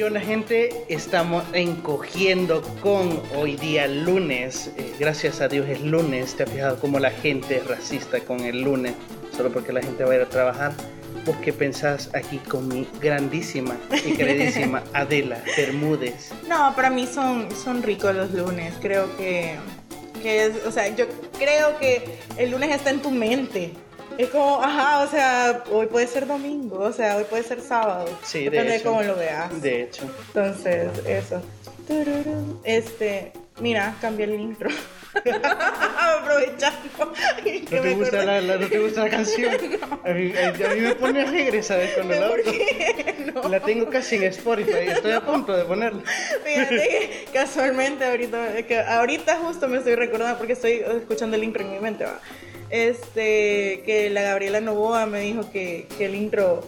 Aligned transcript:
¿Qué 0.00 0.06
onda 0.06 0.20
gente? 0.20 0.70
Estamos 0.88 1.44
encogiendo 1.52 2.62
con 2.80 3.20
hoy 3.36 3.56
día 3.56 3.86
lunes. 3.86 4.72
Eh, 4.78 4.94
gracias 4.98 5.42
a 5.42 5.48
Dios 5.48 5.68
es 5.68 5.82
lunes. 5.82 6.34
¿Te 6.34 6.44
has 6.44 6.50
fijado 6.50 6.80
cómo 6.80 6.98
la 6.98 7.10
gente 7.10 7.58
es 7.58 7.66
racista 7.66 8.18
con 8.20 8.40
el 8.40 8.62
lunes? 8.62 8.94
Solo 9.36 9.52
porque 9.52 9.74
la 9.74 9.82
gente 9.82 10.02
va 10.04 10.12
a 10.12 10.16
ir 10.16 10.22
a 10.22 10.28
trabajar. 10.30 10.72
¿Vos 11.26 11.36
qué 11.44 11.52
pensás 11.52 12.08
aquí 12.14 12.38
con 12.38 12.66
mi 12.68 12.88
grandísima 12.98 13.76
y 13.92 14.12
queridísima 14.16 14.82
Adela 14.94 15.44
Bermúdez? 15.54 16.30
No, 16.48 16.74
para 16.74 16.88
mí 16.88 17.06
son, 17.06 17.48
son 17.54 17.82
ricos 17.82 18.14
los 18.14 18.32
lunes. 18.32 18.72
Creo 18.80 19.14
que, 19.18 19.56
que 20.22 20.46
es, 20.46 20.64
o 20.64 20.72
sea, 20.72 20.96
yo 20.96 21.04
creo 21.38 21.78
que 21.78 22.02
el 22.38 22.52
lunes 22.52 22.70
está 22.70 22.88
en 22.88 23.02
tu 23.02 23.10
mente. 23.10 23.74
Es 24.22 24.28
como, 24.30 24.62
ajá, 24.62 25.00
o 25.00 25.08
sea, 25.08 25.64
hoy 25.70 25.86
puede 25.86 26.06
ser 26.06 26.26
domingo, 26.26 26.78
o 26.80 26.92
sea, 26.92 27.16
hoy 27.16 27.24
puede 27.24 27.42
ser 27.42 27.60
sábado. 27.62 28.06
Sí, 28.22 28.40
de 28.44 28.50
Depende 28.50 28.70
de, 28.72 28.76
hecho. 28.78 28.88
cómo 28.88 29.02
lo 29.02 29.16
veas. 29.16 29.62
De 29.62 29.82
hecho. 29.82 30.02
Entonces, 30.28 30.88
eso. 31.06 31.42
Este, 32.64 33.32
mira, 33.60 33.94
cambié 34.00 34.26
el 34.26 34.34
intro. 34.40 34.68
Aprovechando. 35.98 37.12
que 37.42 37.60
¿No 37.62 37.68
te, 37.68 37.80
me 37.80 37.94
gusta 37.94 38.24
la, 38.24 38.40
la- 38.40 38.56
¿No 38.56 38.66
te 38.68 38.78
gusta 38.78 39.04
la 39.04 39.10
canción? 39.10 39.52
A, 40.04 40.08
mí, 40.10 40.32
a 40.36 40.52
mí 40.74 40.80
me 40.80 40.94
pone 40.94 41.22
alegre, 41.22 41.62
¿sabes? 41.62 41.92
Cuando 41.94 42.14
la 42.14 42.28
¿Por 42.28 42.38
oigo. 42.40 42.50
qué? 42.52 43.14
No. 43.34 43.48
La 43.48 43.60
tengo 43.60 43.88
casi 43.88 44.16
en 44.16 44.24
Spotify. 44.24 44.88
Estoy 44.88 45.12
a 45.12 45.20
punto 45.20 45.56
de 45.56 45.64
ponerla. 45.64 46.02
Fíjate 46.44 46.76
que 46.76 47.28
casualmente 47.32 48.04
ahorita, 48.04 48.62
que 48.66 48.80
ahorita 48.80 49.36
justo 49.38 49.68
me 49.68 49.78
estoy 49.78 49.94
recordando 49.94 50.36
porque 50.36 50.54
estoy 50.54 50.82
escuchando 51.00 51.36
el 51.36 51.44
intro 51.44 51.62
en 51.62 51.70
mi 51.70 51.78
mente, 51.78 52.04
va. 52.04 52.18
Este, 52.70 53.82
que 53.84 54.10
la 54.10 54.22
Gabriela 54.22 54.60
Novoa 54.60 55.06
me 55.06 55.20
dijo 55.20 55.50
que, 55.50 55.86
que 55.98 56.06
el 56.06 56.14
intro 56.14 56.60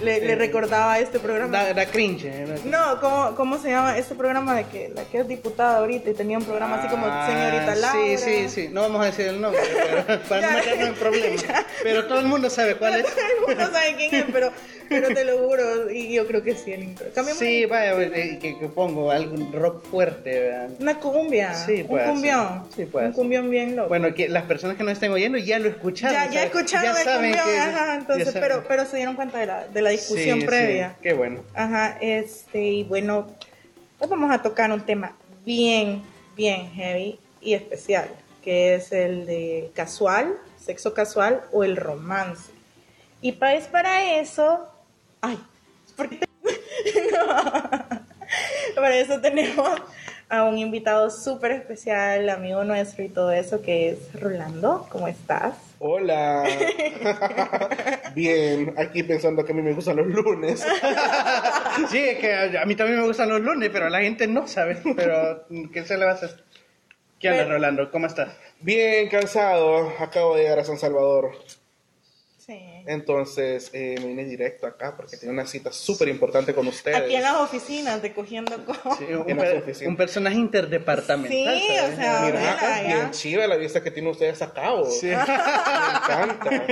le, 0.00 0.20
le 0.20 0.34
recordaba 0.36 0.98
este 0.98 1.18
programa. 1.18 1.52
Da, 1.64 1.72
da 1.74 1.86
cringe. 1.86 2.24
¿eh? 2.24 2.46
No, 2.64 3.00
¿cómo, 3.00 3.34
¿cómo 3.36 3.58
se 3.58 3.70
llama 3.70 3.96
este 3.98 4.14
programa 4.14 4.54
de 4.56 4.64
que 4.64 4.88
la 4.94 5.04
que 5.04 5.18
es 5.18 5.28
diputada 5.28 5.78
ahorita 5.78 6.10
y 6.10 6.14
tenía 6.14 6.38
un 6.38 6.44
programa 6.44 6.76
así 6.78 6.88
como 6.88 7.06
Ah, 7.06 7.26
Señorita 7.28 7.74
Laura? 7.76 7.92
Sí, 7.92 8.16
sí, 8.18 8.48
sí. 8.48 8.68
No 8.72 8.82
vamos 8.82 9.02
a 9.02 9.06
decir 9.06 9.26
el 9.26 9.40
nombre 9.40 9.60
pero- 10.06 10.20
para 10.22 10.40
Ya. 10.40 10.50
no 10.50 10.56
meternos 10.58 10.88
en 10.88 10.94
problemas. 10.94 11.44
Pero 11.82 12.06
todo 12.06 12.20
el 12.20 12.26
mundo 12.26 12.48
sabe 12.48 12.76
cuál 12.76 13.00
es. 13.00 13.06
Todo 13.14 13.24
el 13.50 13.56
mundo 13.56 13.72
sabe 13.72 13.94
quién 13.96 14.14
es, 14.14 14.24
pero, 14.32 14.52
pero 14.88 15.08
te 15.08 15.24
lo 15.24 15.38
juro, 15.38 15.90
y 15.90 16.12
yo 16.14 16.26
creo 16.28 16.42
que 16.44 16.54
sí 16.54 16.72
el 16.72 16.84
intro. 16.84 17.06
Sí, 17.36 17.66
vaya, 17.66 17.96
que, 18.12 18.38
que 18.58 18.68
pongo 18.72 19.10
algún 19.10 19.52
rock 19.52 19.84
fuerte, 19.90 20.38
¿verdad? 20.40 20.68
una 20.78 20.98
cumbia, 21.00 21.54
Sí, 21.54 21.82
un 21.82 21.88
puede 21.88 22.04
ser. 22.04 22.12
cumbión, 22.12 22.64
Sí, 22.76 22.84
puede 22.86 23.06
un 23.08 23.12
cumbión 23.12 23.50
bien 23.50 23.74
loco. 23.76 23.88
Bueno, 23.88 24.14
que 24.14 24.28
las 24.28 24.44
personas 24.44 24.76
que 24.76 24.84
nos 24.84 24.92
estén 24.92 25.10
oyendo 25.10 25.38
ya 25.38 25.58
lo 25.58 25.68
escucharon. 25.68 26.14
Ya, 26.14 26.30
ya 26.30 26.44
escucharon 26.44 26.92
Ya 26.94 26.98
el 27.00 27.04
saben 27.04 27.32
cumbión, 27.32 27.46
que- 27.48 27.58
ajá, 27.60 27.94
entonces, 27.96 28.28
pero, 28.34 28.64
pero 28.68 28.84
se 28.86 28.96
dieron 28.98 29.16
cuenta 29.16 29.38
de 29.38 29.46
la, 29.46 29.66
de 29.66 29.81
la 29.82 29.90
discusión 29.90 30.40
Sí, 30.40 30.46
previa. 30.46 30.90
sí, 30.96 30.96
Qué 31.02 31.12
bueno. 31.12 31.42
Ajá, 31.54 31.98
este, 32.00 32.62
y 32.62 32.84
bueno, 32.84 33.26
hoy 33.98 34.08
vamos 34.08 34.30
a 34.30 34.40
tocar 34.42 34.70
un 34.72 34.80
tema 34.80 35.16
bien, 35.44 36.02
bien 36.36 36.70
heavy 36.72 37.18
y 37.40 37.54
especial, 37.54 38.08
que 38.42 38.74
es 38.76 38.92
el 38.92 39.26
de 39.26 39.70
casual, 39.74 40.34
sexo 40.58 40.94
casual 40.94 41.42
o 41.52 41.64
el 41.64 41.76
romance. 41.76 42.50
Y 43.20 43.32
es 43.40 43.66
para 43.66 44.18
eso, 44.20 44.66
ay, 45.20 45.38
¿por 45.96 46.08
qué 46.08 46.16
te- 46.16 46.26
No. 47.12 47.26
para 48.76 48.96
eso 48.96 49.20
tenemos 49.20 49.68
a 50.28 50.44
un 50.44 50.58
invitado 50.58 51.10
súper 51.10 51.52
especial, 51.52 52.28
amigo 52.30 52.64
nuestro 52.64 53.04
y 53.04 53.08
todo 53.08 53.30
eso, 53.32 53.60
que 53.60 53.90
es 53.90 54.20
Rolando, 54.20 54.86
¿cómo 54.90 55.06
estás? 55.08 55.54
Hola. 55.84 56.44
Bien, 58.14 58.72
aquí 58.78 59.02
pensando 59.02 59.44
que 59.44 59.50
a 59.50 59.54
mí 59.54 59.62
me 59.62 59.72
gustan 59.72 59.96
los 59.96 60.06
lunes. 60.06 60.64
Sí, 61.90 61.98
es 61.98 62.18
que 62.18 62.32
a 62.32 62.62
a 62.62 62.66
mí 62.66 62.74
también 62.76 63.00
me 63.00 63.06
gustan 63.06 63.30
los 63.30 63.40
lunes, 63.40 63.70
pero 63.72 63.88
la 63.88 64.00
gente 64.00 64.26
no 64.28 64.46
sabe. 64.46 64.76
Pero, 64.94 65.44
¿qué 65.72 65.84
se 65.84 65.96
le 65.96 66.04
va 66.04 66.12
a 66.12 66.14
hacer? 66.14 66.44
¿Qué 67.18 67.30
onda, 67.30 67.42
Pero- 67.44 67.54
Rolando? 67.54 67.90
¿Cómo 67.90 68.06
estás? 68.06 68.28
Bien 68.60 69.08
cansado, 69.08 69.92
acabo 69.98 70.36
de 70.36 70.42
llegar 70.42 70.60
a 70.60 70.64
San 70.64 70.78
Salvador. 70.78 71.32
Sí. 72.84 72.92
Entonces 72.92 73.70
eh, 73.72 73.96
me 74.00 74.06
vine 74.08 74.24
directo 74.24 74.66
acá 74.66 74.94
porque 74.96 75.16
tenía 75.16 75.32
una 75.32 75.46
cita 75.46 75.72
súper 75.72 76.08
importante 76.08 76.54
con 76.54 76.66
ustedes. 76.66 76.96
Aquí 76.96 77.14
en 77.16 77.22
las 77.22 77.36
oficinas, 77.36 78.02
de 78.02 78.12
cogiendo 78.12 78.64
con... 78.64 78.76
Sí, 78.98 79.04
un, 79.14 79.24
per- 79.36 79.64
un 79.86 79.96
personaje 79.96 80.36
interdepartamental. 80.36 81.58
Sí, 81.58 81.66
¿sabes? 81.76 81.92
o 81.92 81.96
sea, 81.96 82.20
Mira, 82.24 82.82
bien 82.86 83.10
chiva 83.12 83.46
la 83.46 83.56
vista 83.56 83.82
que 83.82 83.90
tienen 83.90 84.10
ustedes 84.10 84.40
a 84.42 84.52
cabo. 84.52 84.90
Sí. 84.90 85.06
Me 85.06 85.12
encanta. 85.12 86.50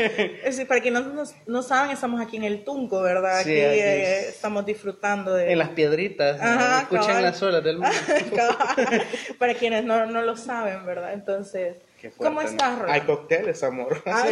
Es 0.41 0.57
decir, 0.57 0.67
para 0.67 0.81
quienes 0.81 1.05
no, 1.05 1.13
nos- 1.15 1.35
no 1.47 1.63
saben, 1.63 1.91
estamos 1.93 2.21
aquí 2.21 2.37
en 2.37 2.45
el 2.45 2.65
Tunco, 2.65 3.01
¿verdad? 3.03 3.43
Sí, 3.45 3.51
aquí 3.53 3.61
aquí 3.61 3.79
eh, 3.81 4.21
es- 4.21 4.29
estamos 4.29 4.65
disfrutando 4.67 5.35
de... 5.35 5.53
En 5.53 5.59
las 5.59 5.71
piedritas. 5.71 6.41
Ajá, 6.41 6.81
Escuchen 6.83 7.07
cabal. 7.07 7.23
las 7.23 7.43
olas 7.43 7.65
del 7.65 7.79
mar. 7.79 7.93
Cabal. 8.37 9.03
para 9.39 9.55
quienes 9.55 9.85
no, 9.85 10.07
no 10.07 10.23
lo 10.23 10.37
saben, 10.37 10.85
¿verdad? 10.87 11.13
Entonces, 11.13 11.77
¿cómo 12.17 12.41
estás, 12.41 12.71
Hay 12.73 12.79
Rolando? 12.81 13.07
cócteles, 13.17 13.63
amor. 13.63 14.03
Ah, 14.07 14.27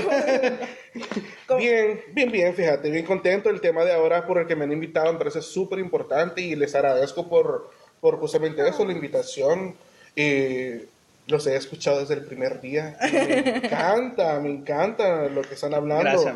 ¿cómo- 1.47 1.61
Bien, 1.61 2.01
bien, 2.13 2.31
bien, 2.33 2.55
fíjate, 2.55 2.91
bien 2.91 3.05
contento. 3.05 3.51
El 3.51 3.61
tema 3.61 3.85
de 3.85 3.93
ahora 3.93 4.27
por 4.27 4.39
el 4.39 4.47
que 4.47 4.57
me 4.57 4.65
han 4.65 4.73
invitado 4.73 5.13
me 5.13 5.19
parece 5.19 5.43
súper 5.43 5.79
importante 5.79 6.41
y 6.41 6.55
les 6.57 6.75
agradezco 6.75 7.29
por, 7.29 7.71
por 8.01 8.19
justamente 8.19 8.67
eso, 8.69 8.85
la 8.85 8.93
invitación. 8.93 9.75
Eh, 10.17 10.87
los 11.27 11.47
he 11.47 11.57
escuchado 11.57 12.01
desde 12.01 12.15
el 12.15 12.25
primer 12.25 12.61
día. 12.61 12.97
Me 13.13 13.49
encanta, 13.67 14.41
me 14.41 14.49
encanta 14.51 15.29
lo 15.29 15.43
que 15.43 15.55
están 15.55 15.75
hablando. 15.75 16.05
Gracias. 16.05 16.35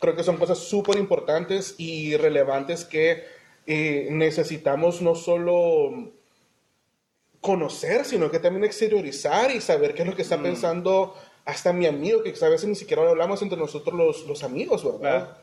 Creo 0.00 0.16
que 0.16 0.24
son 0.24 0.36
cosas 0.36 0.58
súper 0.58 0.96
importantes 0.98 1.76
y 1.78 2.16
relevantes 2.16 2.84
que 2.84 3.22
eh, 3.68 4.08
necesitamos 4.10 5.00
no 5.00 5.14
solo 5.14 6.10
conocer, 7.42 8.06
sino 8.06 8.30
que 8.30 8.38
también 8.38 8.64
exteriorizar 8.64 9.50
y 9.50 9.60
saber 9.60 9.94
qué 9.94 10.02
es 10.02 10.08
lo 10.08 10.16
que 10.16 10.22
está 10.22 10.38
Mm. 10.38 10.42
pensando 10.42 11.14
hasta 11.44 11.72
mi 11.74 11.86
amigo, 11.86 12.22
que 12.22 12.32
a 12.40 12.48
veces 12.48 12.68
ni 12.68 12.76
siquiera 12.76 13.02
lo 13.02 13.10
hablamos 13.10 13.42
entre 13.42 13.58
nosotros 13.58 13.94
los, 13.94 14.26
los 14.26 14.42
amigos, 14.44 14.84
¿verdad? 14.84 15.36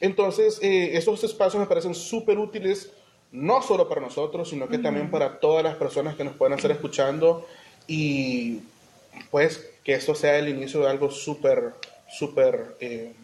Entonces, 0.00 0.58
eh, 0.62 0.90
esos 0.96 1.24
espacios 1.24 1.58
me 1.58 1.66
parecen 1.66 1.94
súper 1.94 2.38
útiles, 2.38 2.90
no 3.32 3.62
solo 3.62 3.88
para 3.88 4.02
nosotros, 4.02 4.50
sino 4.50 4.68
que 4.68 4.78
también 4.78 5.10
para 5.10 5.40
todas 5.40 5.64
las 5.64 5.74
personas 5.76 6.14
que 6.14 6.24
nos 6.24 6.36
puedan 6.36 6.56
estar 6.56 6.70
escuchando 6.70 7.46
y 7.88 8.60
pues 9.30 9.66
que 9.82 9.94
esto 9.94 10.14
sea 10.14 10.38
el 10.38 10.48
inicio 10.50 10.80
de 10.80 10.90
algo 10.90 11.10
súper, 11.10 11.72
súper... 12.06 12.76
eh, 12.80 13.14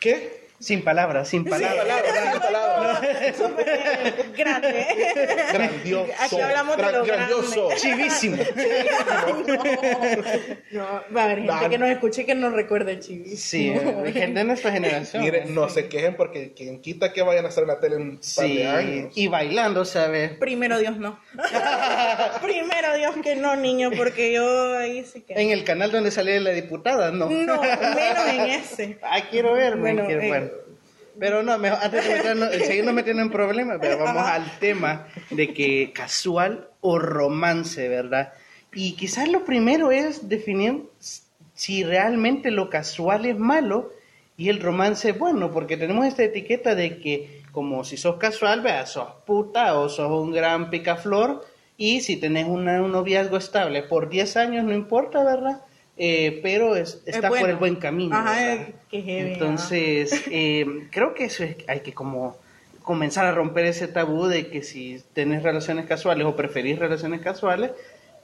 ¿Qué? 0.00 0.48
Sin 0.62 0.82
palabras, 0.84 1.28
sin 1.28 1.44
palabras. 1.44 1.84
Palabras, 1.84 2.38
palabras. 2.40 3.36
Súper 3.36 4.32
grande. 4.36 4.86
Grandioso. 5.52 6.12
Aquí 6.20 6.40
hablamos 6.40 6.76
de 6.76 6.92
lo 6.92 7.04
grandioso. 7.04 7.68
Chivísimo. 7.76 8.36
No, 10.70 10.84
va 11.14 11.22
a 11.22 11.24
haber 11.24 11.38
gente 11.38 11.52
Dan. 11.52 11.70
que 11.70 11.78
nos 11.78 11.88
escuche 11.90 12.22
y 12.22 12.24
que 12.24 12.34
nos 12.34 12.52
recuerde 12.52 12.98
chivis. 13.00 13.40
Sí, 13.42 13.70
hay 13.70 14.12
gente 14.12 14.38
de 14.40 14.44
nuestra 14.44 14.70
generación. 14.72 15.24
Mire, 15.24 15.46
no 15.46 15.68
se 15.68 15.88
quejen 15.88 16.14
porque 16.16 16.52
quien 16.52 16.80
quita 16.80 17.12
que 17.12 17.22
vayan 17.22 17.44
a 17.44 17.48
estar 17.48 17.62
en 17.62 17.68
la 17.68 17.80
tele 17.80 17.96
en 17.96 18.02
un 18.02 18.10
par 18.16 18.22
Sí, 18.24 18.56
de 18.58 18.66
años. 18.68 19.12
y 19.16 19.26
bailando, 19.28 19.84
¿sabes? 19.84 20.32
Primero 20.38 20.78
Dios 20.78 20.96
no. 20.96 21.18
Primero 22.42 22.94
Dios 22.96 23.16
que 23.22 23.36
no, 23.36 23.56
niño, 23.56 23.90
porque 23.96 24.32
yo 24.32 24.76
ahí 24.78 25.04
sí 25.04 25.22
que... 25.22 25.34
En 25.34 25.50
el 25.50 25.64
canal 25.64 25.90
donde 25.90 26.10
salía 26.10 26.38
la 26.40 26.50
diputada, 26.50 27.10
no. 27.10 27.28
No, 27.28 27.60
menos 27.62 28.28
en 28.28 28.40
ese. 28.50 28.98
Ah, 29.14 29.20
quiero 29.30 29.54
ver, 29.54 29.76
Bueno, 29.76 30.06
quiero 30.06 30.22
eh, 30.22 30.30
ver. 30.30 30.51
Pero 31.18 31.42
no, 31.42 31.58
mejor, 31.58 31.78
antes 31.82 32.06
de 32.06 32.14
meternos, 32.14 32.48
seguirnos 32.66 32.94
metiendo 32.94 33.22
en 33.22 33.30
problemas, 33.30 33.78
pero 33.80 33.98
vamos 33.98 34.22
al 34.26 34.58
tema 34.58 35.06
de 35.30 35.52
que 35.52 35.92
casual 35.92 36.68
o 36.80 36.98
romance, 36.98 37.88
¿verdad? 37.88 38.32
Y 38.74 38.92
quizás 38.92 39.28
lo 39.28 39.44
primero 39.44 39.90
es 39.92 40.28
definir 40.28 40.84
si 41.54 41.84
realmente 41.84 42.50
lo 42.50 42.70
casual 42.70 43.26
es 43.26 43.38
malo 43.38 43.92
y 44.38 44.48
el 44.48 44.60
romance 44.60 45.10
es 45.10 45.18
bueno, 45.18 45.52
porque 45.52 45.76
tenemos 45.76 46.06
esta 46.06 46.24
etiqueta 46.24 46.74
de 46.74 46.98
que 46.98 47.42
como 47.52 47.84
si 47.84 47.98
sos 47.98 48.16
casual, 48.16 48.62
vea, 48.62 48.86
sos 48.86 49.08
puta 49.26 49.78
o 49.78 49.90
sos 49.90 50.10
un 50.10 50.32
gran 50.32 50.70
picaflor 50.70 51.44
y 51.76 52.00
si 52.00 52.16
tenés 52.16 52.46
una- 52.48 52.82
un 52.82 52.92
noviazgo 52.92 53.36
estable 53.36 53.82
por 53.82 54.08
10 54.08 54.38
años, 54.38 54.64
no 54.64 54.72
importa, 54.72 55.22
¿verdad? 55.22 55.60
Eh, 56.04 56.40
pero 56.42 56.74
es, 56.74 57.00
Es 57.06 57.14
está 57.14 57.28
por 57.28 57.48
el 57.48 57.54
buen 57.56 57.76
camino. 57.76 58.16
Ajá, 58.16 58.32
¿verdad? 58.34 58.66
qué 58.90 59.02
heavy, 59.02 59.32
Entonces, 59.34 60.24
eh, 60.32 60.66
creo 60.90 61.14
que 61.14 61.26
eso 61.26 61.44
es, 61.44 61.56
hay 61.68 61.78
que 61.80 61.92
como 61.94 62.36
comenzar 62.82 63.24
a 63.26 63.32
romper 63.32 63.66
ese 63.66 63.86
tabú 63.86 64.26
de 64.26 64.48
que 64.48 64.64
si 64.64 65.00
tenés 65.12 65.44
relaciones 65.44 65.86
casuales 65.86 66.26
o 66.26 66.34
preferís 66.34 66.76
relaciones 66.76 67.20
casuales, 67.20 67.70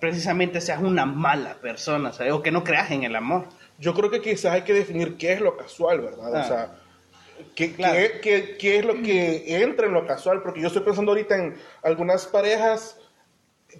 precisamente 0.00 0.60
seas 0.60 0.82
una 0.82 1.06
mala 1.06 1.54
persona, 1.62 2.12
¿sabes? 2.12 2.32
O 2.32 2.42
que 2.42 2.50
no 2.50 2.64
creas 2.64 2.90
en 2.90 3.04
el 3.04 3.14
amor. 3.14 3.44
Yo 3.78 3.94
creo 3.94 4.10
que 4.10 4.20
quizás 4.20 4.52
hay 4.54 4.62
que 4.62 4.72
definir 4.74 5.16
qué 5.16 5.34
es 5.34 5.40
lo 5.40 5.56
casual, 5.56 6.00
¿verdad? 6.00 6.34
Ah. 6.34 6.40
O 6.42 6.48
sea, 6.48 6.74
¿qué, 7.54 7.72
Claro. 7.74 7.94
qué- 7.94 8.20
qué- 8.20 8.56
qué 8.58 8.78
es 8.78 8.84
lo 8.84 8.94
que 9.02 9.62
entra 9.62 9.86
en 9.86 9.92
lo 9.92 10.04
casual? 10.04 10.42
Porque 10.42 10.60
yo 10.60 10.66
estoy 10.66 10.82
pensando 10.82 11.12
ahorita 11.12 11.36
en 11.36 11.54
algunas 11.84 12.26
parejas 12.26 12.96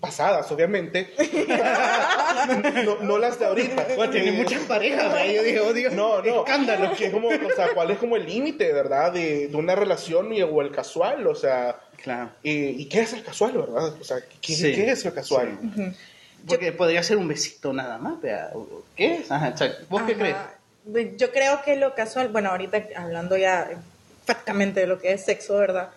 pasadas, 0.01 0.51
obviamente. 0.53 1.13
no, 2.85 2.97
no 3.03 3.19
las 3.19 3.39
de 3.39 3.47
ahorita. 3.47 3.87
Bueno, 3.97 4.13
tiene 4.13 4.33
muchas 4.33 4.61
parejas, 4.63 5.13
¿verdad? 5.13 5.33
Yo 5.33 5.43
dije, 5.43 5.61
oh 5.61 5.73
Dios, 5.73 5.93
No, 5.93 6.23
no. 6.23 6.39
escándalo. 6.45 6.95
Que 6.95 7.07
es 7.07 7.13
como, 7.13 7.29
o 7.29 7.51
sea, 7.57 7.69
¿cuál 7.75 7.91
es 7.91 7.99
como 7.99 8.17
el 8.17 8.27
límite, 8.27 8.73
verdad, 8.73 9.13
de, 9.13 9.49
de 9.49 9.57
una 9.57 9.75
relación 9.75 10.33
y, 10.33 10.43
o 10.43 10.61
el 10.61 10.71
casual? 10.71 11.27
O 11.27 11.35
sea, 11.35 11.81
Claro. 12.03 12.31
eh, 12.45 12.75
¿y 12.77 12.85
qué 12.87 13.01
es 13.01 13.13
el 13.13 13.23
casual, 13.25 13.53
verdad? 13.53 13.95
O 14.01 14.05
sea, 14.05 14.19
¿qué, 14.41 14.53
Sí. 14.55 14.73
qué 14.75 14.91
es 14.91 15.05
el 15.05 15.13
casual? 15.15 15.59
Porque 16.47 16.71
podría 16.73 17.03
ser 17.03 17.17
un 17.17 17.27
besito 17.27 17.73
nada 17.73 17.99
más, 17.99 18.21
¿verdad? 18.21 18.51
¿O 18.55 18.85
¿Qué 18.95 19.17
es? 19.17 19.31
Ajá, 19.31 19.49
exacto. 19.49 19.85
¿Vos 19.89 20.03
qué 20.03 20.13
Ajá. 20.13 20.21
crees? 20.21 20.37
Pues 20.91 21.17
Yo 21.17 21.33
creo 21.33 21.61
que 21.63 21.77
lo 21.77 21.95
casual, 21.95 22.29
bueno, 22.29 22.51
ahorita 22.51 22.87
hablando 22.97 23.37
ya 23.37 23.69
exactamente 24.23 24.81
de 24.81 24.87
lo 24.87 24.99
que 25.01 25.13
es 25.13 25.25
sexo, 25.25 25.57
¿verdad? 25.57 25.91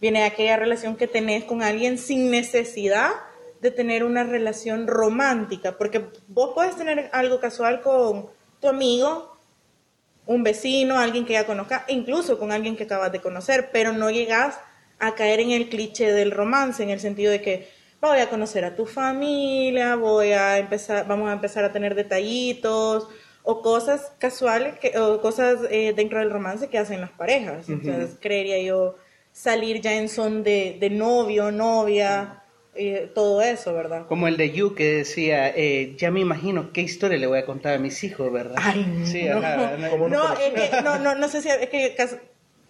Viene 0.00 0.24
aquella 0.24 0.56
relación 0.56 0.96
que 0.96 1.06
tenés 1.06 1.44
con 1.44 1.62
alguien 1.62 1.98
sin 1.98 2.30
necesidad 2.30 3.10
de 3.62 3.70
tener 3.70 4.02
una 4.02 4.24
relación 4.24 4.88
romántica, 4.88 5.78
porque 5.78 6.04
vos 6.26 6.50
puedes 6.52 6.76
tener 6.76 7.08
algo 7.12 7.38
casual 7.38 7.80
con 7.80 8.26
tu 8.60 8.68
amigo, 8.68 9.38
un 10.26 10.42
vecino, 10.42 10.98
alguien 10.98 11.24
que 11.24 11.34
ya 11.34 11.46
conozca, 11.46 11.84
incluso 11.86 12.40
con 12.40 12.50
alguien 12.50 12.76
que 12.76 12.84
acabas 12.84 13.12
de 13.12 13.20
conocer, 13.20 13.70
pero 13.72 13.92
no 13.92 14.10
llegas 14.10 14.58
a 14.98 15.14
caer 15.14 15.38
en 15.38 15.52
el 15.52 15.68
cliché 15.68 16.12
del 16.12 16.32
romance, 16.32 16.82
en 16.82 16.90
el 16.90 16.98
sentido 16.98 17.30
de 17.30 17.40
que 17.40 17.68
voy 18.00 18.18
a 18.18 18.28
conocer 18.28 18.64
a 18.64 18.74
tu 18.74 18.84
familia, 18.84 19.94
voy 19.94 20.32
a 20.32 20.58
empezar, 20.58 21.06
vamos 21.06 21.30
a 21.30 21.32
empezar 21.32 21.64
a 21.64 21.72
tener 21.72 21.94
detallitos 21.94 23.06
o 23.44 23.62
cosas 23.62 24.12
casuales, 24.18 24.76
que, 24.80 24.98
o 24.98 25.20
cosas 25.20 25.60
eh, 25.70 25.92
dentro 25.94 26.18
del 26.18 26.30
romance 26.32 26.68
que 26.68 26.78
hacen 26.78 27.00
las 27.00 27.12
parejas. 27.12 27.68
Entonces, 27.68 28.16
creería 28.20 28.60
yo 28.60 28.96
salir 29.30 29.80
ya 29.80 29.94
en 29.94 30.08
son 30.08 30.42
de, 30.42 30.76
de 30.80 30.90
novio, 30.90 31.52
novia, 31.52 32.41
eh, 32.74 33.10
todo 33.14 33.42
eso, 33.42 33.74
¿verdad? 33.74 34.06
Como 34.06 34.28
el 34.28 34.36
de 34.36 34.50
You 34.52 34.74
que 34.74 34.84
decía, 34.84 35.48
eh, 35.48 35.94
ya 35.98 36.10
me 36.10 36.20
imagino 36.20 36.72
qué 36.72 36.80
historia 36.80 37.18
le 37.18 37.26
voy 37.26 37.38
a 37.38 37.44
contar 37.44 37.74
a 37.74 37.78
mis 37.78 38.02
hijos, 38.02 38.32
¿verdad? 38.32 38.56
Ay, 38.58 38.86
no. 38.86 39.06
Sí, 39.06 39.28
ajá. 39.28 39.76
¿Cómo 39.90 40.08
no 40.08 40.28
No, 40.28 40.34
que, 40.34 40.70
no, 40.82 40.98
no, 40.98 41.14
no 41.14 41.28
sé 41.28 41.42
si 41.42 41.48
es 41.50 41.68
que 41.68 41.94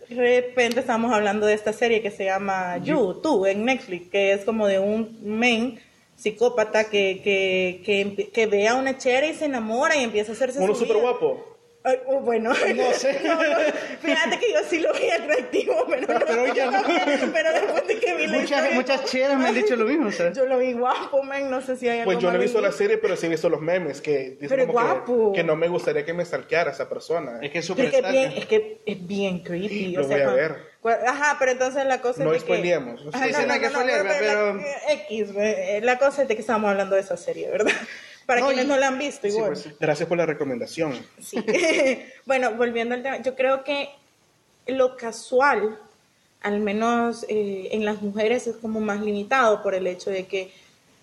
de 0.08 0.16
repente 0.16 0.80
estamos 0.80 1.12
hablando 1.12 1.46
de 1.46 1.54
esta 1.54 1.72
serie 1.72 2.02
que 2.02 2.10
se 2.10 2.24
llama 2.24 2.78
You, 2.78 3.20
tú, 3.22 3.46
en 3.46 3.64
Netflix, 3.64 4.08
que 4.08 4.32
es 4.32 4.44
como 4.44 4.66
de 4.66 4.80
un 4.80 5.18
men 5.22 5.78
psicópata 6.16 6.84
que, 6.84 7.20
que, 7.22 7.82
que, 7.84 8.30
que 8.30 8.46
ve 8.46 8.68
a 8.68 8.74
una 8.74 8.98
chera 8.98 9.26
y 9.26 9.34
se 9.34 9.46
enamora 9.46 9.96
y 9.96 10.02
empieza 10.02 10.32
a 10.32 10.34
hacerse 10.34 10.60
Uno 10.60 10.74
súper 10.74 10.96
guapo. 10.98 11.51
Oh, 12.06 12.20
bueno, 12.20 12.50
No 12.50 12.92
sé. 12.92 13.20
No, 13.24 13.34
no, 13.34 13.58
fíjate 14.00 14.38
que 14.38 14.52
yo 14.52 14.58
sí 14.68 14.78
lo 14.78 14.92
vi 14.92 15.10
atractivo, 15.10 15.84
pero, 15.88 16.06
no, 16.18 16.24
Pero 16.26 16.54
ya 16.54 16.70
no. 16.70 16.82
pero 17.32 17.52
después 17.52 17.86
de 17.88 17.98
que 17.98 18.14
vi 18.14 18.26
la 18.28 18.32
Muchas, 18.38 18.50
historia, 18.50 18.70
muchas 18.74 19.04
cheras 19.06 19.38
me 19.38 19.48
han 19.48 19.54
dicho 19.54 19.74
lo 19.74 19.84
mismo, 19.86 20.12
¿sabes? 20.12 20.36
yo 20.36 20.46
lo 20.46 20.58
vi 20.58 20.74
guapo, 20.74 21.22
men, 21.24 21.50
no 21.50 21.60
sé 21.60 21.76
si 21.76 21.88
hay 21.88 22.04
Pues 22.04 22.18
yo 22.18 22.30
no 22.30 22.36
he 22.38 22.40
visto 22.40 22.60
la 22.60 22.70
serie, 22.72 22.98
pero 22.98 23.16
sí 23.16 23.26
he 23.26 23.28
visto 23.30 23.48
los 23.48 23.60
memes 23.60 24.00
que 24.00 24.36
dicen 24.40 24.48
Pero 24.48 24.66
como 24.68 24.78
que- 24.78 24.84
guapo. 24.84 25.32
Que, 25.32 25.42
no 25.42 25.56
me 25.56 25.66
gustaría 25.68 26.04
que 26.04 26.12
me 26.14 26.24
stalkeara 26.24 26.70
esa 26.70 26.88
persona. 26.88 27.38
Es 27.42 27.50
que 27.50 27.58
es 27.58 27.66
Pero 27.66 27.74
súper 27.74 27.84
es 27.86 27.90
que 27.90 27.98
es 27.98 28.12
bien, 28.12 28.32
es 28.36 28.46
que 28.46 28.82
es 28.86 29.06
bien 29.06 29.38
creepy. 29.42 29.92
Lo 29.96 30.02
o 30.02 30.04
sea, 30.08 30.16
voy 30.16 30.20
a 30.20 30.24
cuando- 30.24 30.54
ver. 30.84 31.06
Ajá, 31.08 31.36
pero 31.38 31.52
entonces 31.52 31.84
la 31.86 32.00
cosa 32.00 32.22
No 32.24 32.32
es 32.32 32.42
de 32.42 32.46
que... 32.46 32.52
spoileemos. 32.54 33.00
Ajá, 33.12 33.26
Sí, 33.26 33.32
no 33.46 33.52
hay 33.52 33.60
que 33.60 33.68
spoilear, 33.70 34.06
pero- 34.18 34.54
la- 34.54 34.92
X, 34.92 35.28
eh, 35.36 35.80
la 35.82 35.98
cosa 35.98 36.22
es 36.22 36.28
de 36.28 36.34
que 36.36 36.40
estamos 36.42 36.70
hablando 36.70 36.94
de 36.94 37.00
esa 37.02 37.16
serie, 37.16 37.50
¿verdad? 37.50 37.72
Para 38.26 38.40
No, 38.40 38.46
quienes 38.48 38.64
y- 38.64 38.68
no 38.68 38.76
la 38.76 38.88
han 38.88 38.98
visto, 38.98 39.22
Sí, 39.28 39.34
igual. 39.34 39.52
pues. 39.52 39.68
Gracias 39.80 40.08
por 40.08 40.18
la 40.18 40.26
recomendación. 40.26 40.94
Sí. 41.20 41.36
bueno, 42.26 42.54
volviendo 42.54 42.94
al 42.94 43.02
tema, 43.02 43.20
yo 43.22 43.34
creo 43.34 43.64
que 43.64 43.88
lo 44.66 44.96
casual, 44.96 45.78
al 46.42 46.60
menos 46.60 47.24
eh, 47.28 47.68
en 47.72 47.84
las 47.84 48.00
mujeres, 48.02 48.46
es 48.46 48.56
como 48.56 48.80
más 48.80 49.00
limitado 49.00 49.62
por 49.62 49.74
el 49.74 49.86
hecho 49.86 50.10
de 50.10 50.26
que 50.26 50.52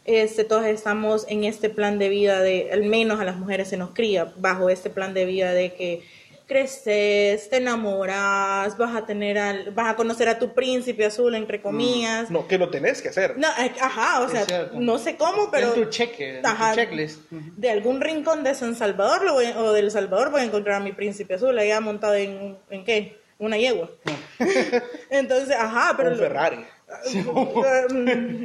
este, 0.06 0.44
todos 0.44 0.66
estamos 0.66 1.26
en 1.30 1.44
este 1.44 1.70
plan 1.70 2.00
de 2.00 2.10
vida 2.10 2.42
de, 2.42 2.70
al 2.72 2.84
menos 2.84 3.20
a 3.20 3.26
las 3.26 3.36
mujeres 3.38 3.68
se 3.70 3.78
nos 3.78 3.92
cría 3.92 4.34
bajo 4.38 4.70
este 4.70 4.90
plan 4.90 5.14
de 5.14 5.26
vida 5.26 5.54
de 5.54 5.74
que 5.74 6.04
creces, 6.50 7.50
te 7.50 7.58
enamoras, 7.58 8.78
vas 8.78 8.96
a 8.96 9.06
tener 9.06 9.38
al, 9.38 9.72
vas 9.72 9.92
a 9.92 9.96
conocer 9.96 10.28
a 10.28 10.38
tu 10.40 10.54
príncipe 10.54 11.06
azul 11.06 11.34
entre 11.36 11.62
comillas. 11.62 12.30
No, 12.30 12.48
que 12.48 12.58
lo 12.58 12.70
tenés 12.70 13.02
que 13.02 13.10
hacer. 13.10 13.38
No, 13.38 13.48
eh, 13.60 13.72
ajá, 13.80 14.22
o 14.22 14.28
sea, 14.30 14.44
cierto. 14.46 14.78
no 14.80 14.98
sé 14.98 15.16
cómo, 15.16 15.50
pero 15.52 15.74
En 15.74 15.84
tu 15.84 15.90
cheque, 15.90 16.40
en 16.40 16.46
Ajá. 16.46 16.72
tu 16.72 16.76
checklist. 16.76 17.22
de 17.32 17.70
algún 17.70 18.02
rincón 18.02 18.44
de 18.44 18.54
San 18.56 18.76
Salvador 18.76 19.24
lo 19.24 19.34
voy- 19.34 19.54
o 19.56 19.72
del 19.72 19.92
Salvador 19.92 20.32
voy 20.32 20.42
a 20.42 20.46
encontrar 20.46 20.82
a 20.82 20.84
mi 20.84 20.92
príncipe 20.92 21.36
azul 21.36 21.58
allá 21.58 21.80
montado 21.80 22.16
en, 22.16 22.58
¿en 22.70 22.84
qué? 22.84 23.20
Una 23.38 23.58
yegua. 23.58 23.90
Entonces, 25.10 25.56
ajá, 25.56 25.94
pero... 25.96 26.12
un 26.12 26.18
Ferrari. 26.18 26.58
Mm, 26.58 26.66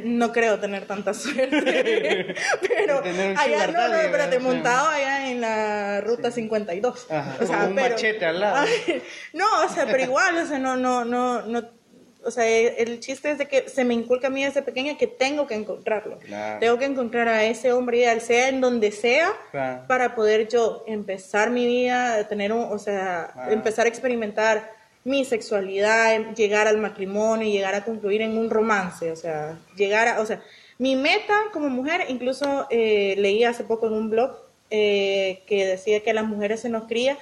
no 0.05 0.31
creo 0.31 0.59
tener 0.59 0.85
tanta 0.85 1.13
suerte. 1.13 2.35
pero 2.61 3.01
allá, 3.37 3.67
no, 3.67 3.87
no, 3.87 4.39
montado 4.39 4.89
allá 4.89 5.29
en 5.29 5.41
la 5.41 6.01
ruta 6.01 6.31
52. 6.31 7.07
Ajá, 7.09 7.37
con 7.37 7.55
un 7.55 7.75
machete 7.75 8.25
al 8.25 8.39
lado. 8.39 8.57
Ay, 8.67 9.01
no, 9.33 9.45
o 9.65 9.69
sea, 9.69 9.85
pero 9.85 10.03
igual, 10.03 10.37
o 10.37 10.45
sea, 10.45 10.59
no, 10.59 10.75
no, 10.75 11.05
no, 11.05 11.41
no. 11.43 11.75
O 12.23 12.31
sea, 12.31 12.47
el 12.47 12.99
chiste 13.01 13.29
es 13.29 13.37
de 13.37 13.47
que 13.47 13.69
se 13.69 13.85
me 13.85 13.93
inculca 13.93 14.27
a 14.27 14.29
mí 14.31 14.43
desde 14.43 14.63
pequeña 14.63 14.97
que 14.97 15.05
tengo 15.05 15.45
que 15.45 15.53
encontrarlo. 15.53 16.17
Claro. 16.17 16.59
Tengo 16.59 16.79
que 16.79 16.85
encontrar 16.85 17.27
a 17.27 17.43
ese 17.43 17.71
hombre 17.71 17.97
ideal, 17.97 18.19
sea 18.19 18.49
en 18.49 18.61
donde 18.61 18.91
sea, 18.91 19.31
Claro. 19.51 19.83
para 19.87 20.15
poder 20.15 20.47
yo 20.47 20.83
empezar 20.87 21.51
mi 21.51 21.67
vida, 21.67 22.27
tener 22.27 22.51
un, 22.51 22.63
o 22.63 22.79
sea, 22.79 23.31
Ah. 23.35 23.51
empezar 23.51 23.85
a 23.85 23.89
experimentar 23.89 24.74
mi 25.05 25.23
sexualidad, 25.23 26.13
em- 26.15 26.35
llegar 26.35 26.67
al 26.67 26.77
matrimonio 26.77 27.47
y 27.47 27.53
llegar 27.53 27.75
a 27.75 27.85
concluir 27.85 28.21
en 28.21 28.37
un 28.37 28.49
romance, 28.49 29.11
o 29.11 29.15
sea, 29.15 29.57
llegar 29.77 30.07
a, 30.09 30.19
o 30.19 30.25
sea, 30.25 30.41
mi 30.77 30.97
meta 30.97 31.33
como 31.53 31.69
mujer, 31.69 32.01
incluso 32.09 32.67
eh, 32.69 33.15
leí 33.17 33.45
hace 33.45 33.63
poco 33.63 33.87
en 33.87 33.93
un 33.93 34.09
blog 34.09 34.31
eh, 34.69 35.41
que 35.47 35.65
decía 35.65 36.01
que 36.03 36.11
a 36.11 36.13
las 36.13 36.25
mujeres 36.25 36.59
se 36.59 36.69
nos 36.69 36.83
cría 36.85 37.17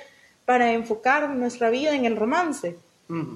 para 0.46 0.74
enfocar 0.74 1.30
nuestra 1.30 1.70
vida 1.70 1.96
en 1.96 2.06
el 2.06 2.16
romance 2.16 2.76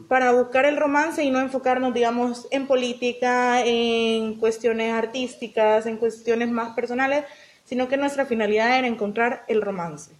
para 0.07 0.31
buscar 0.31 0.65
el 0.65 0.77
romance 0.77 1.23
y 1.23 1.29
no 1.29 1.39
enfocarnos, 1.39 1.93
digamos, 1.93 2.47
en 2.51 2.67
política, 2.67 3.63
en 3.63 4.35
cuestiones 4.35 4.93
artísticas, 4.93 5.85
en 5.85 5.97
cuestiones 5.97 6.49
más 6.49 6.73
personales, 6.73 7.25
sino 7.65 7.87
que 7.87 7.97
nuestra 7.97 8.25
finalidad 8.25 8.77
era 8.77 8.87
encontrar 8.87 9.43
el 9.47 9.61
romance. 9.61 10.11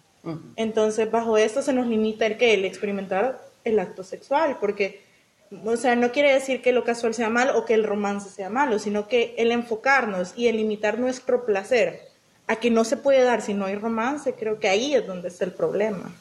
Entonces, 0.58 1.10
bajo 1.10 1.38
esto 1.38 1.62
se 1.62 1.72
nos 1.72 1.88
limita 1.88 2.26
el 2.26 2.38
que 2.38 2.54
el 2.54 2.66
experimentar 2.66 3.42
el 3.68 3.80
acto 3.80 4.04
sexual, 4.04 4.58
porque, 4.60 5.02
o 5.64 5.78
sea, 5.78 5.96
no 5.96 6.12
quiere 6.12 6.34
decir 6.34 6.62
que 6.62 6.72
lo 6.72 6.84
casual 6.84 7.14
sea 7.14 7.30
malo 7.30 7.58
o 7.58 7.66
que 7.66 7.74
el 7.74 7.84
romance 7.84 8.30
sea 8.30 8.50
malo, 8.50 8.80
sino 8.80 9.08
que 9.08 9.36
el 9.38 9.52
enfocarnos 9.52 10.34
y 10.36 10.48
el 10.48 10.58
limitar 10.58 11.00
nuestro 11.00 11.46
placer 11.46 12.02
a 12.48 12.56
que 12.56 12.72
no 12.72 12.84
se 12.84 12.98
puede 12.98 13.24
dar 13.24 13.42
si 13.42 13.54
no 13.54 13.66
hay 13.66 13.76
romance, 13.76 14.34
creo 14.34 14.60
que 14.60 14.70
ahí 14.70 14.96
es 14.96 15.06
donde 15.06 15.28
está 15.28 15.46
el 15.46 15.52
problema. 15.52 16.12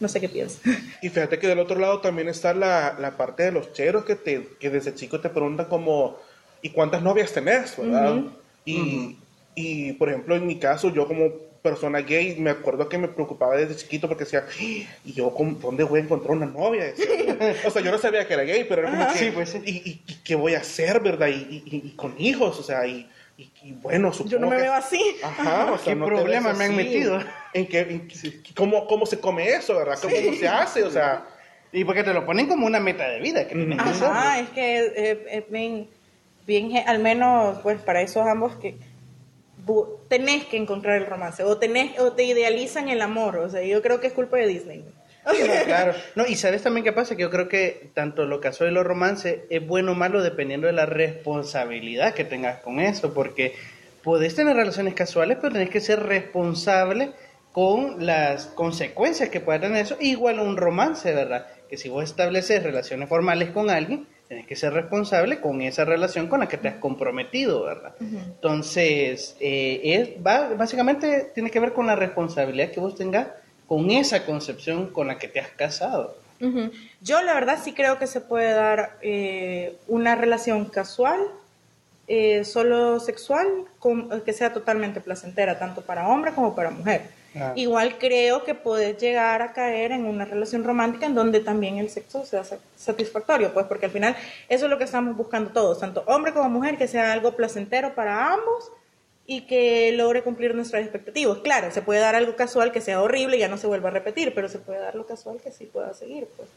No 0.00 0.08
sé 0.08 0.20
qué 0.20 0.28
piensas. 0.28 0.60
Y 1.02 1.08
fíjate 1.08 1.38
que 1.38 1.46
del 1.46 1.58
otro 1.58 1.78
lado 1.78 2.00
también 2.00 2.28
está 2.28 2.54
la, 2.54 2.96
la 2.98 3.16
parte 3.16 3.44
de 3.44 3.52
los 3.52 3.72
cheros 3.72 4.04
que, 4.04 4.16
te, 4.16 4.48
que 4.58 4.70
desde 4.70 4.94
chico 4.94 5.20
te 5.20 5.28
preguntan 5.28 5.66
como, 5.66 6.16
¿y 6.62 6.70
cuántas 6.70 7.02
novias 7.02 7.32
tenés? 7.32 7.76
¿verdad? 7.76 8.22
y, 8.64 9.18
y, 9.54 9.92
por 9.92 10.08
ejemplo, 10.08 10.36
en 10.36 10.46
mi 10.46 10.58
caso, 10.58 10.92
yo 10.92 11.06
como 11.06 11.30
persona 11.70 11.98
gay, 12.00 12.36
me 12.38 12.50
acuerdo 12.50 12.88
que 12.88 12.96
me 12.98 13.08
preocupaba 13.08 13.56
desde 13.56 13.76
chiquito 13.76 14.06
porque 14.08 14.24
decía, 14.24 14.44
"¿Y 14.60 14.86
yo 15.12 15.34
dónde 15.60 15.82
voy 15.84 16.00
a 16.00 16.02
encontrar 16.04 16.32
una 16.36 16.46
novia? 16.46 16.84
Decía. 16.84 17.54
o 17.66 17.70
sea, 17.70 17.82
yo 17.82 17.90
no 17.90 17.98
sabía 17.98 18.26
que 18.26 18.34
era 18.34 18.44
gay, 18.44 18.64
pero 18.68 18.82
era 18.82 18.90
como 18.90 19.12
que, 19.12 19.18
Sí, 19.18 19.30
pues 19.34 19.50
sí. 19.50 19.60
¿y, 19.64 19.70
y- 19.90 20.02
y 20.06 20.14
qué 20.24 20.34
voy 20.36 20.54
a 20.54 20.58
hacer, 20.60 21.00
verdad? 21.00 21.26
Y, 21.28 21.32
y- 21.32 21.62
y- 21.66 21.82
y 21.88 21.90
con 21.96 22.14
hijos, 22.18 22.58
o 22.58 22.62
sea, 22.62 22.86
y, 22.86 23.08
y- 23.36 23.50
y 23.64 23.72
bueno, 23.72 24.12
supongo 24.12 24.30
Yo 24.32 24.38
no 24.38 24.48
me 24.48 24.56
que- 24.56 24.62
veo 24.62 24.72
así. 24.74 25.16
Ajá, 25.22 25.72
o 25.72 25.78
sea, 25.78 25.92
¿Qué 25.92 25.98
no 25.98 26.06
problema 26.06 26.52
me 26.52 26.64
han 26.66 26.76
metido? 26.76 27.18
¿En 27.52 27.66
qué, 27.66 27.80
en 27.80 28.06
qué- 28.08 28.40
cómo, 28.54 28.86
¿Cómo 28.86 29.04
se 29.06 29.18
come 29.18 29.48
eso, 29.48 29.74
verdad? 29.76 29.98
¿Cómo 30.00 30.14
se 30.14 30.48
hace? 30.48 30.82
O 30.84 30.90
sea, 30.90 31.24
Y 31.72 31.84
porque 31.84 32.04
te 32.04 32.14
lo 32.14 32.24
ponen 32.24 32.46
como 32.46 32.64
una 32.66 32.80
meta 32.80 33.06
de 33.08 33.20
vida. 33.20 33.46
Que 33.46 33.54
tienes 33.54 33.82
que 33.82 33.90
hacer. 33.90 34.08
Ajá, 34.08 34.38
es 34.40 34.48
que 34.50 34.78
eh, 34.96 35.26
es 35.30 35.50
bien, 35.50 35.88
bien, 36.46 36.70
ge- 36.70 36.84
al 36.86 37.00
menos 37.00 37.58
pues 37.62 37.78
para 37.82 38.00
esos 38.00 38.24
ambos 38.26 38.54
que 38.56 38.76
tenés 40.08 40.44
que 40.44 40.56
encontrar 40.56 40.96
el 40.96 41.06
romance 41.06 41.42
o 41.42 41.58
tenés 41.58 41.98
o 41.98 42.12
te 42.12 42.24
idealizan 42.24 42.88
el 42.88 43.02
amor, 43.02 43.36
o 43.38 43.48
sea, 43.48 43.62
yo 43.62 43.82
creo 43.82 44.00
que 44.00 44.08
es 44.08 44.12
culpa 44.12 44.36
de 44.36 44.46
Disney. 44.46 44.84
Claro. 45.64 45.92
No, 46.14 46.24
y 46.24 46.36
sabes 46.36 46.62
también 46.62 46.84
qué 46.84 46.92
pasa, 46.92 47.16
que 47.16 47.22
yo 47.22 47.30
creo 47.30 47.48
que 47.48 47.90
tanto 47.94 48.26
lo 48.26 48.40
casual 48.40 48.70
y 48.70 48.74
lo 48.74 48.84
romance 48.84 49.44
es 49.50 49.66
bueno 49.66 49.92
o 49.92 49.94
malo 49.96 50.22
dependiendo 50.22 50.68
de 50.68 50.72
la 50.72 50.86
responsabilidad 50.86 52.14
que 52.14 52.24
tengas 52.24 52.60
con 52.60 52.78
eso, 52.78 53.12
porque 53.12 53.54
podés 54.04 54.36
tener 54.36 54.54
relaciones 54.54 54.94
casuales, 54.94 55.38
pero 55.40 55.52
tenés 55.52 55.70
que 55.70 55.80
ser 55.80 56.04
responsable 56.04 57.10
con 57.50 58.06
las 58.06 58.46
consecuencias 58.46 59.30
que 59.30 59.40
pueda 59.40 59.60
tener 59.60 59.84
eso, 59.84 59.96
igual 59.98 60.38
un 60.38 60.56
romance, 60.56 61.12
¿verdad? 61.12 61.46
Que 61.68 61.76
si 61.76 61.88
vos 61.88 62.04
estableces 62.04 62.62
relaciones 62.62 63.08
formales 63.08 63.50
con 63.50 63.68
alguien, 63.68 64.06
tenés 64.28 64.46
que 64.46 64.56
ser 64.56 64.72
responsable 64.72 65.40
con 65.40 65.62
esa 65.62 65.84
relación 65.84 66.26
con 66.26 66.40
la 66.40 66.48
que 66.48 66.56
te 66.56 66.68
has 66.68 66.76
comprometido, 66.76 67.64
¿verdad? 67.64 67.94
Entonces, 68.00 69.36
eh, 69.40 69.80
es, 69.84 70.26
va, 70.26 70.48
básicamente 70.54 71.30
tiene 71.34 71.50
que 71.50 71.60
ver 71.60 71.72
con 71.72 71.86
la 71.86 71.96
responsabilidad 71.96 72.70
que 72.70 72.80
vos 72.80 72.94
tengas 72.96 73.28
con 73.66 73.90
esa 73.90 74.24
concepción 74.24 74.88
con 74.90 75.08
la 75.08 75.18
que 75.18 75.28
te 75.28 75.40
has 75.40 75.50
casado. 75.50 76.16
eh, 82.08 82.44
solo 82.44 83.00
sexual 83.00 83.46
con- 83.80 84.20
que 84.20 84.32
sea 84.32 84.52
totalmente 84.52 85.00
placentera, 85.00 85.58
tanto 85.58 85.80
para 85.82 86.06
hombre 86.06 86.30
como 86.32 86.54
para 86.54 86.70
mujer. 86.70 87.02
Igual 87.54 87.98
creo 87.98 88.44
que 88.44 88.54
puedes 88.54 88.98
llegar 88.98 89.42
a 89.42 89.52
caer 89.52 89.92
en 89.92 90.04
una 90.06 90.24
relación 90.24 90.64
romántica 90.64 91.06
en 91.06 91.14
donde 91.14 91.40
también 91.40 91.78
el 91.78 91.90
sexo 91.90 92.24
sea 92.24 92.44
sa- 92.44 92.58
satisfactorio, 92.76 93.52
pues 93.52 93.66
porque 93.66 93.86
al 93.86 93.92
final 93.92 94.16
eso 94.48 94.64
es 94.66 94.70
lo 94.70 94.78
que 94.78 94.84
estamos 94.84 95.16
buscando 95.16 95.50
todos, 95.50 95.80
tanto 95.80 96.02
hombre 96.06 96.32
como 96.32 96.48
mujer, 96.48 96.76
que 96.78 96.88
sea 96.88 97.12
algo 97.12 97.32
placentero 97.36 97.94
para 97.94 98.32
ambos 98.32 98.70
y 99.26 99.42
que 99.42 99.92
logre 99.92 100.22
cumplir 100.22 100.54
nuestras 100.54 100.82
expectativas. 100.82 101.38
Claro, 101.38 101.70
se 101.72 101.82
puede 101.82 102.00
dar 102.00 102.14
algo 102.14 102.36
casual 102.36 102.70
que 102.72 102.80
sea 102.80 103.02
horrible 103.02 103.36
y 103.36 103.40
ya 103.40 103.48
no 103.48 103.56
se 103.58 103.66
vuelva 103.66 103.88
a 103.88 103.92
repetir, 103.92 104.32
pero 104.34 104.48
se 104.48 104.58
puede 104.58 104.78
dar 104.78 104.94
lo 104.94 105.04
casual 105.06 105.38
que 105.42 105.50
sí 105.50 105.64
pueda 105.66 105.92
seguir, 105.94 106.26
pues. 106.36 106.48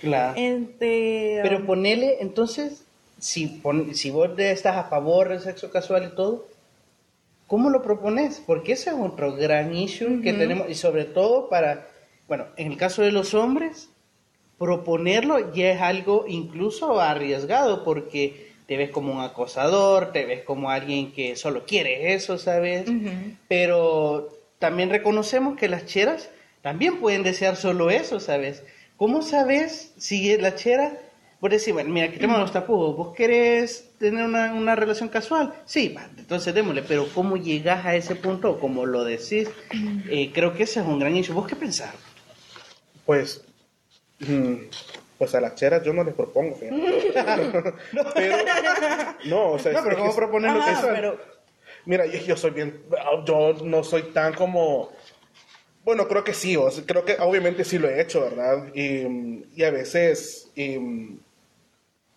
Claro. 0.00 0.34
Este, 0.36 1.40
Pero 1.42 1.58
um, 1.58 1.66
ponele, 1.66 2.16
entonces, 2.20 2.82
si, 3.18 3.46
pon- 3.46 3.94
si 3.94 4.10
vos 4.10 4.30
estás 4.38 4.76
a 4.76 4.84
favor 4.84 5.28
del 5.28 5.40
sexo 5.40 5.70
casual 5.70 6.10
y 6.12 6.16
todo, 6.16 6.46
¿cómo 7.46 7.70
lo 7.70 7.82
propones? 7.82 8.42
Porque 8.44 8.72
ese 8.72 8.90
es 8.90 8.96
otro 8.98 9.34
gran 9.34 9.74
issue 9.74 10.22
que 10.22 10.32
tenemos, 10.32 10.68
y 10.68 10.74
sobre 10.74 11.04
todo 11.04 11.48
para, 11.48 11.88
bueno, 12.28 12.46
en 12.56 12.72
el 12.72 12.76
caso 12.76 13.02
de 13.02 13.12
los 13.12 13.34
hombres, 13.34 13.90
proponerlo 14.58 15.52
ya 15.52 15.72
es 15.72 15.80
algo 15.80 16.24
incluso 16.28 17.00
arriesgado, 17.00 17.84
porque 17.84 18.52
te 18.66 18.76
ves 18.76 18.90
como 18.90 19.12
un 19.12 19.20
acosador, 19.20 20.12
te 20.12 20.24
ves 20.24 20.42
como 20.42 20.70
alguien 20.70 21.12
que 21.12 21.36
solo 21.36 21.66
quiere 21.66 22.14
eso, 22.14 22.38
¿sabes? 22.38 22.86
Pero 23.48 24.30
también 24.58 24.90
reconocemos 24.90 25.58
que 25.58 25.68
las 25.68 25.84
cheras 25.84 26.30
también 26.62 26.98
pueden 26.98 27.22
desear 27.22 27.56
solo 27.56 27.90
eso, 27.90 28.20
¿sabes? 28.20 28.62
¿Cómo 28.96 29.20
sabes 29.20 29.92
si 29.98 30.36
la 30.38 30.54
chera, 30.54 30.98
por 31.44 31.50
decir, 31.50 31.74
bueno, 31.74 31.90
mira, 31.90 32.10
quitemos 32.10 32.38
los 32.38 32.52
tapujos, 32.52 32.96
vos 32.96 33.14
querés 33.14 33.90
tener 33.98 34.24
una, 34.24 34.54
una 34.54 34.74
relación 34.74 35.10
casual? 35.10 35.52
Sí, 35.66 35.90
va, 35.90 36.08
entonces 36.16 36.54
démosle, 36.54 36.80
pero 36.80 37.06
¿cómo 37.14 37.36
llegas 37.36 37.84
a 37.84 37.94
ese 37.94 38.14
punto 38.16 38.52
o 38.52 38.58
cómo 38.58 38.86
lo 38.86 39.04
decís? 39.04 39.50
Eh, 40.08 40.30
creo 40.32 40.54
que 40.54 40.62
ese 40.62 40.80
es 40.80 40.86
un 40.86 40.98
gran 40.98 41.14
issue. 41.14 41.34
¿Vos 41.34 41.46
qué 41.46 41.54
pensás? 41.54 41.92
Pues, 43.04 43.44
mm, 44.20 44.54
pues 45.18 45.34
a 45.34 45.40
las 45.42 45.54
cheras 45.56 45.84
yo 45.84 45.92
no 45.92 46.02
les 46.02 46.14
propongo, 46.14 46.56
fíjate. 46.56 46.80
pero, 48.14 48.36
no, 49.26 49.50
o 49.50 49.58
sea, 49.58 49.72
No, 49.72 49.82
pero 49.82 49.96
es 49.96 49.98
¿cómo 49.98 50.16
proponer 50.16 50.50
lo 50.50 50.64
que 50.64 50.72
pero 50.94 51.18
Mira, 51.84 52.06
yo, 52.06 52.20
yo 52.20 52.38
soy 52.38 52.52
bien, 52.52 52.80
yo 53.26 53.52
no 53.62 53.84
soy 53.84 54.04
tan 54.14 54.32
como, 54.32 54.92
bueno, 55.84 56.08
creo 56.08 56.24
que 56.24 56.32
sí, 56.32 56.56
o 56.56 56.70
sea, 56.70 56.84
creo 56.86 57.04
que 57.04 57.18
obviamente 57.20 57.64
sí 57.64 57.78
lo 57.78 57.90
he 57.90 58.00
hecho, 58.00 58.22
¿verdad? 58.22 58.74
Y, 58.74 59.44
y 59.54 59.62
a 59.62 59.70
veces 59.70 60.50
y, 60.56 60.78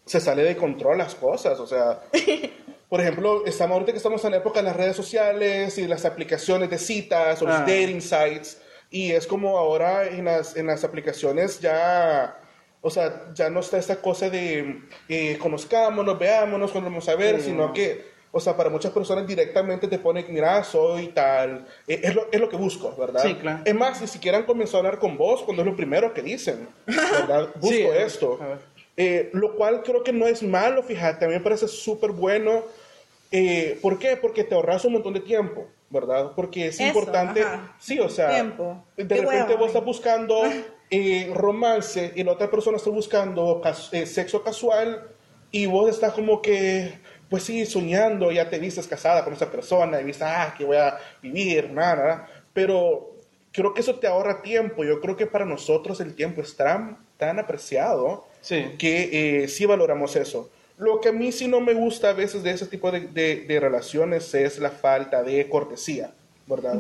se 0.08 0.20
sale 0.20 0.42
de 0.44 0.58
control 0.58 0.98
las 0.98 1.14
cosas, 1.16 1.60
o 1.60 1.68
sea, 1.68 2.02
por 2.90 3.00
ejemplo, 3.02 3.46
estamos 3.46 3.74
ahorita 3.76 3.92
que 3.92 3.98
estamos 3.98 4.24
en 4.26 4.32
la 4.32 4.38
época 4.38 4.60
de 4.60 4.64
las 4.66 4.76
redes 4.76 4.96
sociales 4.96 5.78
y 5.78 5.88
las 5.88 6.06
aplicaciones 6.06 6.70
de 6.70 6.78
citas 6.80 7.42
o 7.42 7.46
los 7.46 7.56
Ah. 7.56 7.60
dating 7.68 8.02
sites, 8.02 8.62
y 8.90 9.12
es 9.12 9.28
como 9.28 9.58
ahora 9.58 10.08
en 10.08 10.26
las, 10.26 10.56
en 10.56 10.68
las 10.68 10.84
aplicaciones 10.84 11.60
ya... 11.60 12.40
O 12.80 12.90
sea, 12.92 13.26
ya 13.34 13.50
no 13.50 13.60
está 13.60 13.78
esta 13.80 13.98
cosa 13.98 14.30
de 14.30 14.82
eh, 15.10 15.38
conozcámonos, 15.42 16.18
veámonos, 16.18 16.74
vamos 16.74 17.10
a 17.10 17.16
ver, 17.16 17.38
Sí. 17.42 17.48
sino 17.50 17.74
que 17.74 18.16
o 18.32 18.40
sea, 18.40 18.56
para 18.56 18.70
muchas 18.70 18.92
personas 18.92 19.26
directamente 19.26 19.88
te 19.88 19.98
ponen, 19.98 20.26
mira, 20.30 20.64
soy 20.64 21.08
tal. 21.08 21.66
Eh, 21.88 22.02
es, 22.04 22.14
lo, 22.14 22.28
es 22.32 22.40
lo 22.40 22.48
que 22.48 22.56
busco, 22.56 22.94
¿verdad? 22.96 23.24
Sí, 23.24 23.34
claro. 23.36 23.62
Es 23.66 23.74
más, 23.74 24.00
ni 24.00 24.06
siquiera 24.08 24.38
han 24.38 24.44
comenzado 24.46 24.78
a 24.78 24.80
hablar 24.82 25.00
con 25.00 25.18
vos 25.18 25.42
cuando 25.42 25.64
es 25.64 25.68
lo 25.68 25.76
primero 25.76 26.14
que 26.14 26.22
dicen, 26.22 26.70
¿verdad? 26.86 27.50
Busco 27.56 27.68
Sí, 27.76 27.82
esto. 27.82 28.40
Eh, 28.98 29.30
lo 29.34 29.56
cual 29.56 29.84
creo 29.84 30.04
que 30.04 30.12
no 30.12 30.26
es 30.26 30.42
malo, 30.42 30.82
fíjate, 30.82 31.26
a 31.26 31.28
mí 31.28 31.36
me 31.36 31.40
parece 31.40 31.68
súper 31.68 32.12
bueno. 32.12 32.64
Eh, 33.32 33.78
¿Por 33.82 34.00
qué? 34.00 34.18
Porque 34.18 34.44
te 34.44 34.56
ahorras 34.56 34.86
un 34.86 34.94
montón 34.94 35.14
de 35.14 35.20
tiempo, 35.20 35.68
¿verdad? 35.90 36.32
Porque 36.36 36.68
es 36.68 36.76
Eso, 36.80 36.88
importante. 36.88 37.42
ajá. 37.42 37.76
Sí, 37.80 38.00
o 38.00 38.10
sea, 38.10 38.30
Tiempo. 38.30 38.84
de 38.96 39.08
Qué 39.08 39.22
repente 39.22 39.56
vos 39.56 39.68
estás 39.68 39.84
buscando 39.86 40.42
eh, 40.90 41.32
romance 41.36 42.12
y 42.16 42.24
la 42.24 42.32
otra 42.32 42.50
persona 42.50 42.78
está 42.78 42.90
buscando 42.90 43.62
cas- 43.62 43.90
eh, 43.94 44.06
sexo 44.06 44.44
casual 44.44 45.08
y 45.52 45.66
vos 45.68 45.90
estás 45.90 46.14
como 46.14 46.42
que, 46.42 46.94
pues 47.30 47.44
sí, 47.44 47.66
soñando, 47.66 48.32
ya 48.32 48.50
te 48.50 48.58
vistes 48.60 48.88
casada 48.88 49.24
con 49.24 49.34
esa 49.34 49.52
persona 49.52 50.02
y 50.02 50.06
viste, 50.06 50.24
ah, 50.24 50.56
que 50.58 50.66
voy 50.66 50.78
a 50.78 50.98
vivir, 51.22 51.70
nada, 51.72 51.96
nada. 51.96 52.30
Pero 52.54 53.12
creo 53.52 53.74
que 53.74 53.82
eso 53.82 53.96
te 53.96 54.08
ahorra 54.08 54.42
tiempo. 54.42 54.84
Yo 54.84 55.00
creo 55.02 55.16
que 55.18 55.28
para 55.28 55.46
nosotros 55.46 56.00
el 56.00 56.16
tiempo 56.16 56.42
es 56.42 56.56
tan, 56.56 56.98
tan 57.18 57.40
apreciado 57.40 58.26
Sí. 58.48 58.76
que 58.78 59.44
eh, 59.44 59.48
sí 59.48 59.66
valoramos 59.66 60.16
eso. 60.16 60.50
Lo 60.78 61.02
que 61.02 61.10
a 61.10 61.12
mí 61.12 61.32
sí 61.32 61.48
no 61.48 61.60
me 61.60 61.74
gusta 61.74 62.10
a 62.10 62.14
veces 62.14 62.44
de 62.44 62.52
ese 62.52 62.68
tipo 62.68 62.92
de, 62.92 63.02
de- 63.02 63.46
de 63.48 63.60
relaciones 63.60 64.34
es 64.36 64.60
la 64.60 64.70
falta 64.70 65.24
de 65.24 65.50
cortesía, 65.50 66.12
¿verdad? 66.46 66.76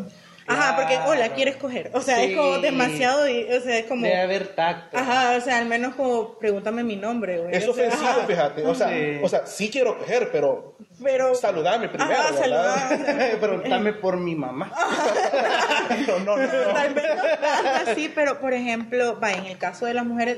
Ajá, 0.50 0.77
porque 0.77 0.93
Claro. 0.93 1.12
hola, 1.12 1.33
quieres 1.33 1.57
coger. 1.57 1.89
O 1.93 2.00
sea, 2.01 2.17
Sí. 2.19 2.25
es 2.31 2.38
como 2.38 2.59
demasiado, 2.59 3.24
o 3.24 3.62
sea, 3.62 3.79
es 3.79 3.86
como 3.86 4.03
Debe 4.05 4.21
haber 4.21 4.47
tacto. 4.55 4.97
Ajá, 4.97 5.36
o 5.38 5.41
sea, 5.41 5.57
al 5.57 5.65
menos 5.65 5.95
como 5.95 6.36
pregúntame 6.39 6.86
mi 6.86 6.95
nombre, 6.95 7.39
güey. 7.39 7.53
Es 7.53 7.67
o 7.67 7.74
sea, 7.74 7.88
ofensivo, 7.88 8.09
ajá. 8.12 8.25
fíjate. 8.27 8.63
O 8.65 8.74
sea, 8.74 8.88
Sí. 8.89 9.19
o 9.21 9.27
sea, 9.27 9.45
sí 9.45 9.69
quiero 9.69 9.97
coger, 9.97 10.29
pero 10.31 10.75
Pero 11.03 11.36
saludame 11.36 11.89
primero, 11.89 12.12
Ajá, 12.12 12.31
¿verdad? 12.31 12.88
saludame, 12.88 13.36
Preguntame 13.41 13.93
por 13.93 14.15
mi 14.17 14.36
mamá. 14.36 14.71
no, 16.07 16.19
no, 16.19 16.38
no. 16.38 16.47
Tal 16.74 16.93
vez 16.93 17.05
no 17.15 17.21
tanto 17.24 17.91
así, 17.91 18.12
pero 18.13 18.39
por 18.39 18.53
ejemplo, 18.53 19.19
va, 19.19 19.33
en 19.33 19.45
el 19.47 19.57
caso 19.57 19.86
de 19.86 19.93
las 19.95 20.05
mujeres, 20.05 20.38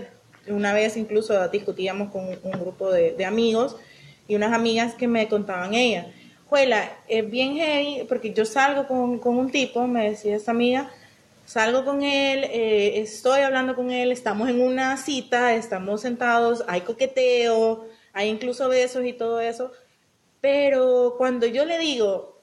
una 0.52 0.74
vez 0.74 0.98
incluso 0.98 1.48
discutíamos 1.50 2.12
con 2.12 2.28
un 2.28 2.52
grupo 2.52 2.92
de, 2.92 3.14
de 3.14 3.26
amigos 3.26 3.76
y 4.28 4.36
unas 4.36 4.54
amigas 4.54 4.96
que 4.96 5.08
me 5.08 5.28
contaban 5.28 5.74
ella. 5.74 6.12
Juela, 6.50 6.92
es 7.08 7.30
bien 7.30 7.56
heavy, 7.56 8.06
porque 8.08 8.34
yo 8.34 8.44
salgo 8.46 8.88
con, 8.88 9.20
con 9.20 9.38
un 9.38 9.52
tipo, 9.52 9.86
me 9.88 10.10
decía 10.10 10.36
esta 10.36 10.52
amiga, 10.52 10.90
salgo 11.46 11.84
con 11.84 12.04
él, 12.04 12.44
eh, 12.46 13.00
estoy 13.02 13.42
hablando 13.42 13.76
con 13.76 13.92
él, 13.92 14.12
estamos 14.12 14.50
en 14.50 14.62
una 14.62 14.98
cita, 14.98 15.56
estamos 15.56 16.02
sentados, 16.02 16.64
hay 16.68 16.82
coqueteo, 16.82 17.88
hay 18.14 18.30
incluso 18.30 18.70
besos 18.70 19.06
y 19.06 19.14
todo 19.14 19.42
eso, 19.42 19.72
pero 20.42 21.16
cuando 21.18 21.46
yo 21.48 21.66
le 21.66 21.78
digo, 21.80 22.40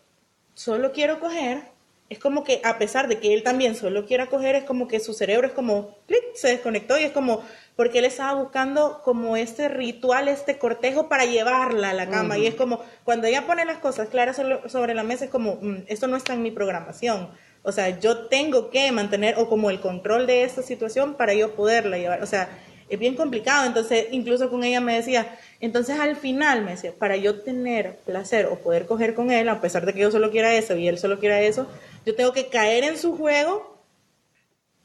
solo 0.55 0.93
quiero 0.93 1.21
coger, 1.21 1.63
es 2.09 2.19
como 2.19 2.45
que 2.45 2.61
a 2.65 2.79
pesar 2.79 3.09
de 3.09 3.19
que 3.19 3.35
él 3.35 3.43
también 3.43 3.75
solo 3.75 4.07
quiera 4.07 4.29
coger, 4.29 4.55
es 4.55 4.65
como 4.65 4.87
que 4.89 5.01
su 5.01 5.15
cerebro 5.15 5.47
es 5.47 5.53
como, 5.53 5.97
clic, 6.07 6.23
se 6.35 6.49
desconectó 6.49 6.99
y 6.99 7.05
es 7.05 7.13
como, 7.13 7.43
porque 7.77 7.99
él 7.99 8.07
estaba 8.07 8.33
buscando 8.41 9.03
como 9.05 9.37
este 9.37 9.69
ritual, 9.69 10.29
este 10.29 10.59
cortejo 10.59 11.09
para 11.09 11.27
llevarla 11.27 11.91
a 11.91 11.95
la 11.95 12.09
cama. 12.09 12.39
Y 12.39 12.47
es 12.47 12.55
como, 12.55 12.81
cuando 13.05 13.27
ella 13.27 13.47
pone 13.47 13.65
las 13.67 13.79
cosas 13.79 14.09
claras 14.09 14.37
sobre- 14.67 14.95
la 14.95 15.03
mesa, 15.03 15.27
es 15.27 15.31
como, 15.31 15.59
"Mm, 15.61 15.83
esto 15.87 16.07
no 16.07 16.17
está 16.17 16.33
en 16.33 16.43
mi 16.43 16.51
programación. 16.51 17.29
O 17.63 17.73
sea, 17.73 17.99
yo 18.01 18.27
tengo 18.29 18.71
que 18.71 18.91
mantener 18.93 19.35
o 19.39 19.49
como 19.49 19.71
el 19.71 19.81
control 19.81 20.27
de 20.27 20.45
esta 20.45 20.63
situación 20.63 21.15
para 21.15 21.35
yo 21.35 21.55
poderla 21.55 21.99
llevar. 21.99 22.23
O 22.23 22.27
sea, 22.27 22.49
es 22.89 22.99
bien 22.99 23.17
complicado. 23.17 23.67
Entonces, 23.67 24.07
incluso 24.13 24.49
con 24.49 24.63
ella 24.63 24.81
me 24.81 24.95
decía, 24.95 25.37
entonces 25.61 25.99
al 25.99 26.15
final 26.17 26.63
me 26.65 26.71
decía, 26.71 26.93
para 26.97 27.17
yo 27.17 27.41
tener 27.43 27.97
placer 28.07 28.47
o 28.47 28.55
poder 28.61 28.87
coger 28.87 29.15
con 29.15 29.33
él, 29.33 29.49
a 29.49 29.61
pesar 29.61 29.85
de 29.85 29.93
que 29.93 29.99
yo 30.01 30.11
solo 30.13 30.31
quiera 30.31 30.55
eso 30.55 30.77
y 30.77 30.87
él 30.87 30.97
solo 30.97 31.19
quiera 31.19 31.41
eso, 31.41 31.67
yo 32.07 32.15
tengo 32.15 32.33
que 32.33 32.47
caer 32.47 32.85
en 32.85 32.97
su 32.97 33.17
juego 33.19 33.76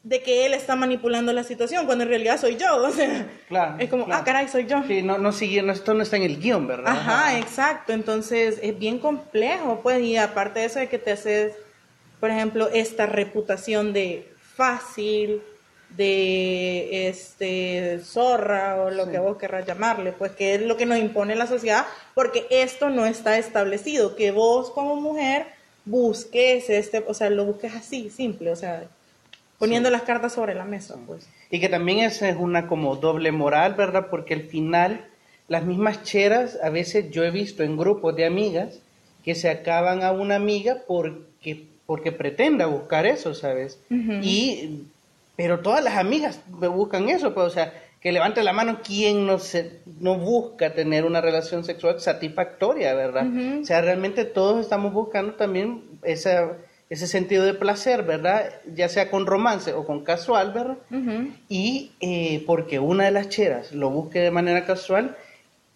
de 0.04 0.20
que 0.22 0.46
él 0.46 0.54
está 0.54 0.74
manipulando 0.74 1.32
la 1.32 1.44
situación, 1.44 1.86
cuando 1.86 2.02
en 2.04 2.10
realidad 2.10 2.40
soy 2.40 2.56
yo. 2.56 2.76
O 2.86 2.90
sea, 2.90 3.26
Claro, 3.48 3.76
es 3.78 3.88
como, 3.88 4.04
claro. 4.06 4.20
ah, 4.20 4.24
caray, 4.24 4.48
soy 4.48 4.66
yo. 4.66 4.82
Sí, 4.86 5.02
no, 5.02 5.18
no 5.18 5.32
sigue, 5.32 5.62
no, 5.62 5.72
esto 5.72 5.94
no 5.94 6.02
está 6.02 6.16
en 6.16 6.24
el 6.24 6.40
guion, 6.40 6.66
¿verdad? 6.66 6.92
Ajá, 6.92 7.38
exacto. 7.38 7.92
Entonces 7.92 8.58
es 8.62 8.78
bien 8.78 8.98
complejo, 8.98 9.80
pues, 9.82 10.00
y 10.02 10.16
aparte 10.16 10.60
de 10.60 10.66
eso 10.66 10.78
de 10.80 10.88
que 10.88 10.98
te 10.98 11.12
haces, 11.12 11.54
por 12.18 12.30
ejemplo, 12.30 12.68
esta 12.72 13.06
reputación 13.06 13.92
de 13.92 14.28
fácil, 14.56 15.42
de 15.96 17.08
este 17.08 18.00
zorra 18.02 18.82
o 18.82 18.90
lo 18.90 19.10
que 19.10 19.18
vos 19.18 19.36
querrás 19.36 19.66
llamarle, 19.66 20.12
pues 20.12 20.32
que 20.32 20.54
es 20.54 20.62
lo 20.62 20.76
que 20.76 20.86
nos 20.86 20.98
impone 20.98 21.36
la 21.36 21.46
sociedad, 21.46 21.86
porque 22.14 22.46
esto 22.50 22.88
no 22.88 23.04
está 23.04 23.36
establecido, 23.38 24.16
que 24.16 24.30
vos 24.30 24.70
como 24.70 24.96
mujer 24.96 25.46
busques 25.84 26.70
este, 26.70 27.04
o 27.06 27.12
sea, 27.14 27.28
lo 27.30 27.44
busques 27.44 27.74
así, 27.74 28.08
simple, 28.08 28.50
o 28.50 28.56
sea, 28.56 28.84
poniendo 29.62 29.90
las 29.90 30.02
cartas 30.02 30.32
sobre 30.32 30.56
la 30.56 30.64
mesa, 30.64 30.96
pues. 31.06 31.28
Y 31.48 31.60
que 31.60 31.68
también 31.68 32.00
esa 32.00 32.28
es 32.28 32.36
una 32.36 32.66
como 32.66 32.96
doble 32.96 33.30
moral, 33.30 33.74
¿verdad? 33.74 34.08
Porque 34.10 34.34
al 34.34 34.42
final 34.42 35.06
las 35.46 35.64
mismas 35.64 36.02
cheras, 36.02 36.58
a 36.64 36.68
veces 36.68 37.12
yo 37.12 37.22
he 37.22 37.30
visto 37.30 37.62
en 37.62 37.76
grupos 37.76 38.16
de 38.16 38.26
amigas 38.26 38.80
que 39.24 39.36
se 39.36 39.48
acaban 39.48 40.02
a 40.02 40.10
una 40.10 40.34
amiga 40.34 40.78
porque, 40.88 41.64
porque 41.86 42.10
pretenda 42.10 42.66
buscar 42.66 43.06
eso, 43.06 43.34
¿sabes? 43.34 43.78
Y, 43.88 44.82
pero 45.36 45.60
todas 45.60 45.84
las 45.84 45.96
amigas 45.96 46.40
buscan 46.48 47.08
eso, 47.08 47.32
pues, 47.32 47.46
o 47.46 47.50
sea, 47.50 47.72
que 48.00 48.10
levante 48.10 48.42
la 48.42 48.52
mano 48.52 48.80
quien 48.82 49.26
no, 49.26 49.38
se, 49.38 49.78
no 50.00 50.18
busca 50.18 50.74
tener 50.74 51.04
una 51.04 51.20
relación 51.20 51.62
sexual 51.62 52.00
satisfactoria, 52.00 52.94
¿verdad? 52.94 53.28
O 53.62 53.64
sea, 53.64 53.80
realmente 53.80 54.24
todos 54.24 54.60
estamos 54.60 54.92
buscando 54.92 55.34
también 55.34 55.84
esa, 56.02 56.56
ese 56.92 57.06
sentido 57.06 57.44
de 57.44 57.54
placer, 57.54 58.02
¿verdad? 58.02 58.50
Ya 58.74 58.88
sea 58.88 59.10
con 59.10 59.26
romance 59.26 59.72
o 59.72 59.84
con 59.86 60.04
casual, 60.04 60.52
¿verdad? 60.52 60.76
Ujú. 60.90 61.28
Y 61.48 61.92
eh, 62.00 62.42
porque 62.46 62.78
una 62.78 63.04
de 63.04 63.10
las 63.12 63.28
cheras 63.28 63.72
lo 63.72 63.90
busque 63.90 64.18
de 64.20 64.30
manera 64.30 64.64
casual, 64.66 65.16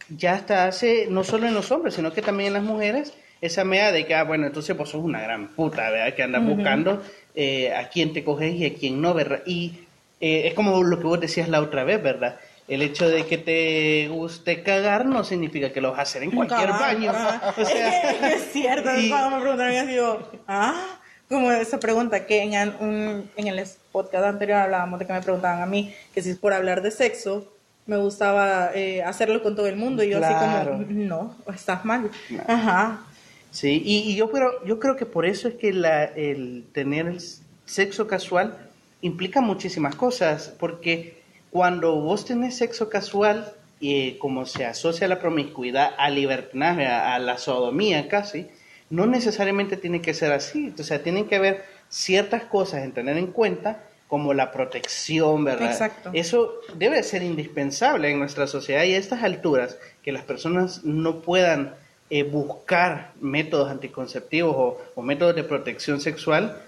ya 0.08 0.34
hasta 0.34 0.66
hace, 0.66 1.06
no 1.10 1.24
solo 1.24 1.46
en 1.48 1.54
los 1.54 1.70
hombres, 1.72 1.94
sino 1.94 2.12
que 2.12 2.22
también 2.22 2.48
en 2.48 2.52
las 2.54 2.62
mujeres, 2.62 3.12
esa 3.40 3.64
mea 3.64 3.92
de 3.92 4.06
que, 4.06 4.14
ah, 4.14 4.24
bueno, 4.24 4.46
entonces 4.46 4.76
vos 4.76 4.90
sos 4.90 5.02
una 5.02 5.20
gran 5.20 5.48
puta, 5.48 5.90
¿verdad? 5.90 6.14
Que 6.14 6.22
andas 6.22 6.44
buscando 6.44 7.02
eh, 7.34 7.74
a 7.74 7.88
quién 7.88 8.12
te 8.12 8.22
coges 8.24 8.54
y 8.54 8.66
a 8.66 8.74
quién 8.74 9.00
no, 9.00 9.14
¿verdad? 9.14 9.40
Y 9.46 9.80
eh, 10.20 10.46
es 10.48 10.54
como 10.54 10.82
lo 10.82 10.98
que 10.98 11.04
vos 11.06 11.20
decías 11.20 11.48
la 11.48 11.60
otra 11.60 11.84
vez, 11.84 12.02
¿verdad? 12.02 12.36
El 12.68 12.82
hecho 12.82 13.08
de 13.08 13.26
que 13.26 13.38
te 13.38 14.08
guste 14.08 14.62
cagar 14.62 15.06
no 15.06 15.22
significa 15.22 15.70
que 15.72 15.80
lo 15.80 15.90
vas 15.90 16.00
a 16.00 16.02
hacer 16.02 16.22
en 16.24 16.30
cualquier 16.32 16.68
baño. 16.70 17.12
O 17.56 17.64
sea, 17.64 18.10
es 18.34 18.52
cierto, 18.52 18.90
y- 18.98 19.08
cuando 19.08 19.30
me 19.36 19.40
preguntaron, 19.42 19.74
yo 19.74 19.86
digo, 19.86 20.30
ah, 20.48 20.95
como 21.28 21.50
esa 21.52 21.78
pregunta 21.80 22.26
que 22.26 22.42
en, 22.42 22.54
an- 22.54 22.76
un- 22.80 23.30
en 23.36 23.46
el 23.48 23.64
podcast 23.92 24.24
anterior 24.26 24.58
hablábamos 24.58 24.98
de 24.98 25.06
que 25.06 25.12
me 25.12 25.20
preguntaban 25.22 25.62
a 25.62 25.66
mí 25.66 25.94
que 26.14 26.22
si 26.22 26.30
es 26.30 26.38
por 26.38 26.52
hablar 26.52 26.82
de 26.82 26.90
sexo, 26.90 27.52
me 27.86 27.96
gustaba 27.96 28.70
eh, 28.74 29.02
hacerlo 29.02 29.42
con 29.42 29.54
todo 29.56 29.66
el 29.66 29.76
mundo. 29.76 30.02
Y 30.02 30.10
yo 30.10 30.18
Claro. 30.18 30.74
así 30.74 30.84
como, 30.84 30.92
no, 31.04 31.36
estás 31.54 31.84
mal. 31.84 32.10
Ajá. 32.46 33.00
Sí, 33.50 33.80
y, 33.84 34.10
y 34.10 34.16
yo, 34.16 34.30
creo, 34.30 34.64
yo 34.66 34.78
creo 34.78 34.96
que 34.96 35.06
por 35.06 35.24
eso 35.24 35.48
es 35.48 35.54
que 35.54 35.72
la, 35.72 36.04
el 36.04 36.64
tener 36.72 37.06
el 37.06 37.20
sexo 37.64 38.06
casual 38.06 38.58
implica 39.00 39.40
muchísimas 39.40 39.94
cosas, 39.94 40.52
porque 40.58 41.22
cuando 41.50 41.94
vos 42.00 42.24
tenés 42.26 42.56
sexo 42.56 42.88
casual, 42.90 43.52
eh, 43.80 44.16
como 44.18 44.46
se 44.46 44.66
asocia 44.66 45.06
la 45.08 45.20
promiscuidad 45.20 45.90
al 45.96 46.16
libertinaje, 46.16 46.86
a, 46.86 47.14
a 47.14 47.18
la 47.18 47.38
sodomía 47.38 48.08
casi, 48.08 48.46
no 48.90 49.06
necesariamente 49.06 49.76
tiene 49.76 50.00
que 50.00 50.14
ser 50.14 50.32
así. 50.32 50.72
O 50.78 50.82
sea, 50.82 51.02
tienen 51.02 51.26
que 51.26 51.36
haber 51.36 51.64
ciertas 51.88 52.44
cosas 52.44 52.84
en 52.84 52.92
tener 52.92 53.16
en 53.16 53.28
cuenta, 53.28 53.82
como 54.08 54.34
la 54.34 54.52
protección, 54.52 55.44
¿verdad? 55.44 55.70
Exacto. 55.70 56.10
Eso 56.12 56.54
debe 56.74 57.02
ser 57.02 57.22
indispensable 57.22 58.10
en 58.10 58.18
nuestra 58.18 58.46
sociedad 58.46 58.84
y 58.84 58.94
a 58.94 58.98
estas 58.98 59.22
alturas, 59.22 59.78
que 60.02 60.12
las 60.12 60.22
personas 60.22 60.84
no 60.84 61.22
puedan 61.22 61.74
eh, 62.08 62.22
buscar 62.22 63.10
métodos 63.20 63.68
anticonceptivos 63.68 64.54
o, 64.56 64.80
o 64.94 65.02
métodos 65.02 65.34
de 65.34 65.42
protección 65.42 66.00
sexual, 66.00 66.62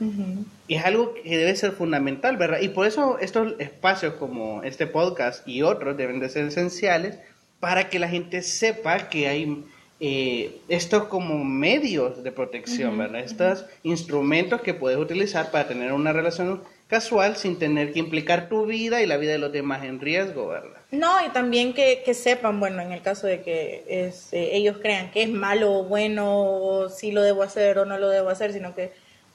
es 0.67 0.85
algo 0.85 1.15
que 1.15 1.39
debe 1.39 1.55
ser 1.55 1.71
fundamental, 1.71 2.37
¿verdad? 2.37 2.59
Y 2.61 2.71
por 2.71 2.89
eso 2.89 3.21
estos 3.21 3.55
espacios 3.61 4.15
como 4.15 4.65
este 4.65 4.89
podcast 4.89 5.47
y 5.47 5.63
otros 5.63 5.97
deben 5.97 6.19
de 6.19 6.29
ser 6.29 6.47
esenciales 6.47 7.21
para 7.61 7.89
que 7.89 8.01
la 8.01 8.09
gente 8.09 8.43
sepa 8.43 9.09
que 9.09 9.29
hay 9.29 9.65
eh, 10.01 10.61
estos 10.69 11.05
como 11.05 11.45
medios 11.45 12.23
de 12.23 12.31
protección, 12.31 12.97
¿verdad? 12.97 13.21
Estos 13.21 13.65
instrumentos 13.83 14.61
que 14.61 14.75
puedes 14.75 14.99
utilizar 14.99 15.51
para 15.51 15.67
tener 15.67 15.93
una 15.93 16.13
relación 16.13 16.63
casual 16.87 17.37
sin 17.37 17.59
tener 17.59 17.93
que 17.93 17.99
implicar 17.99 18.49
tu 18.49 18.65
vida 18.65 19.03
y 19.03 19.07
la 19.07 19.17
vida 19.17 19.33
de 19.33 19.39
los 19.39 19.53
demás 19.53 19.85
en 19.85 20.01
riesgo, 20.01 20.49
¿verdad? 20.49 20.81
No, 20.91 21.25
y 21.25 21.29
también 21.31 21.75
que, 21.75 22.03
que 22.05 22.15
sepan, 22.15 22.61
bueno, 22.61 22.81
en 22.81 22.93
el 22.93 23.03
caso 23.03 23.27
de 23.27 23.43
que 23.43 23.85
este, 23.89 24.57
ellos 24.57 24.79
crean 24.81 25.11
que 25.11 25.25
es 25.25 25.31
malo 25.31 25.81
o 25.81 25.85
bueno, 25.85 26.47
o 26.47 26.89
si 26.89 27.11
lo 27.11 27.23
debo 27.23 27.43
hacer 27.43 27.79
o 27.79 27.85
no 27.85 27.99
lo 27.99 28.09
debo 28.09 28.31
hacer, 28.31 28.53
sino 28.53 28.75
que 28.75 28.93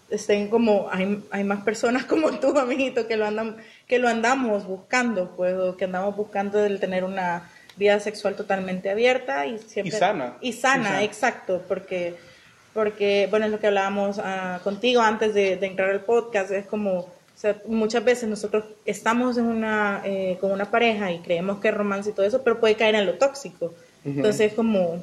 estén 0.09 0.49
como, 0.49 0.87
hay, 0.91 1.23
hay 1.31 1.43
más 1.43 1.63
personas 1.63 2.05
como 2.07 2.31
tú, 2.39 2.57
amiguito, 2.57 3.07
que 3.07 3.17
lo, 3.17 3.25
andan, 3.25 3.57
que 3.87 3.99
lo 3.99 4.07
andamos 4.07 4.65
buscando, 4.65 5.35
pues, 5.35 5.55
o 5.55 5.77
que 5.77 5.85
andamos 5.85 6.15
buscando 6.15 6.63
el 6.65 6.79
tener 6.79 7.03
una 7.03 7.51
vida 7.77 7.99
sexual 7.99 8.35
totalmente 8.35 8.89
abierta 8.89 9.45
y 9.45 9.57
siempre... 9.59 9.95
Y 9.95 9.99
sana. 9.99 10.37
Y 10.41 10.53
sana, 10.53 10.81
Y 10.81 10.83
sana. 10.83 11.03
exacto, 11.03 11.63
porque, 11.67 12.15
porque, 12.73 13.27
bueno, 13.29 13.45
es 13.45 13.51
lo 13.51 13.59
que 13.59 13.67
hablábamos 13.67 14.19
ah, 14.23 14.59
contigo 14.63 15.01
antes 15.01 15.33
de, 15.33 15.57
de 15.57 15.67
entrar 15.67 15.89
al 15.89 16.01
podcast, 16.01 16.51
es 16.51 16.65
como, 16.65 16.99
o 16.99 17.09
sea, 17.35 17.57
muchas 17.65 18.03
veces 18.03 18.29
nosotros 18.29 18.65
estamos 18.85 19.37
en 19.37 19.45
una, 19.45 20.01
eh, 20.05 20.37
con 20.39 20.51
una 20.51 20.69
pareja 20.69 21.11
y 21.11 21.19
creemos 21.19 21.59
que 21.59 21.69
es 21.69 21.73
romance 21.73 22.11
y 22.11 22.13
todo 22.13 22.25
eso, 22.25 22.43
pero 22.43 22.59
puede 22.59 22.75
caer 22.75 22.95
en 22.95 23.05
lo 23.05 23.15
tóxico. 23.15 23.73
Entonces 24.05 24.51
es 24.51 24.53
como, 24.53 25.01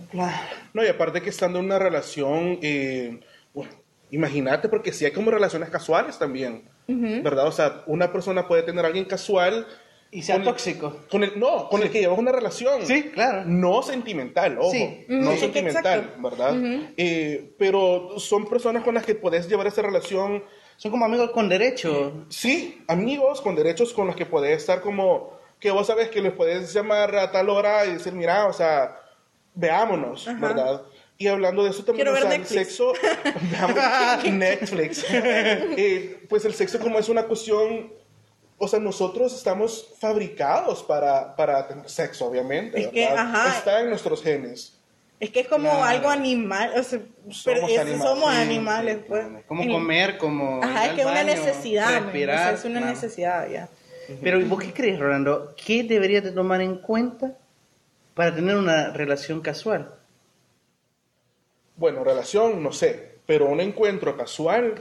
No, 0.75 0.85
y 0.85 0.89
aparte 0.89 1.23
que 1.23 1.31
estando 1.31 1.59
en 1.59 1.65
una 1.65 1.79
relación, 1.79 2.59
eh, 2.61 3.19
bueno, 3.55 3.73
imagínate, 4.11 4.69
porque 4.69 4.93
sí 4.93 5.07
hay 5.07 5.11
como 5.13 5.31
relaciones 5.31 5.71
casuales 5.71 6.19
también, 6.19 6.65
¿verdad? 6.87 7.47
O 7.47 7.53
sea, 7.53 7.83
una 7.87 8.13
persona 8.13 8.47
puede 8.47 8.63
tener 8.63 8.85
a 8.85 8.89
alguien 8.89 9.07
casual. 9.07 9.67
Y 10.13 10.23
sea 10.23 10.37
con- 10.37 10.45
tóxico. 10.45 10.97
Con 11.11 11.23
el, 11.23 11.39
no, 11.39 11.69
con 11.69 11.83
el 11.83 11.91
que 11.91 12.01
llevas 12.01 12.19
una 12.19 12.33
relación. 12.33 12.85
Sí, 12.85 13.05
claro. 13.15 13.45
No 13.47 13.81
sentimental, 13.83 14.59
ojo. 14.59 14.73
Sí. 14.73 15.05
No 15.09 15.31
Ujú, 15.31 15.39
sentimental, 15.41 16.01
exacto. 16.01 16.23
¿verdad? 16.31 16.55
Eh, 16.97 17.55
pero 17.59 18.19
son 18.19 18.49
personas 18.49 18.83
con 18.83 18.95
las 18.95 19.05
que 19.07 19.15
puedes 19.15 19.49
llevar 19.49 19.69
esa 19.69 19.83
relación, 19.83 20.43
Son 20.77 20.91
como 20.91 21.05
amigos 21.05 21.31
con 21.31 21.49
derecho. 21.49 22.25
sí, 22.29 22.83
amigos 22.89 23.41
con 23.41 23.55
derechos 23.55 23.93
con 23.93 24.09
los 24.09 24.17
que 24.17 24.27
puedes 24.27 24.57
estar 24.59 24.81
como, 24.81 25.39
que 25.61 25.71
vos 25.71 25.87
sabes 25.87 26.09
que 26.09 26.21
les 26.21 26.33
puedes 26.33 26.73
llamar 26.73 27.15
a 27.15 27.31
tal 27.31 27.49
hora 27.49 27.85
y 27.87 27.93
decir, 27.93 28.13
mira, 28.13 28.47
o 28.49 28.53
sea, 28.53 28.97
veámonos, 29.55 30.27
¿verdad? 30.41 30.83
Y 31.19 31.27
hablando 31.29 31.63
de 31.65 31.71
eso 31.71 31.85
también, 31.85 32.07
Quiero 32.07 32.13
o 32.13 32.15
ver 32.15 32.23
sea, 32.23 32.33
el 32.35 32.41
Netflix. 32.41 32.67
sexo, 32.69 32.93
veamos 33.53 34.25
Netflix. 34.33 35.05
Eh, 35.13 36.25
pues 36.29 36.45
el 36.47 36.55
sexo 36.55 36.81
como 36.81 36.99
es 36.99 37.09
una 37.09 37.25
cuestión, 37.25 37.93
o 38.63 38.69
sea, 38.69 38.79
nosotros 38.79 39.35
estamos 39.35 39.89
fabricados 39.99 40.83
para, 40.83 41.35
para 41.35 41.67
tener 41.67 41.89
sexo, 41.89 42.27
obviamente. 42.27 42.79
Es 42.79 42.89
que, 42.89 43.07
ajá. 43.09 43.57
Está 43.57 43.81
en 43.81 43.89
nuestros 43.89 44.23
genes. 44.23 44.77
es 45.19 45.31
que 45.31 45.41
es 45.41 45.49
como 45.49 45.71
Claro. 45.71 45.85
algo 45.85 46.11
animal, 46.11 46.73
o 46.79 46.83
sea, 46.83 47.01
pero 47.45 47.67
es- 47.67 47.79
animales, 47.79 48.03
somos 48.03 48.35
sí, 48.35 48.41
animales, 48.41 48.99
pues. 49.09 49.27
Como 49.47 49.63
En- 49.63 49.73
comer, 49.73 50.19
como... 50.19 50.59
ir 50.59 50.65
Ajá, 50.65 50.87
es 50.87 50.93
que 50.93 51.01
es 51.01 51.07
una 51.07 51.15
baño, 51.17 51.27
necesidad, 51.35 52.03
respirar, 52.03 52.37
O 52.37 52.43
sea, 52.43 52.53
es 52.53 52.65
una 52.67 52.79
claro. 52.81 52.95
necesidad, 52.95 53.49
ya. 53.51 53.69
Pero 54.23 54.41
¿y 54.41 54.45
vos 54.45 54.63
qué 54.63 54.73
crees, 54.73 54.99
Rolando? 55.01 55.55
¿Qué 55.57 55.83
deberías 55.85 56.23
de 56.25 56.33
tomar 56.33 56.61
en 56.61 56.77
cuenta 56.77 57.37
para 58.15 58.35
tener 58.35 58.57
una 58.57 58.91
relación 58.93 59.41
casual? 59.41 59.95
Bueno, 61.77 62.05
relación, 62.05 62.63
no 62.63 62.73
sé, 62.73 63.19
pero 63.27 63.47
un 63.47 63.61
encuentro 63.61 64.17
casual, 64.17 64.75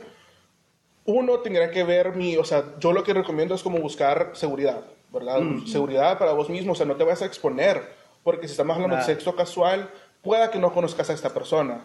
uno 1.11 1.39
tendría 1.39 1.71
que 1.71 1.83
ver 1.83 2.15
mi, 2.15 2.37
o 2.37 2.43
sea, 2.43 2.63
yo 2.79 2.91
lo 2.93 3.03
que 3.03 3.13
recomiendo 3.13 3.55
es 3.55 3.63
como 3.63 3.79
buscar 3.79 4.31
seguridad, 4.33 4.81
¿verdad? 5.11 5.39
Seguridad 5.65 6.17
para 6.19 6.33
vos 6.33 6.49
mismo, 6.49 6.73
o 6.73 6.75
sea, 6.75 6.85
no 6.85 6.95
te 6.95 7.03
vas 7.03 7.21
a 7.21 7.25
exponer, 7.25 7.81
porque 8.23 8.47
si 8.47 8.51
estamos 8.51 8.75
hablando 8.75 8.95
Claro. 8.95 9.07
de 9.07 9.13
sexo 9.15 9.35
casual, 9.35 9.89
pueda 10.21 10.51
que 10.51 10.59
no 10.59 10.71
conozcas 10.73 11.09
a 11.09 11.13
esta 11.13 11.33
persona, 11.33 11.81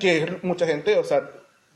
que 0.00 0.38
mucha 0.42 0.66
gente, 0.66 0.96
o 0.98 1.04
sea, 1.04 1.28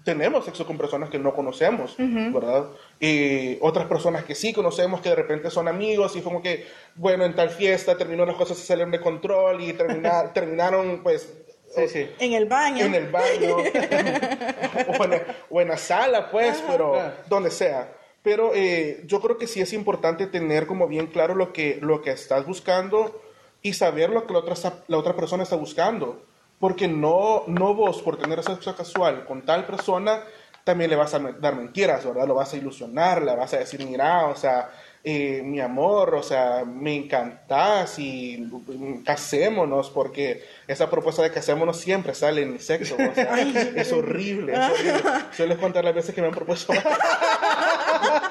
tenemos 0.05 0.47
sexo 0.47 0.65
con 0.67 0.79
personas 0.79 1.11
que 1.11 1.19
no 1.19 1.35
conocemos, 1.35 1.95
¿verdad? 1.99 2.67
Y 2.99 3.59
otras 3.61 3.87
personas 3.87 4.25
que 4.25 4.35
sí 4.35 4.53
conocemos, 4.55 5.01
que 5.03 5.11
de 5.11 5.15
repente 5.15 5.51
son 5.51 5.69
amigos 5.69 6.17
y 6.17 6.23
como 6.23 6.41
que, 6.43 6.67
bueno, 6.95 7.25
en 7.27 7.35
tal 7.35 7.51
fiesta 7.51 7.97
terminó 7.99 8.25
las 8.25 8.37
cosas 8.37 8.57
se 8.57 8.65
salieron 8.67 8.91
de 8.93 9.01
control 9.01 9.61
y 9.61 9.75
termina- 9.75 10.33
terminaron, 10.35 11.01
pues, 11.03 11.40
Sí, 11.75 11.89
sí. 11.89 12.11
En 12.19 12.33
el 12.33 12.47
baño. 12.47 12.85
en 12.85 12.95
el 12.95 13.07
baño 13.09 13.57
o, 14.99 15.05
en, 15.05 15.23
o 15.51 15.61
en 15.61 15.69
la 15.69 15.77
sala, 15.77 16.31
pues, 16.31 16.63
pero 16.67 16.93
claro. 16.93 17.15
donde 17.29 17.51
sea. 17.51 17.93
Pero 18.23 18.53
eh, 18.55 19.03
yo 19.07 19.21
creo 19.21 19.39
que 19.39 19.47
sí 19.47 19.61
es 19.61 19.73
importante 19.73 20.27
tener 20.27 20.67
como 20.67 20.89
bien 20.89 21.07
claro 21.07 21.35
lo 21.35 21.53
que, 21.53 21.79
lo 21.81 22.03
que 22.03 22.11
estás 22.11 22.45
buscando 22.45 23.23
y 23.63 23.73
saber 23.73 24.11
lo 24.11 24.27
que 24.27 24.33
la 24.33 24.41
otra, 24.41 24.55
la 24.89 24.99
otra 24.99 25.15
persona 25.15 25.43
está 25.43 25.57
buscando. 25.57 26.23
Porque 26.59 26.87
no, 26.89 27.45
no 27.47 27.75
vos, 27.75 28.03
por 28.03 28.19
tener 28.19 28.43
sexo 28.43 28.77
casual 28.77 29.25
con 29.25 29.43
tal 29.47 29.65
persona, 29.65 30.25
también 30.65 30.91
le 30.91 30.97
vas 30.97 31.15
a 31.15 31.19
dar 31.19 31.57
mentiras, 31.57 32.05
¿verdad? 32.05 32.27
Lo 32.27 32.35
vas 32.35 32.53
a 32.53 32.57
ilusionar, 32.59 33.23
le 33.23 33.35
vas 33.35 33.55
a 33.55 33.59
decir, 33.59 33.85
mira, 33.87 34.27
o 34.27 34.37
sea, 34.37 34.71
eh, 35.03 35.41
mi 35.43 35.61
amor, 35.61 36.15
o 36.15 36.23
sea, 36.23 36.65
me 36.67 36.95
encantás 36.95 37.99
y 37.99 38.37
mm, 38.39 39.03
casémonos, 39.03 39.91
porque 39.91 40.45
esa 40.67 40.91
propuesta 40.91 41.23
de 41.23 41.31
casémonos 41.31 41.79
siempre 41.79 42.15
sale 42.15 42.43
en 42.43 42.53
el 42.53 42.61
sexo, 42.61 42.97
o 42.97 43.15
sea, 43.15 43.41
es 43.41 43.93
horrible, 43.93 44.53
es 44.53 44.71
horrible. 44.71 45.13
Sueles 45.33 45.59
contar 45.59 45.85
las 45.85 45.95
veces 45.95 46.15
que 46.15 46.21
me 46.21 46.27
han 46.29 46.35
propuesto. 46.35 46.73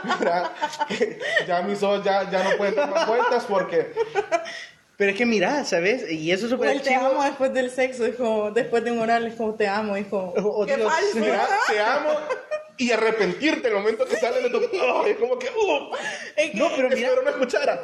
Ya 1.48 1.62
mis 1.62 1.82
ojos 1.84 2.04
ya, 2.04 2.30
ya 2.30 2.44
no 2.44 2.58
pueden 2.58 2.76
dar 2.76 2.90
más 2.90 3.08
vueltas 3.08 3.46
porque 3.46 3.92
Pero 4.98 5.12
es 5.12 5.18
que 5.18 5.26
mira, 5.26 5.64
¿sabes? 5.64 6.10
Y 6.12 6.32
eso 6.32 6.46
es 6.46 6.52
súper 6.52 6.70
el 6.70 6.82
te 6.82 6.94
amo 6.96 7.24
después 7.24 7.54
del 7.54 7.70
sexo, 7.72 8.06
es 8.06 8.16
como, 8.16 8.52
después 8.52 8.84
de 8.84 8.92
un 8.92 9.00
oral, 9.00 9.28
es 9.28 9.36
como 9.36 9.56
te 9.56 9.68
amo, 9.68 9.96
es 9.96 10.08
como, 10.08 10.34
Oh, 10.38 10.66
qué 10.66 10.76
Dios, 10.76 10.92
falso. 10.92 11.16
mira, 11.20 11.48
te 11.68 11.80
amo 11.80 12.10
y 12.80 12.92
arrepentirte 12.92 13.68
el 13.68 13.76
momento 13.76 14.06
que 14.06 14.16
sale 14.16 14.42
de 14.42 14.50
tu... 14.50 14.58
¡Oh! 14.82 15.06
es 15.06 15.18
como 15.18 15.38
que... 15.38 15.48
¡uh! 15.48 15.92
Es 16.36 16.52
que- 16.52 16.58
No, 16.58 16.70
pero 16.76 16.90
mira, 16.90 17.10
Espero 17.10 17.22
no 17.24 17.30
escuchara. 17.30 17.82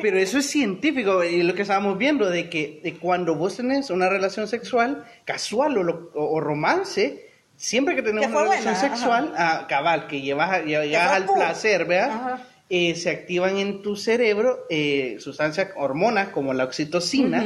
Pero 0.00 0.18
eso 0.18 0.38
es 0.38 0.46
científico 0.46 1.24
y 1.24 1.42
lo 1.42 1.54
que 1.54 1.62
estábamos 1.62 1.98
viendo 1.98 2.28
de 2.30 2.48
que 2.48 2.80
de 2.84 2.94
cuando 2.94 3.34
vos 3.34 3.56
tenés 3.56 3.90
una 3.90 4.08
relación 4.08 4.46
sexual 4.46 5.04
casual 5.24 5.78
o, 5.78 5.82
lo- 5.82 6.10
o- 6.14 6.38
romance, 6.40 7.26
siempre 7.56 7.94
que 7.96 8.02
tenés 8.02 8.26
Que 8.26 8.32
una 8.32 8.42
relación 8.42 8.74
buena, 8.74 8.80
sexual, 8.96 9.34
ah, 9.36 9.66
cabal, 9.68 10.06
que 10.06 10.20
llevas, 10.20 10.50
a- 10.50 10.60
lle- 10.62 10.84
llegas 10.86 11.08
fue 11.08 11.16
al 11.16 11.24
pum. 11.24 11.34
placer, 11.36 11.84
¿verdad? 11.86 12.10
Ajá. 12.10 12.42
Eh, 12.68 12.94
se 12.96 13.10
activan 13.10 13.56
en 13.58 13.80
tu 13.80 13.94
cerebro 13.96 14.66
eh, 14.68 15.16
sustancias, 15.20 15.68
hormonas 15.76 16.28
como 16.30 16.52
la 16.52 16.64
oxitocina, 16.64 17.44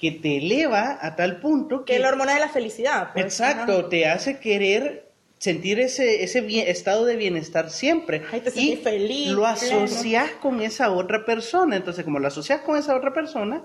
que 0.00 0.10
te 0.12 0.38
eleva 0.38 0.98
a 1.00 1.14
tal 1.14 1.40
punto 1.40 1.84
que 1.84 1.92
que... 1.92 1.96
es 1.96 2.00
la 2.02 2.08
hormona 2.08 2.34
de 2.34 2.40
la 2.40 2.48
felicidad. 2.48 3.10
pues. 3.12 3.24
Exacto, 3.24 3.80
Ajá. 3.80 3.88
te 3.90 4.06
hace 4.06 4.40
querer 4.40 5.11
sentir 5.42 5.80
ese, 5.80 6.22
ese 6.22 6.40
bien- 6.40 6.68
estado 6.68 7.04
de 7.04 7.16
bienestar 7.16 7.68
siempre. 7.70 8.22
Ay, 8.30 8.42
te 8.42 8.50
y 8.60 8.76
feliz, 8.76 9.26
lo 9.30 9.38
pleno. 9.42 9.46
asocias 9.48 10.30
con 10.40 10.60
esa 10.60 10.92
otra 10.92 11.24
persona. 11.24 11.74
Entonces, 11.74 12.04
como 12.04 12.20
lo 12.20 12.28
asocias 12.28 12.60
con 12.60 12.76
esa 12.78 12.94
otra 12.94 13.12
persona, 13.12 13.64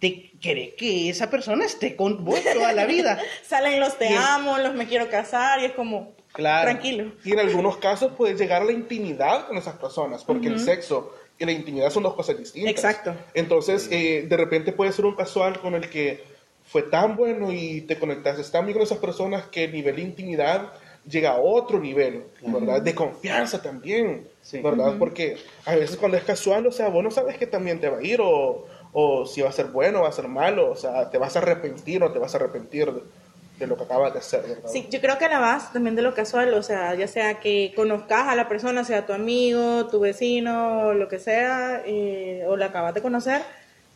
te 0.00 0.32
quiere 0.42 0.74
que 0.74 1.08
esa 1.08 1.30
persona 1.30 1.64
esté 1.66 1.94
con 1.94 2.24
vos 2.24 2.40
toda 2.52 2.72
la 2.72 2.84
vida. 2.86 3.20
Salen 3.46 3.78
los 3.78 3.96
te 3.96 4.10
Y 4.10 4.12
es- 4.12 4.18
amo, 4.18 4.58
los 4.58 4.74
me 4.74 4.88
quiero 4.88 5.08
casar 5.08 5.60
y 5.60 5.66
es 5.66 5.72
como, 5.72 6.12
Claro. 6.32 6.68
tranquilo. 6.68 7.12
Y 7.24 7.30
en 7.30 7.38
algunos 7.38 7.76
casos 7.76 8.10
puedes 8.16 8.36
llegar 8.36 8.62
a 8.62 8.64
la 8.64 8.72
intimidad 8.72 9.46
con 9.46 9.56
esas 9.56 9.76
personas, 9.76 10.24
porque 10.24 10.48
el 10.48 10.58
sexo 10.58 11.14
y 11.38 11.44
la 11.44 11.52
intimidad 11.52 11.90
son 11.90 12.02
dos 12.02 12.14
cosas 12.14 12.36
distintas. 12.38 12.72
Exacto. 12.72 13.14
Entonces, 13.34 13.86
eh, 13.92 14.26
de 14.28 14.36
repente 14.36 14.72
puede 14.72 14.90
ser 14.90 15.04
un 15.04 15.14
casual 15.14 15.60
con 15.60 15.74
el 15.76 15.88
que 15.88 16.24
fue 16.66 16.82
tan 16.82 17.14
bueno 17.14 17.52
y 17.52 17.82
te 17.82 17.96
conectaste 18.00 18.42
tan 18.50 18.66
bien 18.66 18.74
con 18.74 18.82
esas 18.82 18.98
personas 18.98 19.44
que 19.46 19.64
el 19.64 19.72
nivel 19.72 19.94
de 19.96 20.02
intimidad 20.02 20.72
llega 21.08 21.30
a 21.32 21.38
otro 21.40 21.78
nivel, 21.78 22.24
¿verdad? 22.42 22.80
De 22.82 22.94
confianza 22.94 23.60
también, 23.62 24.26
Sí. 24.40 24.60
¿verdad? 24.60 24.96
Porque 24.98 25.36
a 25.64 25.74
veces 25.74 25.96
cuando 25.96 26.16
es 26.18 26.24
casual, 26.24 26.66
o 26.66 26.72
sea, 26.72 26.88
vos 26.88 27.02
no 27.02 27.10
sabes 27.10 27.38
que 27.38 27.46
también 27.46 27.80
te 27.80 27.88
va 27.88 27.98
a 27.98 28.02
ir 28.02 28.20
o, 28.22 28.66
o 28.92 29.26
si 29.26 29.40
va 29.40 29.48
a 29.48 29.52
ser 29.52 29.66
bueno 29.66 30.00
o 30.00 30.02
va 30.02 30.08
a 30.08 30.12
ser 30.12 30.28
malo, 30.28 30.70
o 30.70 30.76
sea, 30.76 31.10
te 31.10 31.18
vas 31.18 31.34
a 31.36 31.38
arrepentir 31.40 32.02
o 32.02 32.12
te 32.12 32.18
vas 32.18 32.34
a 32.34 32.36
arrepentir 32.38 32.92
de, 32.92 33.02
de 33.58 33.66
lo 33.66 33.76
que 33.76 33.84
acabas 33.84 34.12
de 34.12 34.18
hacer, 34.18 34.42
¿verdad? 34.42 34.68
Sí, 34.68 34.86
yo 34.90 35.00
creo 35.00 35.16
que 35.16 35.28
la 35.28 35.38
base 35.38 35.68
también 35.72 35.96
de 35.96 36.02
lo 36.02 36.12
casual, 36.14 36.52
o 36.54 36.62
sea, 36.62 36.94
ya 36.94 37.08
sea 37.08 37.40
que 37.40 37.72
conozcas 37.74 38.28
a 38.28 38.34
la 38.36 38.48
persona, 38.48 38.84
sea 38.84 39.06
tu 39.06 39.12
amigo, 39.14 39.86
tu 39.86 40.00
vecino, 40.00 40.92
lo 40.92 41.08
que 41.08 41.18
sea, 41.18 41.82
eh, 41.86 42.44
o 42.46 42.56
la 42.56 42.66
acabas 42.66 42.92
de 42.94 43.00
conocer, 43.02 43.40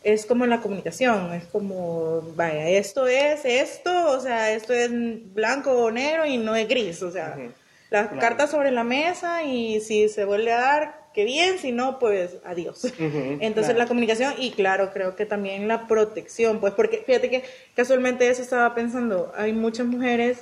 es 0.03 0.25
como 0.25 0.45
la 0.45 0.61
comunicación, 0.61 1.33
es 1.33 1.45
como, 1.45 2.21
vaya, 2.35 2.69
esto 2.69 3.07
es 3.07 3.43
esto, 3.43 3.91
o 4.11 4.19
sea, 4.21 4.51
esto 4.53 4.73
es 4.73 4.89
blanco 5.33 5.71
o 5.71 5.91
negro 5.91 6.25
y 6.25 6.37
no 6.37 6.55
es 6.55 6.67
gris, 6.69 7.01
o 7.03 7.11
sea, 7.11 7.35
Ujú. 7.37 7.51
las 7.89 8.07
Claro. 8.07 8.21
cartas 8.21 8.51
sobre 8.51 8.71
la 8.71 8.83
mesa 8.83 9.43
y 9.43 9.81
si 9.81 10.07
se 10.09 10.23
vuelve 10.23 10.53
a 10.53 10.57
dar, 10.57 10.99
qué 11.13 11.25
bien, 11.25 11.57
si 11.59 11.71
no, 11.73 11.99
pues 11.99 12.37
adiós. 12.45 12.85
Entonces 12.97 13.65
claro. 13.65 13.79
la 13.79 13.87
comunicación 13.87 14.33
y 14.37 14.51
claro, 14.51 14.91
creo 14.93 15.15
que 15.17 15.25
también 15.25 15.67
la 15.67 15.87
protección, 15.87 16.59
pues 16.61 16.73
porque 16.73 17.03
fíjate 17.05 17.29
que 17.29 17.43
casualmente 17.75 18.29
eso 18.29 18.41
estaba 18.41 18.73
pensando, 18.75 19.33
hay 19.35 19.51
muchas 19.53 19.85
mujeres 19.87 20.37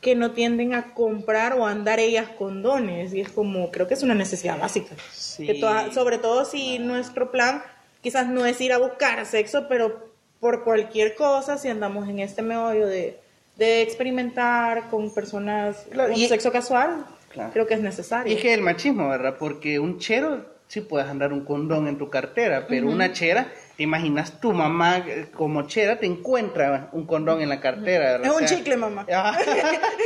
que 0.00 0.14
no 0.14 0.32
tienden 0.32 0.74
a 0.74 0.92
comprar 0.94 1.54
o 1.54 1.66
a 1.66 1.70
andar 1.70 1.98
ellas 2.00 2.28
condones 2.36 3.14
y 3.14 3.20
es 3.22 3.30
como, 3.30 3.70
creo 3.70 3.86
que 3.88 3.94
es 3.94 4.02
una 4.02 4.14
necesidad 4.14 4.58
básica. 4.58 4.94
Sí. 5.12 5.46
Que 5.46 5.54
toda- 5.54 5.92
sobre 5.92 6.18
todo 6.18 6.44
si 6.44 6.78
nuestro 6.78 7.30
plan 7.30 7.62
quizás 8.04 8.28
no 8.28 8.46
es 8.46 8.60
ir 8.60 8.72
a 8.72 8.78
buscar 8.78 9.26
sexo, 9.26 9.66
pero 9.68 10.12
por 10.38 10.62
cualquier 10.62 11.16
cosa, 11.16 11.58
si 11.58 11.68
andamos 11.68 12.08
en 12.08 12.20
este 12.20 12.42
meollo 12.42 12.86
de, 12.86 13.18
de 13.56 13.82
experimentar 13.82 14.88
con 14.90 15.12
personas 15.12 15.86
Claro, 15.90 16.12
con 16.12 16.20
y- 16.20 16.28
sexo 16.28 16.52
casual, 16.52 17.04
Claro. 17.30 17.50
creo 17.52 17.66
que 17.66 17.74
es 17.74 17.80
necesario. 17.80 18.32
Y 18.32 18.36
es 18.36 18.42
que 18.42 18.54
el 18.54 18.60
machismo, 18.60 19.08
¿verdad? 19.08 19.34
Porque 19.36 19.80
un 19.80 19.98
chero 19.98 20.44
sí 20.68 20.82
puedes 20.82 21.08
andar 21.08 21.32
un 21.32 21.44
condón 21.44 21.88
en 21.88 21.98
tu 21.98 22.08
cartera, 22.08 22.66
pero 22.68 22.88
una 22.88 23.12
chera, 23.12 23.48
te 23.76 23.82
imaginas 23.82 24.40
tu 24.40 24.52
mamá 24.52 24.98
eh, 24.98 25.26
como 25.34 25.62
chera 25.66 25.98
te 25.98 26.06
encuentra 26.06 26.88
un 26.92 27.06
condón 27.06 27.40
en 27.42 27.48
la 27.48 27.60
cartera, 27.60 28.12
¿verdad? 28.18 28.26
Es 28.26 28.40
un 28.40 28.46
chicle, 28.46 28.76
mamá. 28.76 29.04
Ajá. 29.12 29.38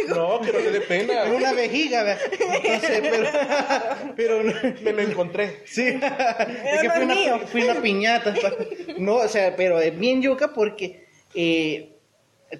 No, 0.08 0.40
que 0.40 0.52
no 0.52 0.58
te 0.58 0.70
dé 0.70 0.80
pena. 0.80 1.24
Es 1.24 1.32
una 1.32 1.52
vejiga, 1.52 2.02
¿verdad? 2.02 2.22
Entonces, 2.64 3.02
pero, 4.16 4.42
pero 4.42 4.42
Me 4.82 4.92
lo 4.92 5.02
encontré. 5.02 5.62
Sí, 5.66 5.86
es 5.86 6.00
que 6.80 6.86
es 6.86 6.96
una, 7.02 7.14
mío. 7.14 7.40
fue 7.46 7.64
una 7.64 7.80
piñata. 7.82 8.34
No, 8.98 9.16
o 9.16 9.28
sea, 9.28 9.54
pero 9.56 9.78
es 9.80 9.98
bien 9.98 10.22
yuca 10.22 10.54
porque 10.54 11.06
eh, 11.34 11.92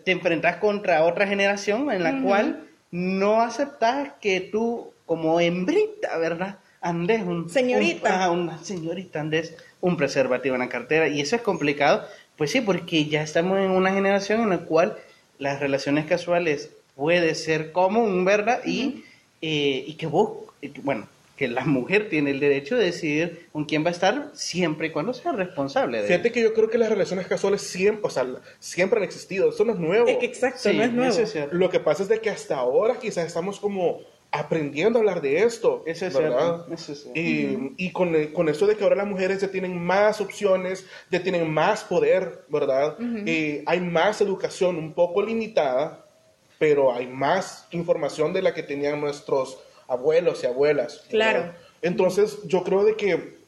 te 0.04 0.10
enfrentas 0.12 0.56
contra 0.56 1.04
otra 1.04 1.26
generación 1.26 1.90
en 1.90 2.02
la 2.02 2.20
cual 2.22 2.68
no 2.90 3.40
aceptas 3.40 4.10
que 4.20 4.40
tú, 4.40 4.92
como 5.06 5.40
hembrita, 5.40 6.18
¿verdad? 6.18 6.58
Andes 6.80 7.22
un... 7.22 7.48
Señorita. 7.48 8.08
un- 8.08 8.14
ajá, 8.14 8.30
una 8.30 8.58
señorita 8.62 9.20
andes 9.20 9.56
un 9.80 9.96
preservativo 9.96 10.54
en 10.54 10.60
la 10.60 10.68
cartera. 10.68 11.08
Y 11.08 11.20
eso 11.20 11.36
es 11.36 11.42
complicado. 11.42 12.04
Pues 12.36 12.50
sí, 12.50 12.60
porque 12.60 13.06
ya 13.06 13.22
estamos 13.22 13.58
en 13.58 13.70
una 13.70 13.92
generación 13.92 14.42
en 14.42 14.50
la 14.50 14.58
cual 14.58 14.96
las 15.38 15.60
relaciones 15.60 16.06
casuales 16.06 16.70
puede 16.96 17.34
ser 17.34 17.72
común, 17.72 18.24
¿verdad? 18.24 18.60
y, 18.64 19.04
eh, 19.42 19.84
y 19.86 19.94
que 19.94 20.06
vos, 20.06 20.30
bueno, 20.82 21.08
que 21.36 21.46
la 21.46 21.64
mujer 21.64 22.08
tiene 22.08 22.32
el 22.32 22.40
derecho 22.40 22.76
de 22.76 22.86
decidir 22.86 23.46
con 23.52 23.64
quién 23.64 23.84
va 23.84 23.88
a 23.88 23.92
estar 23.92 24.30
siempre 24.34 24.88
y 24.88 24.90
cuando 24.90 25.14
sea 25.14 25.30
responsable 25.30 26.02
de 26.02 26.08
Fíjate 26.08 26.32
que 26.32 26.42
yo 26.42 26.52
creo 26.52 26.68
que 26.68 26.78
las 26.78 26.88
relaciones 26.90 27.28
casuales 27.28 27.62
siempre, 27.62 28.00
o 28.04 28.10
sea, 28.10 28.26
siempre 28.58 28.98
han 28.98 29.04
existido. 29.04 29.50
Eso 29.50 29.64
no 29.64 29.72
es 29.72 29.78
nuevo. 29.78 30.08
Es 30.08 30.16
que 30.18 30.26
exacto, 30.26 30.58
Sí, 30.68 30.76
no 30.76 30.82
es 30.82 30.92
nuevo. 30.92 31.16
es. 31.16 31.36
Lo 31.52 31.70
que 31.70 31.78
pasa 31.78 32.02
es 32.02 32.08
de 32.08 32.20
que 32.20 32.30
hasta 32.30 32.56
ahora 32.56 32.98
quizás 33.00 33.24
estamos 33.26 33.60
como 33.60 34.00
aprendiendo 34.30 34.98
a 34.98 35.00
hablar 35.00 35.20
de 35.22 35.42
esto. 35.42 35.82
Eso 35.86 36.06
es 36.06 36.14
¿verdad? 36.14 36.64
cierto, 36.66 36.74
eso 36.74 36.92
es 36.92 37.02
cierto. 37.02 37.18
Y, 37.20 37.74
y 37.78 37.92
con, 37.92 38.14
con 38.28 38.48
eso 38.48 38.66
de 38.66 38.76
que 38.76 38.84
ahora 38.84 38.96
las 38.96 39.06
mujeres 39.06 39.40
ya 39.40 39.50
tienen 39.50 39.82
más 39.82 40.20
opciones, 40.20 40.84
ya 41.10 41.22
tienen 41.22 41.50
más 41.50 41.84
poder, 41.84 42.44
¿verdad? 42.48 42.98
Y 43.00 43.62
hay 43.66 43.80
más 43.80 44.20
educación 44.20 44.76
un 44.76 44.92
poco 44.92 45.22
limitada, 45.22 46.04
pero 46.58 46.92
hay 46.92 47.06
más 47.06 47.66
información 47.70 48.32
de 48.32 48.42
la 48.42 48.52
que 48.52 48.62
tenían 48.62 49.00
nuestros 49.00 49.58
abuelos 49.86 50.42
y 50.42 50.46
abuelas. 50.46 50.96
¿verdad? 50.96 51.10
Claro. 51.10 51.52
Entonces, 51.80 52.38
yo 52.44 52.64
creo 52.64 52.84
de 52.84 52.96
que 52.96 53.38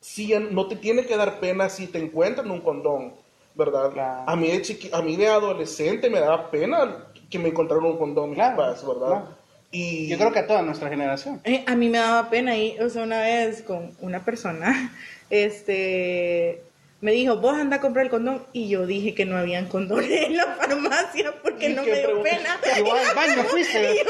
sí, 0.00 0.32
no 0.50 0.68
te 0.68 0.76
tiene 0.76 1.04
que 1.06 1.16
dar 1.16 1.40
pena 1.40 1.68
si 1.68 1.86
te 1.86 1.98
encuentran 1.98 2.50
un 2.50 2.60
condón, 2.60 3.14
¿verdad? 3.54 3.90
Claro. 3.92 4.24
A, 4.30 4.36
mí 4.36 4.48
de 4.50 4.62
chiqui- 4.62 4.90
a 4.92 5.02
mí 5.02 5.16
de 5.16 5.26
adolescente 5.28 6.08
me 6.08 6.20
daba 6.20 6.50
pena 6.50 7.06
que 7.28 7.38
me 7.38 7.48
encontraran 7.48 7.84
un 7.86 7.98
condón, 7.98 8.30
mis 8.30 8.36
Claro, 8.38 8.56
papás, 8.56 8.86
¿verdad? 8.86 9.06
claro. 9.08 9.39
Y 9.70 10.08
Yo 10.08 10.18
creo 10.18 10.32
que 10.32 10.40
a 10.40 10.46
toda 10.46 10.62
nuestra 10.62 10.88
generación. 10.88 11.40
Eh, 11.44 11.64
a 11.66 11.76
mí 11.76 11.88
me 11.88 11.98
daba 11.98 12.28
pena 12.28 12.56
y, 12.56 12.76
o 12.78 12.90
sea, 12.90 13.04
una 13.04 13.20
vez 13.20 13.62
con 13.62 13.92
una 14.00 14.24
persona, 14.24 14.92
este, 15.30 16.62
me 17.00 17.12
dijo, 17.12 17.36
vos 17.38 17.56
anda 17.58 17.76
a 17.76 17.80
comprar 17.80 18.04
el 18.04 18.10
condón, 18.10 18.44
y 18.52 18.68
yo 18.68 18.86
dije 18.86 19.14
que 19.14 19.24
no 19.24 19.36
habían 19.38 19.66
condones 19.68 20.10
en 20.26 20.36
la 20.36 20.44
farmacia 20.54 21.32
porque 21.42 21.70
¿Y 21.70 21.74
no 21.74 21.82
me 21.82 21.92
dio 21.98 22.22
pena. 22.22 22.60
Igual 22.76 23.06
al 23.06 23.14
baño 23.16 23.42
fuiste. 23.44 23.92
Y 23.94 23.96
yo, 23.98 24.04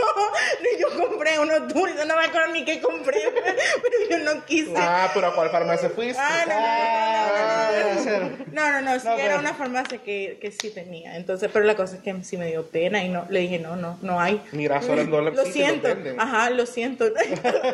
yo 0.81 1.07
compré 1.09 1.39
unos 1.39 1.73
dulces, 1.73 2.05
no 2.07 2.17
me 2.17 2.25
acuerdo 2.25 2.53
ni 2.53 2.65
qué 2.65 2.81
compré, 2.81 3.21
pero 3.35 3.97
yo 4.11 4.19
no 4.35 4.45
quise. 4.45 4.73
Ah, 4.77 5.11
pero 5.15 5.29
¿a 5.29 5.35
cuál 5.35 5.51
farmacia 5.51 5.89
fuiste? 5.91 6.21
Ah, 6.21 6.45
no, 6.49 8.21
no, 8.21 8.29
no, 8.53 8.61
Ah, 8.63 8.81
no, 8.83 9.01
sí 9.01 9.07
era 9.07 9.17
pero- 9.17 9.39
una 9.39 9.55
farmacia 9.55 9.99
que, 9.99 10.39
que 10.41 10.51
sí 10.51 10.71
tenía. 10.71 11.17
Entonces, 11.17 11.49
pero 11.53 11.65
la 11.65 11.77
cosa 11.77 11.97
es 11.97 12.03
que 12.03 12.15
sí 12.25 12.37
me 12.37 12.47
dio 12.49 12.67
pena 12.67 13.03
y 13.05 13.09
no, 13.09 13.27
le 13.31 13.41
dije, 13.41 13.59
no, 13.59 13.77
no, 13.77 13.99
no 14.03 14.21
hay. 14.21 14.43
Mira, 14.53 14.79
ahora 14.79 15.05
no 15.05 15.21
Lo 15.21 15.31
sí 15.31 15.37
que 15.37 15.47
lo 15.47 15.53
siento, 15.53 15.89
ajá, 16.19 16.51
lo 16.51 16.67
siento. 16.67 17.05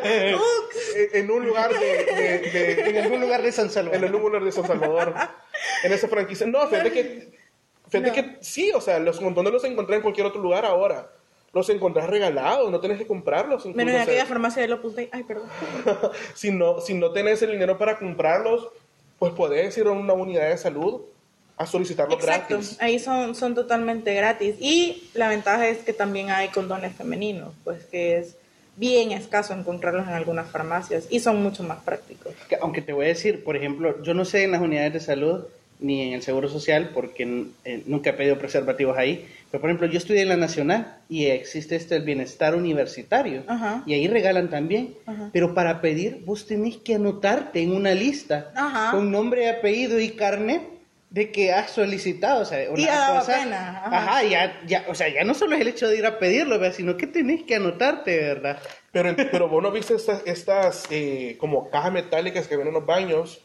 En- 0.03 0.37
En 1.13 1.31
un 1.31 1.45
lugar 1.45 1.71
de, 1.71 1.79
de- 2.05 2.39
de- 2.51 2.89
En 2.89 2.97
algún 3.03 3.21
lugar 3.21 3.41
de 3.41 3.51
San 3.51 3.65
en 3.65 3.71
Salvador. 3.71 4.03
el 4.05 4.11
lugar 4.11 4.43
de 4.43 4.51
San 4.51 4.65
Salvador. 4.67 5.06
En 5.83 5.93
esa 5.93 6.07
franquicia. 6.07 6.45
No, 6.47 6.67
fíjate 6.67 6.91
que, 6.91 7.37
fíjate 7.89 8.09
No. 8.09 8.13
que 8.13 8.37
sí, 8.41 8.71
o 8.73 8.81
sea, 8.81 8.99
los 8.99 9.19
condones 9.19 9.51
los 9.53 9.63
encontré 9.63 9.95
en 9.97 10.01
cualquier 10.01 10.27
otro 10.27 10.41
lugar 10.41 10.65
ahora. 10.65 11.09
Los 11.53 11.69
encontrás 11.69 12.09
regalados, 12.09 12.69
no 12.69 12.79
tenés 12.79 12.97
que 12.99 13.07
comprarlos. 13.07 13.65
incluso, 13.65 13.77
Menos 13.77 13.93
en 13.95 14.01
o 14.01 14.03
sea, 14.03 14.13
aquella 14.13 14.25
farmacia 14.25 14.67
de 14.67 14.73
Opus 14.73 14.95
Dei. 14.95 15.09
Ay, 15.11 15.23
perdón. 15.23 15.49
si, 16.35 16.51
no, 16.51 16.81
si 16.81 16.93
no 16.93 17.11
tenés 17.11 17.41
el 17.41 17.51
dinero 17.51 17.77
para 17.77 17.97
comprarlos, 17.97 18.67
pues 19.17 19.33
podés 19.33 19.77
ir 19.77 19.87
a 19.87 19.91
una 19.91 20.13
unidad 20.13 20.49
de 20.49 20.57
salud 20.57 21.01
a 21.55 21.65
solicitarlos 21.65 22.19
Exacto. 22.19 22.55
gratis. 22.55 22.77
Ahí 22.79 22.99
son, 22.99 23.33
son 23.33 23.55
totalmente 23.55 24.13
gratis. 24.13 24.55
Y 24.59 25.09
la 25.15 25.27
ventaja 25.29 25.67
es 25.67 25.79
que 25.79 25.93
también 25.93 26.29
hay 26.29 26.49
condones 26.49 26.95
femeninos, 26.95 27.53
pues 27.63 27.83
que 27.85 28.17
es 28.17 28.36
bien 28.77 29.11
escaso 29.11 29.53
encontrarlos 29.53 30.07
en 30.07 30.13
algunas 30.13 30.49
farmacias 30.49 31.07
y 31.09 31.19
son 31.19 31.43
mucho 31.43 31.63
más 31.63 31.79
prácticos. 31.83 32.33
Que- 32.47 32.57
Aunque 32.61 32.81
te 32.81 32.93
voy 32.93 33.05
a 33.05 33.09
decir, 33.09 33.43
por 33.43 33.55
ejemplo, 33.57 34.01
yo 34.03 34.13
no 34.13 34.23
sé 34.23 34.43
en 34.43 34.51
las 34.51 34.61
unidades 34.61 34.93
de 34.93 34.99
salud 35.01 35.43
ni 35.79 36.01
en 36.07 36.13
el 36.13 36.21
Seguro 36.23 36.49
Social 36.49 36.89
porque 36.93 37.45
eh, 37.65 37.83
nunca 37.85 38.09
he 38.09 38.13
pedido 38.13 38.39
preservativos 38.39 38.97
ahí, 38.97 39.27
pero 39.51 39.61
por 39.61 39.69
ejemplo 39.69 39.87
yo 39.87 39.97
estudié 39.99 40.21
en 40.23 40.29
la 40.29 40.35
Nacional 40.37 40.97
y 41.07 41.25
existe 41.25 41.75
este 41.75 41.95
el 41.97 42.01
bienestar 42.03 42.55
universitario 42.55 43.43
Ajá. 43.47 43.83
y 43.85 43.93
ahí 43.93 44.07
regalan 44.07 44.49
también, 44.49 44.95
Ajá. 45.05 45.29
pero 45.33 45.53
para 45.53 45.79
pedir 45.81 46.21
vos 46.25 46.47
tenés 46.47 46.77
que 46.77 46.95
anotarte 46.95 47.61
en 47.61 47.73
una 47.73 47.93
lista 47.93 48.51
Ajá. 48.55 48.91
con 48.91 49.11
nombre, 49.11 49.49
apellido 49.49 49.99
y 49.99 50.09
carnet 50.11 50.61
de 51.09 51.31
que 51.31 51.53
has 51.53 51.71
solicitado, 51.71 52.41
o 52.41 52.45
sea, 52.45 52.69
una 52.69 52.79
Y 52.81 52.85
ya 52.85 53.19
cosa- 53.19 53.37
pena, 53.37 53.81
ajá. 53.85 53.97
Ajá, 53.97 54.23
ya, 54.23 54.61
ya, 54.67 54.85
o 54.89 54.93
sea, 54.95 55.07
ya 55.07 55.23
no 55.23 55.33
solo 55.33 55.55
es 55.55 55.61
el 55.61 55.69
hecho 55.69 55.87
de 55.87 55.97
ir 55.97 56.05
a 56.05 56.19
pedirlo, 56.19 56.59
¿verdad? 56.59 56.75
sino 56.75 56.97
que 56.97 57.07
tenés 57.07 57.43
que 57.43 57.55
anotarte, 57.55 58.17
¿verdad? 58.17 58.59
Pero, 58.91 59.15
pero 59.31 59.47
vos 59.47 59.63
no 59.63 59.71
viste 59.71 59.95
estas, 59.95 60.21
estas 60.25 60.83
eh, 60.89 61.37
como 61.39 61.69
cajas 61.69 61.93
metálicas 61.93 62.47
que 62.47 62.57
ven 62.57 62.67
en 62.67 62.73
los 62.73 62.85
baños 62.85 63.41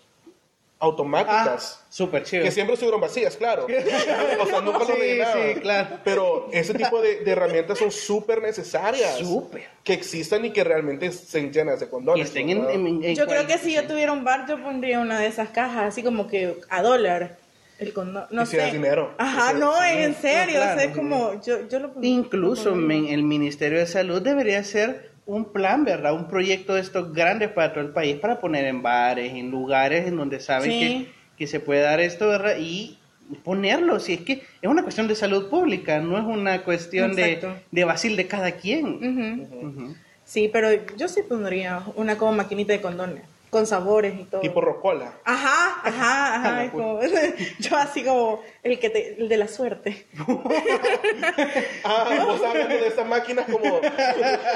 Ah, 0.81 0.87
automáticas. 0.87 1.85
súper 1.89 2.25
chido. 2.25 2.43
Que 2.43 2.51
siempre 2.51 2.75
estuvieron 2.75 3.01
vacías, 3.01 3.37
claro. 3.37 3.69
O 4.41 4.47
sea, 4.47 4.61
nunca 4.61 4.81
lo 4.81 4.87
Sí, 4.87 4.93
rellenaban. 4.95 5.55
sí, 5.55 5.61
claro. 5.61 5.99
Pero 6.03 6.49
ese 6.53 6.75
tipo 6.75 7.01
de, 7.01 7.21
de 7.21 7.31
herramientas 7.31 7.79
son 7.79 7.93
súper 7.93 8.43
necesarias. 8.43 9.19
Súper. 9.19 9.63
Que 9.85 9.93
existan 9.93 10.45
y 10.45 10.51
que 10.51 10.65
realmente 10.65 11.07
estén 11.07 11.53
llenas 11.53 11.79
de 11.79 11.87
Y 11.87 11.89
condones. 11.89 12.27
estén 12.27 12.51
en, 12.51 12.69
en- 12.69 13.05
en 13.05 13.15
Yo 13.15 13.27
creo 13.29 13.47
que 13.47 13.59
si 13.59 13.73
yo 13.75 13.87
tuviera 13.87 14.11
un 14.11 14.25
bar, 14.25 14.45
yo 14.49 14.61
pondría 14.61 14.99
una 14.99 15.21
de 15.21 15.29
esas 15.29 15.51
cajas, 15.51 15.85
así 15.85 16.03
como 16.03 16.27
que 16.27 16.57
a 16.69 16.83
dólar. 16.83 17.37
El 17.79 17.93
condón, 17.93 18.25
no 18.31 18.47
sé. 18.47 18.71
dinero. 18.71 19.15
Ajá, 19.19 19.53
no, 19.55 19.73
sí. 19.77 19.89
en 19.91 20.15
serio, 20.15 20.57
claro. 20.57 20.73
o 20.77 20.79
sea, 20.79 20.85
es 20.85 20.97
como, 20.97 21.43
yo, 21.43 21.69
yo 21.69 21.79
lo 21.81 21.93
Incluso 22.03 22.75
lo 22.75 22.91
el 22.91 23.23
Ministerio 23.25 23.79
de 23.79 23.87
Salud 23.87 24.23
debería 24.23 24.63
ser 24.63 25.11
un 25.27 25.53
plan, 25.53 25.85
¿verdad? 25.85 26.15
Un 26.15 26.29
proyecto 26.29 26.75
de 26.75 26.81
estos 26.81 27.13
grandes 27.13 27.51
para 27.51 27.73
todo 27.73 27.85
el 27.85 27.91
país 27.91 28.17
para 28.17 28.41
poner 28.41 28.65
en 28.67 28.83
bares, 28.83 29.33
en 29.33 29.51
lugares 29.51 30.07
en 30.07 30.17
donde 30.17 30.41
saben 30.41 30.71
Sí. 30.71 30.79
que, 30.81 31.13
que 31.39 31.47
se 31.47 31.61
puede 31.61 31.81
dar 31.81 32.01
esto, 32.01 32.29
¿verdad? 32.29 32.57
Y 32.59 32.99
ponerlo, 33.45 33.99
si 34.01 34.15
es 34.15 34.21
que 34.21 34.43
es 34.61 34.69
una 34.69 34.83
cuestión 34.83 35.09
de 35.09 35.15
salud 35.15 35.49
pública, 35.49 36.01
no 36.01 36.19
es 36.19 36.25
una 36.25 36.63
cuestión 36.63 37.15
de, 37.15 37.33
Exacto. 37.33 37.61
de 37.71 37.85
vacil 37.85 38.17
de 38.17 38.27
cada 38.27 38.53
quien. 38.53 39.97
Sí, 40.25 40.49
pero 40.53 40.69
yo 40.97 41.09
sí 41.09 41.23
pondría 41.29 41.83
una 41.97 42.17
como 42.17 42.33
maquinita 42.33 42.73
de 42.73 42.81
condones, 42.81 43.23
con 43.53 43.67
sabores 43.67 44.15
y 44.19 44.25
todo. 44.25 44.41
Tipo 44.41 44.63
rocola. 44.63 45.13
Ajá, 45.25 45.79
ajá, 45.85 46.35
ajá. 46.37 46.71
como- 46.73 47.01
yo 47.61 47.77
así 47.77 48.03
como 48.03 48.41
el 48.63 48.79
que 48.79 48.89
te, 48.89 49.21
el 49.21 49.29
de 49.29 49.37
la 49.37 49.47
suerte. 49.47 50.07
Ah, 51.85 52.25
vos 52.27 52.41
hablando 52.43 52.75
de 52.77 52.87
esas 52.89 53.07
máquinas 53.07 53.45
como 53.51 53.81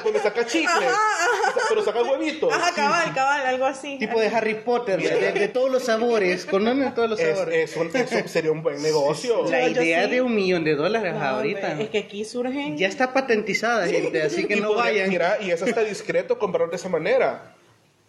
donde 0.05 0.21
saca 0.21 0.47
chicle, 0.47 0.73
pero 1.69 1.85
saca 1.85 2.03
huevitos. 2.03 2.53
Ajá, 2.53 2.73
cabal, 2.75 3.13
cabal, 3.15 3.47
algo 3.47 3.65
así. 3.67 3.99
Tipo 3.99 4.21
de 4.21 4.29
Harry 4.29 4.55
Potter, 4.55 5.01
de, 5.01 5.33
de 5.33 5.49
todos 5.49 5.71
los 5.71 5.83
sabores, 5.85 6.47
con 6.47 6.65
de 6.65 6.91
todos 6.93 7.11
los 7.11 7.21
Es, 7.21 7.35
sabores. 7.71 7.77
eso 8.13 8.29
sería 8.29 8.53
un 8.53 8.63
buen 8.63 8.81
negocio. 8.83 9.45
La 9.51 9.69
yo 9.69 9.83
idea 9.83 10.05
sí. 10.05 10.11
de 10.11 10.23
un 10.23 10.35
millón 10.35 10.65
de 10.65 10.75
dólares 10.75 11.15
No, 11.15 11.23
ahorita. 11.23 11.69
hombre, 11.73 11.85
Es 11.85 11.91
que 11.91 11.99
aquí 11.99 12.25
surgen. 12.25 12.77
Ya 12.79 12.89
está 12.89 13.13
patentizada, 13.13 13.87
gente, 13.87 14.23
así 14.23 14.47
que 14.47 14.57
Y 14.57 14.61
no 14.61 14.69
podría- 14.69 14.85
vayan. 14.85 15.09
Mira, 15.11 15.39
y 15.41 15.51
es 15.51 15.61
hasta 15.63 15.83
discreto 15.83 16.39
comprar 16.39 16.71
de 16.71 16.77
esa 16.77 16.89
manera. 16.89 17.56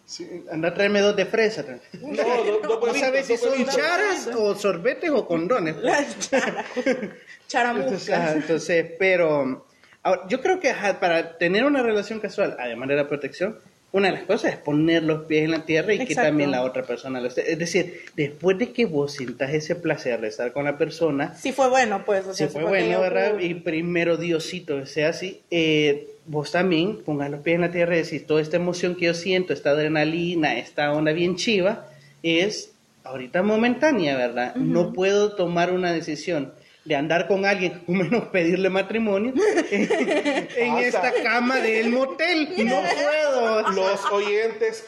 Sí, 0.09 0.25
anda 0.49 0.69
a 0.69 0.73
traerme 0.73 1.01
dos 1.01 1.15
de 1.17 1.25
fresa. 1.25 1.65
No, 2.01 2.23
do- 2.63 2.81
No 2.87 2.93
sabes 2.93 3.25
si 3.27 3.35
son 3.35 3.51
huevitos. 3.51 3.75
charas 3.75 4.29
o 4.35 4.55
sorbetes 4.55 5.09
o 5.09 5.27
condones. 5.27 5.75
Las 5.77 6.17
chara- 6.29 6.63
Entonces, 6.77 6.97
ajá, 7.03 7.13
charamuscas. 7.47 8.35
entonces, 8.35 8.85
pero 8.97 9.65
ahora, 10.03 10.21
yo 10.29 10.41
creo 10.41 10.59
que 10.61 10.69
ajá, 10.69 10.99
para 11.01 11.37
tener 11.37 11.65
una 11.65 11.83
relación 11.83 12.19
casual, 12.21 12.55
además 12.59 12.87
de 12.89 12.95
la 12.95 13.07
protección, 13.09 13.59
una 13.91 14.07
de 14.09 14.13
las 14.15 14.23
cosas 14.23 14.51
es 14.53 14.57
poner 14.57 15.03
los 15.03 15.25
pies 15.25 15.43
en 15.45 15.51
la 15.51 15.65
tierra 15.65 15.93
y 15.93 16.05
que 16.05 16.13
también 16.15 16.51
la 16.51 16.63
otra 16.63 16.83
persona 16.83 17.19
lo 17.21 17.27
esté. 17.27 17.51
Es 17.51 17.57
decir, 17.59 18.01
después 18.15 18.57
de 18.57 18.71
que 18.71 18.85
vos 18.85 19.13
sintas 19.13 19.53
ese 19.53 19.75
placer 19.75 20.19
de 20.21 20.27
estar 20.27 20.51
con 20.53 20.65
la 20.65 20.77
persona, 20.77 21.35
Sí 21.35 21.51
fue 21.53 21.69
bueno, 21.69 22.03
pues. 22.05 22.25
O 22.27 22.33
si 22.33 22.47
fue 22.47 22.63
bueno, 22.63 22.99
¿verdad? 23.01 23.39
Y 23.39 23.55
primero 23.55 24.17
Diosito 24.17 24.85
sea 24.85 25.09
así, 25.09 25.41
eh, 25.51 26.09
vos 26.27 26.51
también 26.51 26.97
pongas 27.03 27.31
los 27.31 27.41
pies 27.41 27.55
en 27.55 27.61
la 27.61 27.71
tierra 27.71 27.95
y 27.95 28.03
decís, 28.03 28.27
toda 28.27 28.41
esta 28.41 28.57
emoción 28.57 28.95
que 28.95 29.05
yo 29.05 29.13
siento, 29.13 29.53
esta 29.53 29.71
adrenalina, 29.71 30.57
esta 30.59 30.91
onda 30.91 31.13
bien 31.13 31.35
chiva, 31.35 31.87
es 32.21 32.73
ahorita 33.03 33.41
momentánea, 33.41 34.17
¿verdad? 34.17 34.55
No 34.55 34.93
puedo 34.93 35.35
tomar 35.35 35.71
una 35.71 35.93
decisión 35.93 36.53
de 36.83 36.95
andar 36.95 37.27
con 37.27 37.45
alguien, 37.45 37.81
o 37.87 37.91
menos 37.91 38.25
pedirle 38.25 38.69
matrimonio, 38.69 39.33
en, 39.71 39.89
en 40.57 40.77
esta 40.77 41.11
cama 41.23 41.57
del 41.57 41.89
motel. 41.89 42.49
No 42.65 42.81
puedo. 42.81 43.71
Los 43.71 44.05
oyentes 44.11 44.85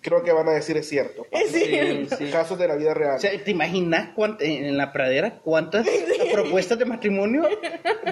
creo 0.00 0.22
que 0.22 0.32
van 0.32 0.48
a 0.48 0.52
decir 0.52 0.76
es 0.76 0.88
cierto. 0.88 1.26
Es 1.30 1.50
cierto. 1.52 2.16
sí. 2.16 2.30
Casos 2.30 2.58
de 2.58 2.68
la 2.68 2.76
vida 2.76 2.94
real. 2.94 3.16
O 3.16 3.18
sea, 3.20 3.30
¿te 3.42 3.50
imaginas 3.50 4.14
cuánt- 4.14 4.40
en 4.40 4.76
la 4.76 4.92
pradera 4.92 5.38
cuántas 5.42 5.86
propuestas 6.32 6.78
de 6.78 6.84
matrimonio? 6.84 7.48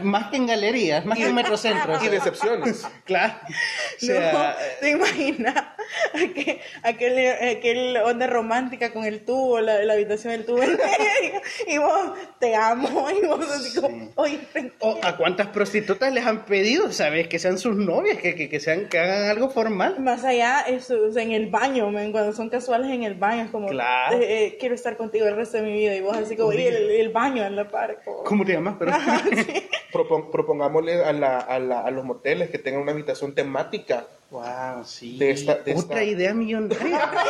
Más 0.02 0.30
que 0.30 0.36
en 0.36 0.46
galerías, 0.46 1.04
más 1.06 1.18
que 1.18 1.26
en 1.26 1.34
metrocentros. 1.34 2.02
y 2.02 2.08
decepciones. 2.08 2.86
Claro. 3.04 3.34
O 3.44 4.06
No, 4.06 4.44
¿te 4.80 4.90
imaginas? 4.90 5.54
Aquel, 6.14 6.60
aquel, 6.82 7.56
aquel 7.56 7.96
onda 7.98 8.26
romántica 8.26 8.92
con 8.92 9.04
el 9.04 9.24
tubo, 9.24 9.60
la, 9.60 9.82
la 9.84 9.94
habitación 9.94 10.32
del 10.32 10.44
tubo. 10.44 10.62
En 10.62 10.70
medio, 10.76 11.40
y 11.66 11.78
vos, 11.78 12.12
te 12.38 12.54
amo, 12.54 13.06
y 13.10 13.26
vos 13.26 13.50
así 13.50 13.80
como, 13.80 14.10
oye, 14.16 14.38
o 14.80 14.98
¿a 15.02 15.16
cuántas 15.16 15.48
prostitutas 15.48 16.12
les 16.12 16.24
han 16.26 16.44
pedido, 16.44 16.92
sabes, 16.92 17.28
que 17.28 17.38
sean 17.38 17.58
sus 17.58 17.76
novias, 17.76 18.18
que, 18.18 18.34
que, 18.34 18.48
que 18.48 18.60
sean, 18.60 18.88
que 18.88 18.98
hagan 18.98 19.28
algo 19.30 19.50
formal? 19.50 19.98
Más 20.00 20.24
allá, 20.24 20.60
eso, 20.68 20.96
o 21.08 21.12
sea, 21.12 21.22
en 21.22 21.32
el 21.32 21.46
baño, 21.48 21.90
men, 21.90 22.12
cuando 22.12 22.32
son 22.32 22.48
casuales 22.48 22.90
en 22.90 23.02
el 23.02 23.14
baño, 23.14 23.44
es 23.44 23.50
como, 23.50 23.68
Claro. 23.68 24.16
eh, 24.18 24.44
eh, 24.46 24.56
quiero 24.58 24.74
estar 24.74 24.96
contigo 24.96 25.26
el 25.26 25.36
resto 25.36 25.56
de 25.58 25.62
mi 25.64 25.72
vida, 25.72 25.94
y 25.94 26.00
vos 26.00 26.16
así 26.16 26.36
como, 26.36 26.52
y 26.52 26.62
el, 26.62 26.90
el 26.90 27.08
baño 27.10 27.44
en 27.44 27.56
la 27.56 27.68
par, 27.68 28.00
como, 28.04 28.22
¿Cómo 28.24 28.44
te 28.44 28.52
llamas? 28.52 28.76
Pero, 28.78 28.92
Propon- 29.92 30.30
propongámosle 30.30 31.04
a, 31.04 31.12
la- 31.12 31.38
a 31.38 31.58
la- 31.58 31.80
a 31.82 31.90
los 31.90 32.04
moteles 32.04 32.50
que 32.50 32.58
tengan 32.58 32.82
una 32.82 32.92
habitación 32.92 33.34
temática. 33.34 34.06
Wow, 34.34 34.84
sí. 34.84 35.16
De 35.18 35.30
esta- 35.30 35.54
de 35.56 35.72
Otra 35.74 36.02
esta- 36.02 36.04
idea 36.04 36.34
millonaria. 36.34 37.10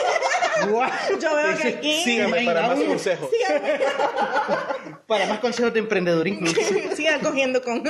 Wow. 0.70 0.84
Yo 1.20 1.34
veo 1.34 1.58
que 1.60 1.66
aquí- 1.68 2.00
Síganme 2.04 2.44
para 2.44 2.68
más 2.68 2.78
consejos. 2.80 3.28
Para 5.06 5.26
más 5.26 5.40
consejos 5.40 5.72
de 5.72 5.80
emprendedurismo. 5.80 6.46
sigan 6.96 7.20
cogiendo 7.20 7.60
con... 7.62 7.82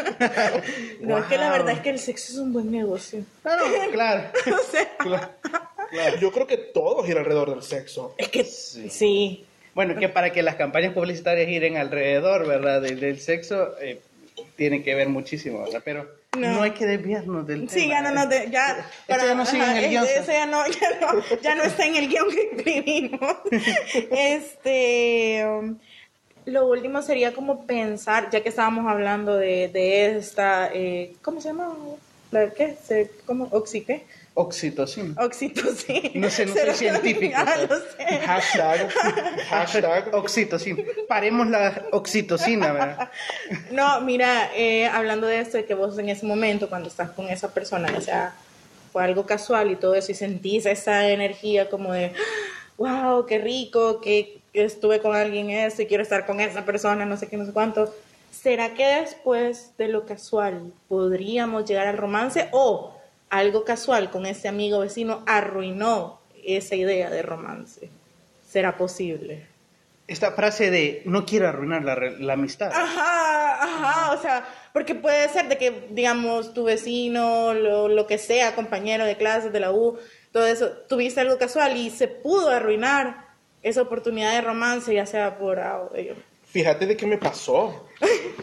No, 1.01 1.19
es 1.19 1.25
que 1.27 1.37
la 1.37 1.51
verdad 1.53 1.75
es 1.75 1.81
que 1.81 1.91
el 1.91 1.99
sexo 1.99 2.33
es 2.33 2.39
un 2.39 2.53
buen 2.53 2.71
negocio. 2.71 3.23
Claro, 3.43 3.65
claro. 3.93 4.23
o 4.47 4.71
sea, 4.71 4.97
claro. 4.97 5.29
Yo 6.21 6.33
creo 6.33 6.47
que 6.47 6.57
todo 6.57 7.05
gira 7.05 7.21
alrededor 7.21 7.51
del 7.51 7.63
sexo. 7.63 8.15
es 8.19 8.29
que 8.29 8.45
sí. 8.45 9.45
Bueno, 9.75 9.97
que 9.99 10.09
para 10.09 10.33
que 10.33 10.43
las 10.43 10.55
campañas 10.57 10.95
publicitarias 10.95 11.47
giren 11.49 11.77
alrededor, 11.77 12.47
¿verdad? 12.47 12.81
Del, 12.81 12.99
del 12.99 13.21
sexo, 13.21 13.79
eh, 13.81 14.01
tiene 14.57 14.83
que 14.83 14.95
ver 14.95 15.09
muchísimo, 15.09 15.63
¿verdad? 15.65 15.83
Pero 15.85 16.09
no, 16.39 16.53
No. 16.55 16.63
hay 16.63 16.73
que 16.73 16.87
desviarnos 16.87 17.47
del 17.47 17.69
Sí, 17.69 17.89
tema. 17.89 17.95
ya 17.95 18.03
no, 18.03 18.31
ya, 18.51 18.87
Esto 19.09 19.27
ya 19.27 19.35
no 19.35 19.47
sigue 19.47 19.65
en 19.65 19.77
el 19.77 19.91
guion, 19.91 20.07
ya 20.27 20.47
no, 20.47 20.67
ya 20.69 21.01
no, 21.01 21.41
ya 21.43 21.55
no 21.55 21.63
está 21.63 21.87
en 21.87 21.97
el 21.97 22.09
guion 22.09 22.27
que 22.31 22.51
escribimos. 22.57 23.37
Este, 24.11 25.45
um, 25.47 25.79
lo 26.47 26.67
último 26.67 27.03
sería 27.03 27.33
como 27.33 27.67
pensar, 27.67 28.31
ya 28.31 28.43
que 28.43 28.49
estábamos 28.49 28.91
hablando 28.91 29.37
de, 29.37 29.69
de 29.69 30.17
esta, 30.17 30.71
eh, 30.73 31.15
¿cómo 31.23 31.41
se 31.41 31.49
llama? 31.49 31.75
¿La 32.31 32.51
qué? 32.51 32.77
¿Cómo? 33.27 33.49
¿Oxi 33.53 33.83
qué? 33.83 34.05
Oxitocina. 34.37 35.15
Oxitocina. 35.23 36.11
No 36.15 36.29
sé, 36.29 36.47
no 36.47 36.55
soy 36.55 36.75
científico, 36.75 37.37
Ah, 37.39 37.57
sé. 37.97 38.19
Hashtag, 38.19 38.91
hashtag. 39.49 40.15
Oxitocina. 40.15 40.83
Paremos 41.09 41.47
la 41.47 41.85
oxitocina, 41.93 42.73
¿verdad? 42.73 43.11
No, 43.71 44.01
mira, 44.01 44.51
eh, 44.57 44.87
hablando 44.87 45.29
de 45.29 45.41
esto, 45.41 45.57
de 45.57 45.65
que 45.65 45.75
vos 45.75 45.97
en 45.99 46.09
ese 46.09 46.27
momento, 46.27 46.69
cuando 46.69 46.89
estás 46.89 47.11
con 47.11 47.29
esa 47.29 47.55
persona, 47.55 47.93
ya 47.93 48.01
sea 48.01 48.35
fue 48.93 49.03
algo 49.03 49.27
casual 49.27 49.73
y 49.73 49.77
todo 49.77 49.97
eso, 49.97 50.13
y 50.13 50.15
sentís 50.15 50.67
esa 50.67 51.09
energía 51.09 51.69
como 51.69 51.93
de, 51.93 52.13
wow, 52.77 53.27
qué 53.27 53.39
rico, 53.39 54.01
que 54.01 54.39
estuve 54.53 55.01
con 55.01 55.17
alguien 55.17 55.51
eso 55.51 55.83
y 55.83 55.87
quiero 55.87 56.05
estar 56.05 56.27
con 56.27 56.41
esa 56.41 56.65
persona, 56.65 57.05
no 57.05 57.17
sé 57.17 57.27
qué, 57.29 57.37
no 57.37 57.45
sé 57.45 57.53
cuánto. 57.53 57.93
¿Será 58.31 58.75
que 58.75 58.85
después 58.85 59.73
de 59.79 59.89
lo 59.89 60.07
casual 60.07 60.73
podríamos 60.89 61.65
llegar 61.65 61.89
al 61.89 61.97
romance 61.97 62.49
o 62.53 62.94
algo 63.39 63.65
casual 63.65 64.11
con 64.11 64.27
ese 64.27 64.49
amigo 64.49 64.81
vecino 64.81 65.23
arruinó 65.27 66.21
esa 66.45 66.75
idea 66.75 67.11
de 67.11 67.23
romance? 67.23 67.91
¿Será 68.49 68.77
posible? 68.77 69.47
Esta 70.07 70.33
frase 70.33 70.71
de 70.71 71.03
no 71.07 71.25
quiero 71.25 71.49
arruinar 71.49 71.83
la, 71.83 71.97
la 71.97 72.33
amistad. 72.35 72.71
Ajá, 72.73 73.63
ajá, 73.63 74.13
o 74.13 74.21
sea, 74.21 74.47
porque 74.73 74.95
puede 74.95 75.29
ser 75.31 75.49
de 75.49 75.57
que, 75.57 75.89
digamos, 75.91 76.53
tu 76.53 76.65
vecino, 76.65 77.55
lo, 77.55 77.89
lo 77.89 78.07
que 78.07 78.19
sea, 78.19 78.55
compañero 78.55 79.07
de 79.07 79.17
clases 79.17 79.53
de 79.53 79.61
la 79.61 79.73
U, 79.73 79.99
todo 80.31 80.47
eso, 80.47 80.69
tuviste 80.89 81.21
algo 81.21 81.39
casual 81.39 81.77
y 81.77 81.91
se 81.91 82.07
pudo 82.07 82.51
arruinar 82.51 83.25
esa 83.63 83.83
oportunidad 83.83 84.33
de 84.33 84.43
romance, 84.43 84.95
ya 84.95 85.07
sea 85.07 85.39
por... 85.39 85.59
ah, 85.59 85.89
eh, 85.95 86.15
Fíjate 86.55 86.87
de 86.87 86.97
qué 86.97 87.05
me 87.05 87.19
pasó. 87.19 87.89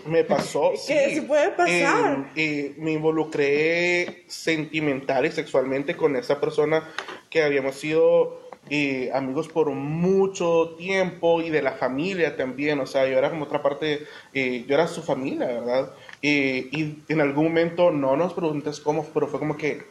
Me 0.05 0.25
pasó. 0.25 0.73
Sí 0.75 1.21
puede 1.21 1.51
pasar. 1.51 2.31
Eh, 2.35 2.73
eh, 2.73 2.75
me 2.77 2.91
involucré 2.91 4.25
sentimental 4.27 5.25
y 5.25 5.31
sexualmente 5.31 5.95
con 5.95 6.17
esa 6.17 6.41
persona 6.41 6.89
que 7.29 7.41
habíamos 7.41 7.75
sido 7.75 8.49
eh, 8.69 9.09
amigos 9.13 9.47
por 9.47 9.69
mucho 9.69 10.75
tiempo 10.77 11.41
y 11.41 11.51
de 11.51 11.61
la 11.61 11.71
familia 11.71 12.35
también. 12.35 12.81
O 12.81 12.85
sea, 12.85 13.07
yo 13.07 13.17
era 13.17 13.29
como 13.29 13.45
otra 13.45 13.63
parte, 13.63 14.05
eh, 14.33 14.65
yo 14.67 14.75
era 14.75 14.89
su 14.89 15.01
familia, 15.03 15.47
¿verdad? 15.47 15.93
Eh, 16.21 16.67
y 16.69 17.03
en 17.07 17.21
algún 17.21 17.45
momento, 17.45 17.91
no 17.91 18.17
nos 18.17 18.33
preguntes 18.33 18.81
cómo, 18.81 19.05
pero 19.13 19.27
fue 19.27 19.39
como 19.39 19.55
que 19.55 19.83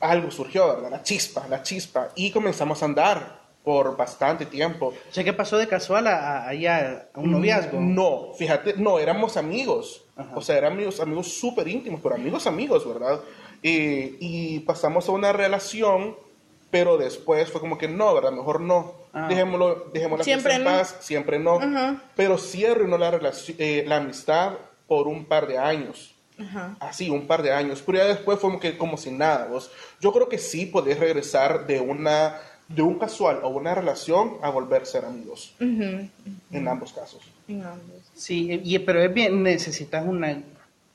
algo 0.00 0.30
surgió, 0.30 0.68
¿verdad? 0.68 0.90
La 0.90 1.02
chispa, 1.02 1.48
la 1.48 1.62
chispa. 1.62 2.10
Y 2.14 2.30
comenzamos 2.30 2.82
a 2.82 2.84
andar 2.84 3.47
por 3.64 3.96
bastante 3.96 4.46
tiempo. 4.46 4.88
O 4.88 5.12
sea, 5.12 5.24
¿qué 5.24 5.32
pasó 5.32 5.58
de 5.58 5.68
casual 5.68 6.06
a, 6.06 6.16
a, 6.16 6.48
allá 6.48 7.08
a 7.12 7.20
un 7.20 7.30
noviazgo? 7.30 7.80
No, 7.80 8.32
fíjate, 8.34 8.74
no, 8.76 8.98
éramos 8.98 9.36
amigos. 9.36 10.04
Ajá. 10.16 10.32
O 10.34 10.40
sea, 10.40 10.56
eran 10.56 10.72
amigos, 10.72 11.00
amigos 11.00 11.28
súper 11.28 11.68
íntimos, 11.68 12.00
pero 12.02 12.14
amigos, 12.14 12.46
amigos, 12.46 12.86
¿verdad? 12.88 13.20
Eh, 13.62 14.16
y 14.20 14.60
pasamos 14.60 15.08
a 15.08 15.12
una 15.12 15.32
relación, 15.32 16.16
pero 16.70 16.96
después 16.96 17.50
fue 17.50 17.60
como 17.60 17.78
que 17.78 17.88
no, 17.88 18.14
¿verdad? 18.14 18.32
Mejor 18.32 18.60
no. 18.60 18.94
Ah. 19.12 19.26
Dejémoslo, 19.28 19.90
dejémoslo 19.92 20.24
Siempre 20.24 20.54
en 20.54 20.64
no. 20.64 20.70
paz, 20.70 20.96
siempre 21.00 21.38
no. 21.38 21.58
Ajá. 21.60 22.02
Pero 22.14 22.38
sí 22.38 22.64
arruinó 22.64 22.98
la, 22.98 23.10
relación, 23.10 23.56
eh, 23.60 23.84
la 23.86 23.96
amistad 23.96 24.52
por 24.86 25.08
un 25.08 25.24
par 25.24 25.46
de 25.46 25.58
años. 25.58 26.14
Ajá. 26.38 26.76
Así, 26.78 27.10
un 27.10 27.26
par 27.26 27.42
de 27.42 27.52
años. 27.52 27.82
Pero 27.84 27.98
ya 27.98 28.04
después 28.04 28.38
fue 28.38 28.50
como 28.50 28.60
que 28.60 28.78
como 28.78 28.96
si 28.96 29.10
nada. 29.10 29.46
¿vos? 29.46 29.70
Yo 30.00 30.12
creo 30.12 30.28
que 30.28 30.38
sí 30.38 30.66
podés 30.66 31.00
regresar 31.00 31.66
de 31.66 31.80
una 31.80 32.40
de 32.68 32.82
un 32.82 32.98
casual 32.98 33.40
o 33.42 33.48
una 33.48 33.74
relación 33.74 34.36
a 34.42 34.50
volver 34.50 34.82
a 34.82 34.84
ser 34.84 35.04
amigos. 35.04 35.54
En 35.58 36.68
ambos 36.68 36.92
casos. 36.92 37.22
En 37.48 37.62
ambos. 37.62 37.96
Sí, 38.14 38.60
y, 38.62 38.78
pero 38.80 39.02
es 39.02 39.12
bien, 39.12 39.42
necesitas 39.42 40.06
una, 40.06 40.42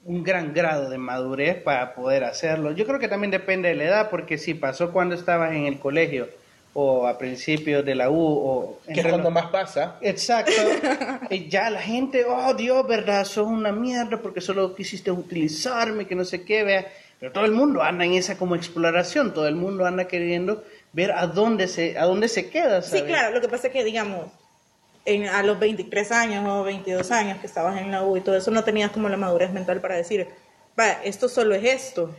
un 0.06 0.24
gran 0.24 0.54
grado 0.54 0.90
de 0.90 0.98
madurez 0.98 1.62
para 1.64 1.96
poder 1.96 2.24
hacerlo. 2.24 2.72
Yo 2.72 2.86
creo 2.86 3.00
que 3.00 3.08
también 3.08 3.32
depende 3.32 3.70
de 3.70 3.76
la 3.76 3.86
edad, 3.86 4.10
porque 4.10 4.38
si 4.38 4.54
pasó 4.54 4.92
cuando 4.92 5.16
estabas 5.16 5.52
en 5.54 5.66
el 5.66 5.80
colegio, 5.80 6.28
o 6.76 7.08
a 7.08 7.18
principios 7.18 7.86
de 7.86 7.94
la 7.94 8.10
U 8.10 8.18
o 8.18 8.80
Que 8.92 9.02
es 9.02 9.08
cuando 9.08 9.30
más 9.30 9.48
pasa. 9.48 9.98
Exacto. 10.02 10.52
Y 11.30 11.48
ya 11.48 11.70
la 11.70 11.82
gente, 11.82 12.26
oh 12.26 12.54
Dios, 12.54 12.86
¿verdad? 12.88 13.24
Sos 13.26 13.48
una 13.48 13.72
mierda 13.72 14.18
porque 14.18 14.42
solo 14.42 14.76
quisiste 14.76 15.12
utilizarme, 15.12 16.06
que 16.06 16.16
no 16.16 16.26
sé 16.26 16.44
qué, 16.44 16.64
vea. 16.64 16.88
Pero 17.20 17.32
todo 17.32 17.46
el 17.46 17.54
mundo 17.54 17.82
anda 17.82 18.06
en 18.06 18.14
esa 18.14 18.38
como 18.38 18.56
exploración, 18.56 19.34
todo 19.34 19.48
el 19.48 19.56
mundo 19.56 19.86
anda 19.86 20.06
queriendo 20.06 20.64
ver 20.94 21.12
a 21.12 21.28
dónde 21.28 21.68
se, 21.68 21.98
a 21.98 22.06
dónde 22.06 22.28
se 22.28 22.50
queda, 22.50 22.82
Sí, 22.82 22.90
¿sabes? 22.92 23.04
claro, 23.06 23.34
lo 23.36 23.42
que 23.42 23.50
pasa 23.50 23.68
es 23.68 23.74
que, 23.74 23.84
digamos, 23.84 24.28
en, 25.06 25.26
a 25.28 25.44
los 25.44 25.60
23 25.60 26.12
años 26.12 26.46
o 26.48 26.64
22 26.64 27.12
años 27.12 27.40
que 27.40 27.48
estabas 27.48 27.80
en 27.82 27.92
la 27.92 28.04
U 28.04 28.16
y 28.16 28.22
todo 28.22 28.38
eso, 28.38 28.52
no 28.52 28.64
tenías 28.64 28.92
como 28.92 29.10
la 29.10 29.18
madurez 29.18 29.52
mental 29.52 29.82
para 29.82 29.96
decir, 29.96 30.28
va, 30.80 30.92
esto 31.04 31.28
solo 31.28 31.56
es 31.56 31.64
esto. 31.64 32.16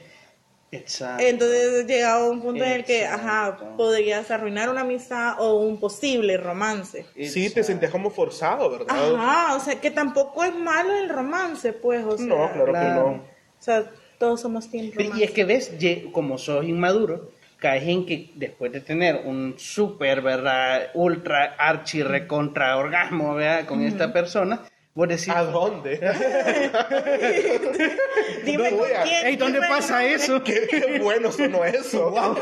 Exacto. 0.73 1.23
Entonces 1.23 1.87
llegaba 1.87 2.29
un 2.29 2.43
punto 2.43 2.65
en 2.65 2.73
el 2.73 2.85
que, 2.85 3.07
ajá, 3.07 3.51
Exacto. 3.53 3.77
podrías 3.77 4.29
arruinar 4.33 4.69
una 4.69 4.81
amistad 4.81 5.37
o 5.39 5.55
un 5.61 5.79
posible 5.79 6.37
romance. 6.37 7.07
Sí, 7.15 7.33
te 7.33 7.43
Exacto. 7.45 7.63
sentías 7.63 7.93
como 7.93 8.11
forzado, 8.11 8.69
¿verdad? 8.71 8.87
Ajá, 9.15 9.55
o 9.55 9.61
sea, 9.61 9.81
que 9.81 9.93
tampoco 9.93 10.43
es 10.43 10.53
malo 10.55 10.93
el 10.99 11.09
romance, 11.11 11.73
pues, 11.75 12.05
o 12.05 12.17
sea. 12.17 12.27
No, 12.27 12.51
claro, 12.53 12.65
Claro. 12.73 12.89
que 12.89 13.01
no. 13.01 13.07
O 13.17 13.63
sea, 13.63 13.89
todos 14.19 14.41
somos 14.41 14.67
romance. 14.67 15.11
Y 15.17 15.23
es 15.23 15.31
que 15.31 15.45
ves, 15.45 15.71
como 16.13 16.39
sos 16.39 16.65
inmaduro, 16.65 17.31
caes 17.59 17.85
en 17.88 18.07
que 18.07 18.31
después 18.35 18.73
de 18.73 18.81
tener 18.81 19.17
un 19.25 19.55
súper, 19.59 20.21
¿verdad? 20.23 20.90
Ultra, 20.95 21.55
archi, 21.59 22.03
recontra 22.03 22.77
orgasmo, 22.77 23.35
¿verdad? 23.35 23.67
Con 23.67 23.83
esta 23.83 24.12
persona, 24.12 24.61
vos 24.95 25.09
decís, 25.09 25.29
¿A 25.31 25.43
dónde? 25.45 25.99
Dime 28.45 28.71
no 28.71 28.79
con 28.79 28.88
quién. 29.05 29.27
"Ey, 29.27 29.37
¿dónde 29.37 29.59
dime 29.59 29.69
pasa 29.69 29.99
nombre". 30.01 30.14
eso? 30.14 30.43
qué, 30.45 30.67
qué 30.69 30.99
bueno 31.01 31.31
sonó 31.33 31.64
eso. 31.64 32.11
¡Wow! 32.14 32.37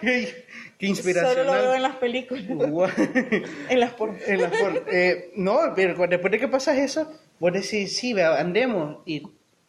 ¡Qué 0.00 0.86
inspiracional! 0.86 1.36
Solo 1.46 1.54
lo 1.54 1.62
veo 1.62 1.74
en 1.74 1.82
las 1.82 1.96
películas, 1.96 2.44
Guau. 2.48 2.90
en 3.68 3.80
las 3.80 3.92
por... 3.94 4.14
En 4.26 4.42
la 4.42 4.50
for- 4.50 4.84
eh, 4.90 5.30
no, 5.36 5.58
pero 5.76 6.06
después 6.08 6.30
de 6.32 6.38
que 6.38 6.48
pasas 6.48 6.78
eso, 6.78 7.10
vos 7.38 7.52
decís, 7.52 7.96
sí, 7.96 8.12
vea, 8.12 8.38
andemos 8.40 8.98
y 9.06 9.22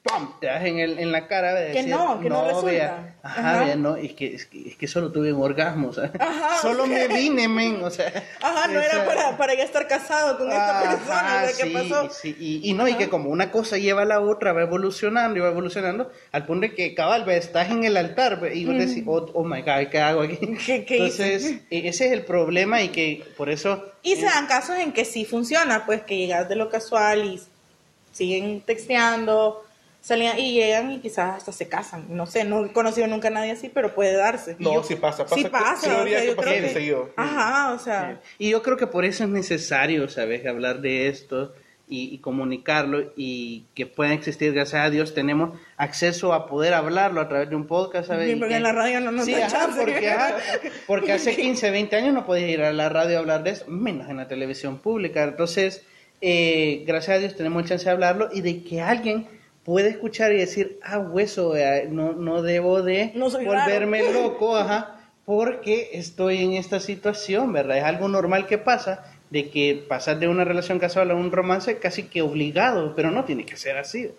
¡pum! 0.04 0.32
te 0.42 0.48
das 0.48 0.64
en, 0.66 0.80
el, 0.80 1.00
en 1.00 1.12
la 1.12 1.28
cara 1.28 1.54
de 1.54 1.72
Que 1.72 1.78
decir, 1.80 1.96
no, 1.96 2.20
que 2.20 2.30
no 2.30 2.44
resulta. 2.46 2.66
vea, 2.72 3.16
ajá, 3.24 3.40
Ajá. 3.56 3.64
vea, 3.64 3.76
no, 3.78 3.96
es 3.96 4.14
que, 4.14 4.36
es 4.36 4.46
que, 4.48 4.68
es 4.70 4.76
que 4.76 4.88
solo 4.88 5.12
tuve 5.14 5.32
un 5.32 5.42
orgasmo, 5.42 5.88
o 5.90 5.94
sea, 5.94 6.12
Ajá, 6.20 6.62
solo 6.62 6.86
me 6.86 7.08
vine, 7.08 7.48
men, 7.48 7.82
o 7.84 7.90
sea. 7.90 8.12
Ajá, 8.42 8.68
no 8.68 8.80
o 8.80 8.82
era 8.82 9.06
para, 9.06 9.38
para 9.38 9.56
ya 9.56 9.64
estar 9.64 9.88
casado 9.88 10.38
con 10.38 10.50
esta 10.52 10.80
ajá, 10.82 10.90
persona, 10.98 11.36
o 11.44 11.48
sea, 11.48 11.58
¿qué 11.58 11.64
sí, 11.64 11.74
pasó? 11.74 12.10
sí, 12.14 12.36
y, 12.38 12.70
y 12.70 12.74
no, 12.74 12.88
y 12.90 12.96
que 12.96 13.08
como 13.08 13.30
una 13.30 13.50
cosa 13.50 13.78
lleva 13.78 14.02
a 14.02 14.06
la 14.06 14.20
otra, 14.20 14.52
va 14.52 14.64
evolucionando 14.64 15.38
y 15.38 15.42
va 15.42 15.48
evolucionando, 15.48 16.12
al 16.34 16.46
punto 16.46 16.68
de 16.68 16.76
que, 16.76 16.94
cabal, 16.94 17.24
ve, 17.24 17.38
estás 17.38 17.70
en 17.72 17.86
el 17.86 17.96
altar 17.96 18.42
ve, 18.42 18.56
y 18.56 18.66
vos 18.66 18.78
decís, 18.78 19.04
oh, 19.08 19.32
oh 19.34 19.44
my 19.46 19.62
God, 19.62 19.88
¿qué 19.90 20.00
hago 20.00 20.22
aquí? 20.22 20.38
¿Qué- 20.66 20.84
qué 20.84 20.98
hice? 21.08 21.34
Entonces, 21.34 21.62
e- 21.72 21.88
ese 21.88 22.08
es 22.08 22.12
el 22.12 22.24
problema 22.26 22.82
y 22.82 22.90
que 22.90 23.24
por 23.38 23.50
eso... 23.50 23.86
Y 24.04 24.18
se 24.18 24.26
dan 24.26 24.48
casos 24.48 24.78
en 24.80 24.92
que 24.92 25.06
sí 25.06 25.24
funciona, 25.24 25.86
pues 25.86 26.02
que 26.02 26.18
llegas 26.18 26.50
de 26.50 26.58
lo 26.58 26.70
casual 26.70 27.24
y 27.24 27.42
siguen 28.12 28.62
texteando, 28.62 29.64
salían 30.04 30.38
y 30.38 30.52
llegan 30.54 30.92
y 30.92 31.00
quizás 31.00 31.38
hasta 31.38 31.54
se 31.54 31.70
casan. 31.70 32.06
No 32.10 32.26
sé, 32.26 32.44
no 32.44 32.66
he 32.66 32.74
conocido 32.74 33.08
nunca 33.08 33.30
a 33.30 33.32
nadie 33.32 33.52
así, 33.52 33.70
pero 33.70 33.96
puede 33.96 34.12
darse. 34.18 34.58
No, 34.60 34.74
yo- 34.74 34.84
sí 34.84 34.96
pasa, 34.96 35.24
pasa 35.24 35.36
Sí 35.36 35.44
que- 35.44 35.50
pasa, 35.50 35.78
sí 35.82 35.90
debería 35.90 36.18
o 36.18 36.20
sea, 36.20 36.22
que 36.22 36.28
yo 36.28 36.36
pasar 36.36 36.52
creo 36.54 36.68
que- 36.68 36.74
seguido. 36.74 37.10
Ajá, 37.16 37.74
o 37.74 37.80
sea, 37.80 38.22
Y 38.38 38.50
yo 38.50 38.62
creo 38.62 38.76
que 38.76 38.86
por 38.88 39.06
eso 39.06 39.24
es 39.24 39.30
necesario, 39.30 40.10
¿sabes? 40.10 40.46
Hablar 40.46 40.82
de 40.82 41.08
esto 41.08 41.54
y, 41.88 42.14
y 42.14 42.18
comunicarlo 42.18 43.14
y 43.16 43.66
que 43.76 43.86
pueda 43.86 44.14
existir, 44.14 44.52
gracias 44.54 44.84
a 44.86 44.90
Dios, 44.90 45.14
tenemos 45.14 45.58
acceso 45.78 46.34
a 46.34 46.48
poder 46.48 46.74
hablarlo 46.74 47.22
a 47.22 47.30
través 47.30 47.50
de 47.50 47.56
un 47.56 47.66
podcast, 47.68 48.10
¿sabes? 48.10 48.28
Sí, 48.28 48.34
Y 48.34 48.36
porque 48.36 48.50
que- 48.52 48.58
en 48.58 48.64
la 48.64 48.72
radio 48.74 49.00
no 49.00 49.12
nos 49.14 49.26
sí, 49.26 49.34
ajá, 49.36 49.48
chance. 49.48 49.80
porque, 49.80 50.10
ajá, 50.10 50.36
porque 50.86 51.12
hace 51.14 51.34
15, 51.38 51.72
20 51.72 51.96
años 51.96 52.14
no 52.14 52.26
podías 52.26 52.50
ir 52.50 52.62
a 52.62 52.74
la 52.74 52.90
radio 52.90 53.16
a 53.18 53.20
hablar 53.22 53.44
de 53.44 53.52
eso, 53.52 53.66
menos 53.70 54.10
en 54.10 54.18
la 54.18 54.28
televisión 54.28 54.80
pública. 54.80 55.24
Entonces, 55.24 55.86
eh, 56.20 56.84
gracias 56.86 57.18
a 57.18 57.20
Dios 57.20 57.36
tenemos 57.38 57.64
chance 57.66 57.86
de 57.86 57.92
hablarlo 57.92 58.30
y 58.34 58.42
de 58.42 58.64
que 58.64 58.82
alguien 58.82 59.28
puede 59.64 59.90
escuchar 59.90 60.34
y 60.34 60.38
decir, 60.38 60.80
ah, 60.84 61.00
hueso, 61.00 61.54
no, 61.90 62.14
no 62.14 62.42
debo 62.42 62.82
de 62.82 63.12
No 63.16 63.30
volverme 63.30 64.02
raro. 64.02 64.14
loco, 64.24 64.56
ajá, 64.56 65.00
porque 65.26 65.92
estoy 65.94 66.44
en 66.44 66.54
esta 66.54 66.80
situación, 66.80 67.54
¿verdad? 67.54 67.78
Es 67.78 67.84
algo 67.84 68.08
normal 68.08 68.46
que 68.46 68.58
pasa, 68.58 69.06
de 69.30 69.50
que 69.50 69.84
pasar 69.88 70.20
de 70.20 70.28
una 70.28 70.44
relación 70.44 70.80
casual 70.80 71.12
a 71.12 71.16
un 71.16 71.32
romance 71.32 71.78
casi 71.80 72.04
que 72.04 72.22
obligado, 72.22 72.94
pero 72.96 73.10
no 73.12 73.24
tiene 73.26 73.46
que 73.46 73.58
ser 73.58 73.78
así. 73.78 74.12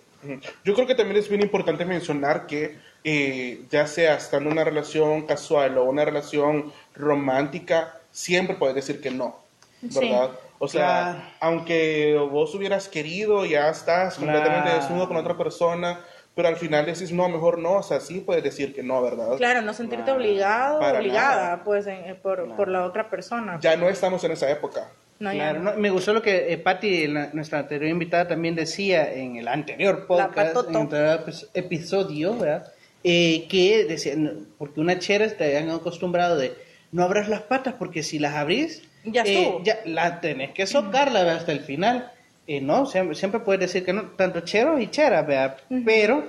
Yo 0.65 0.75
creo 0.75 0.87
que 0.87 0.95
también 0.95 1.19
es 1.19 1.29
bien 1.29 1.43
importante 1.43 1.85
mencionar 1.85 2.47
que 2.47 2.77
eh, 3.05 3.65
ya 3.71 3.87
sea 3.87 4.17
estando 4.17 4.49
en 4.49 4.55
una 4.55 4.65
relación 4.65 5.27
casual 5.27 5.77
o 5.77 5.85
una 5.85 6.05
relación 6.07 6.73
romántica, 6.95 8.01
siempre 8.11 8.57
puedes 8.57 8.75
decir 8.75 9.03
que 9.03 9.11
no, 9.11 9.37
¿verdad? 9.83 10.31
O 10.59 10.69
sea, 10.69 10.79
Claro. 11.15 11.19
aunque 11.41 12.17
vos 12.31 12.55
hubieras 12.55 12.89
querido, 12.89 13.45
ya 13.45 13.69
estás 13.69 14.15
completamente 14.17 14.71
Claro. 14.71 14.81
desnudo 14.81 15.09
con 15.09 15.17
otra 15.17 15.37
persona, 15.37 16.01
pero 16.35 16.49
al 16.49 16.57
final 16.57 16.87
decís, 16.87 17.13
no, 17.13 17.29
mejor 17.29 17.59
no, 17.59 17.75
o 17.75 17.83
sea, 17.83 18.01
sí 18.01 18.21
puedes 18.21 18.43
decir 18.43 18.75
que 18.75 18.83
no, 18.83 19.01
¿verdad? 19.03 19.37
claro, 19.37 19.63
no 19.63 19.73
sentirte 19.75 20.05
Claro. 20.05 20.19
obligado, 20.21 20.81
Para 20.81 20.99
obligada, 20.99 21.43
nada. 21.43 21.65
pues, 21.65 21.87
en- 21.87 22.05
eh, 22.11 22.15
por, 22.21 22.55
por 22.57 22.69
la 22.69 22.85
otra 22.85 23.09
persona. 23.11 23.59
Ya 23.61 23.77
no 23.77 23.89
estamos 23.89 24.23
en 24.25 24.33
esa 24.33 24.51
época. 24.51 24.89
No, 25.21 25.31
Claro, 25.31 25.61
no. 25.61 25.73
no, 25.73 25.79
me 25.79 25.91
gustó 25.91 26.13
lo 26.13 26.23
que 26.23 26.53
eh, 26.53 26.59
Patti, 26.59 27.07
la- 27.07 27.31
nuestra 27.33 27.61
anterior 27.61 27.89
invitada, 27.91 28.27
también 28.27 28.55
decía 28.57 29.13
en 29.13 29.37
el 29.37 29.47
anterior 29.47 30.07
podcast, 30.09 30.57
en 30.57 30.71
el 30.71 30.77
anterior 30.77 31.25
epi- 31.27 31.49
episodio, 31.55 32.37
¿verdad? 32.37 32.73
Eh, 33.05 33.47
que 33.49 33.85
decía, 33.85 34.15
no, 34.17 34.31
porque 34.59 34.81
una 34.81 34.99
chera 34.99 35.29
te 35.29 35.57
han 35.59 35.71
acostumbrado 35.71 36.37
de 36.37 36.55
no 36.91 37.03
abras 37.05 37.29
las 37.29 37.43
patas 37.43 37.75
porque 37.79 38.03
si 38.03 38.19
las 38.19 38.35
abrís, 38.35 38.83
Ya 39.05 39.23
eh, 39.27 39.59
ya 39.63 39.79
la 39.85 40.21
tenés 40.21 40.53
que 40.53 40.67
socarla 40.67 41.21
¿verdad? 41.21 41.37
hasta 41.39 41.53
el 41.53 41.61
final. 41.61 42.11
Eh, 42.47 42.61
no, 42.61 42.87
siempre, 42.87 43.15
siempre 43.15 43.41
puedes 43.41 43.61
decir 43.61 43.85
que 43.85 43.93
no, 43.93 44.03
tanto 44.17 44.41
chero 44.41 44.79
y 44.79 44.91
chera, 44.91 45.23
¿verdad? 45.23 45.57
Pero 45.85 46.25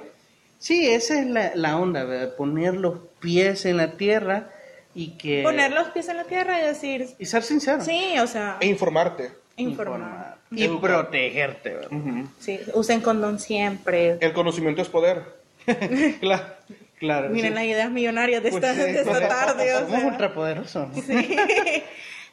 sí, 0.60 0.88
esa 0.90 1.20
es 1.20 1.28
la, 1.28 1.52
la 1.56 1.78
onda, 1.78 2.04
¿verdad? 2.04 2.36
Poner 2.36 2.74
los 2.76 3.00
pies 3.20 3.66
en 3.66 3.78
la 3.78 3.92
tierra 3.98 4.50
y 4.94 5.10
que... 5.18 5.44
Poner 5.44 5.72
los 5.74 5.90
pies 5.90 6.08
en 6.10 6.18
la 6.18 6.24
tierra 6.24 6.62
y 6.62 6.66
decir, 6.66 7.08
Y 7.20 7.26
ser 7.26 7.44
sincero. 7.44 7.82
sí, 7.82 8.16
o 8.22 8.28
sea, 8.28 8.58
E 8.62 8.68
informarte. 8.68 9.32
informar. 9.58 10.36
Y 10.52 10.64
Educar. 10.64 11.02
protegerte, 11.02 11.74
¿verdad? 11.74 11.92
Ujú. 11.92 12.30
Sí, 12.40 12.60
usen 12.76 13.02
condón 13.02 13.40
siempre. 13.40 14.18
El 14.22 14.32
conocimiento 14.34 14.82
es 14.82 14.88
poder. 14.90 15.24
Claro, 16.22 16.44
claro. 17.00 17.30
Miren 17.30 17.52
sí. 17.52 17.56
las 17.56 17.64
ideas 17.66 17.92
millonarias 17.92 18.42
de 18.44 18.52
Pues 18.52 18.64
esta, 18.64 18.74
sí, 18.76 18.92
de 18.92 19.00
esta 19.02 19.28
tarde. 19.28 19.74
o 19.76 19.80
Somos 19.82 20.04
ultrapoderosos. 20.04 20.88
Sí. 21.06 21.26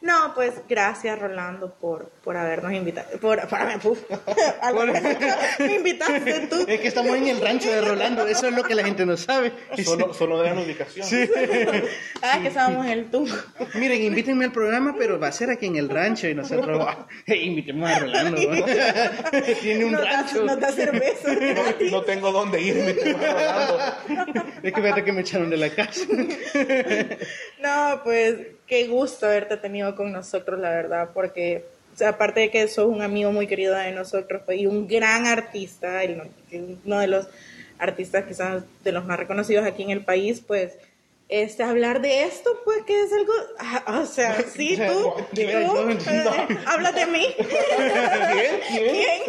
No, 0.03 0.33
pues 0.35 0.51
gracias 0.67 1.17
Rolando 1.17 1.73
por, 1.79 2.09
por 2.25 2.35
habernos 2.35 2.73
invitado. 2.73 3.07
Por, 3.21 3.47
por, 3.47 3.59
uf, 3.91 3.99
al 4.61 4.75
Por- 4.75 4.87
revés. 4.87 5.17
me 5.59 5.75
invitaste 5.75 6.47
tú. 6.47 6.65
Es 6.67 6.81
que 6.81 6.87
estamos 6.89 7.15
en 7.15 7.27
el 7.27 7.39
rancho 7.39 7.71
de 7.71 7.79
Rolando, 7.79 8.27
eso 8.27 8.47
es 8.47 8.53
lo 8.53 8.63
que 8.63 8.75
la 8.75 8.83
gente 8.83 9.05
no 9.05 9.15
sabe. 9.15 9.53
Solo, 9.81 10.13
solo 10.13 10.41
de 10.41 10.53
la 10.53 10.59
ubicación. 10.61 11.07
Ah, 12.21 12.37
que 12.41 12.49
estábamos 12.49 12.85
en 12.85 12.91
el 12.91 13.05
tunco. 13.09 13.33
Miren, 13.75 14.01
invítenme 14.03 14.43
al 14.43 14.51
programa, 14.51 14.93
pero 14.97 15.17
va 15.17 15.27
a 15.27 15.31
ser 15.31 15.49
aquí 15.49 15.67
en 15.67 15.77
el 15.77 15.87
rancho 15.87 16.27
y 16.27 16.35
nosotros, 16.35 16.85
ah, 16.85 17.07
invitemos 17.33 17.89
a 17.89 17.99
Rolando. 17.99 18.41
¿no? 18.41 18.65
Tiene 19.61 19.85
un 19.85 19.93
da, 19.93 19.99
rancho. 20.03 20.43
nos 20.43 20.59
da 20.59 20.69
cerveza. 20.73 21.31
No, 21.33 21.89
no 21.91 22.01
tengo 22.01 22.31
dónde 22.33 22.61
irme. 22.61 22.93
rodando. 22.93 24.43
Es 24.63 24.73
que 24.73 24.81
fíjate 24.81 25.03
que 25.05 25.11
me 25.13 25.21
echaron 25.21 25.49
de 25.49 25.57
la 25.57 25.69
casa. 25.69 26.01
No, 27.61 28.01
pues 28.03 28.35
qué 28.73 28.87
gusto 28.87 29.27
haberte 29.27 29.55
tenido 29.57 29.95
con 29.95 30.11
nosotros, 30.11 30.59
la 30.59 30.71
verdad, 30.71 31.11
porque 31.13 31.63
aparte 32.03 32.39
de 32.39 32.49
que 32.49 32.67
sos 32.67 32.87
un 32.87 33.03
amigo 33.03 33.31
muy 33.31 33.45
querido 33.45 33.75
de 33.75 33.91
nosotros 33.91 34.41
pues, 34.47 34.57
y 34.57 34.65
un 34.65 34.87
gran 34.87 35.27
artista, 35.27 36.01
uno 36.83 36.99
de 36.99 37.05
los 37.05 37.27
artistas 37.77 38.25
quizás 38.25 38.63
de 38.83 38.91
los 38.91 39.05
más 39.05 39.19
reconocidos 39.19 39.63
aquí 39.63 39.83
en 39.83 39.91
el 39.91 40.03
país, 40.03 40.41
pues 40.41 40.79
este 41.41 41.63
hablar 41.63 41.99
de 41.99 42.25
esto, 42.25 42.61
pues 42.63 42.83
que 42.83 43.01
es 43.01 43.11
algo, 43.11 43.33
ah, 43.57 44.01
o 44.01 44.05
sea, 44.05 44.43
sí, 44.55 44.77
tú, 44.77 45.13
tú, 45.33 45.41
hablas 46.67 46.93
de 46.93 47.07
mí. 47.07 47.27
¿Quién? 47.37 48.61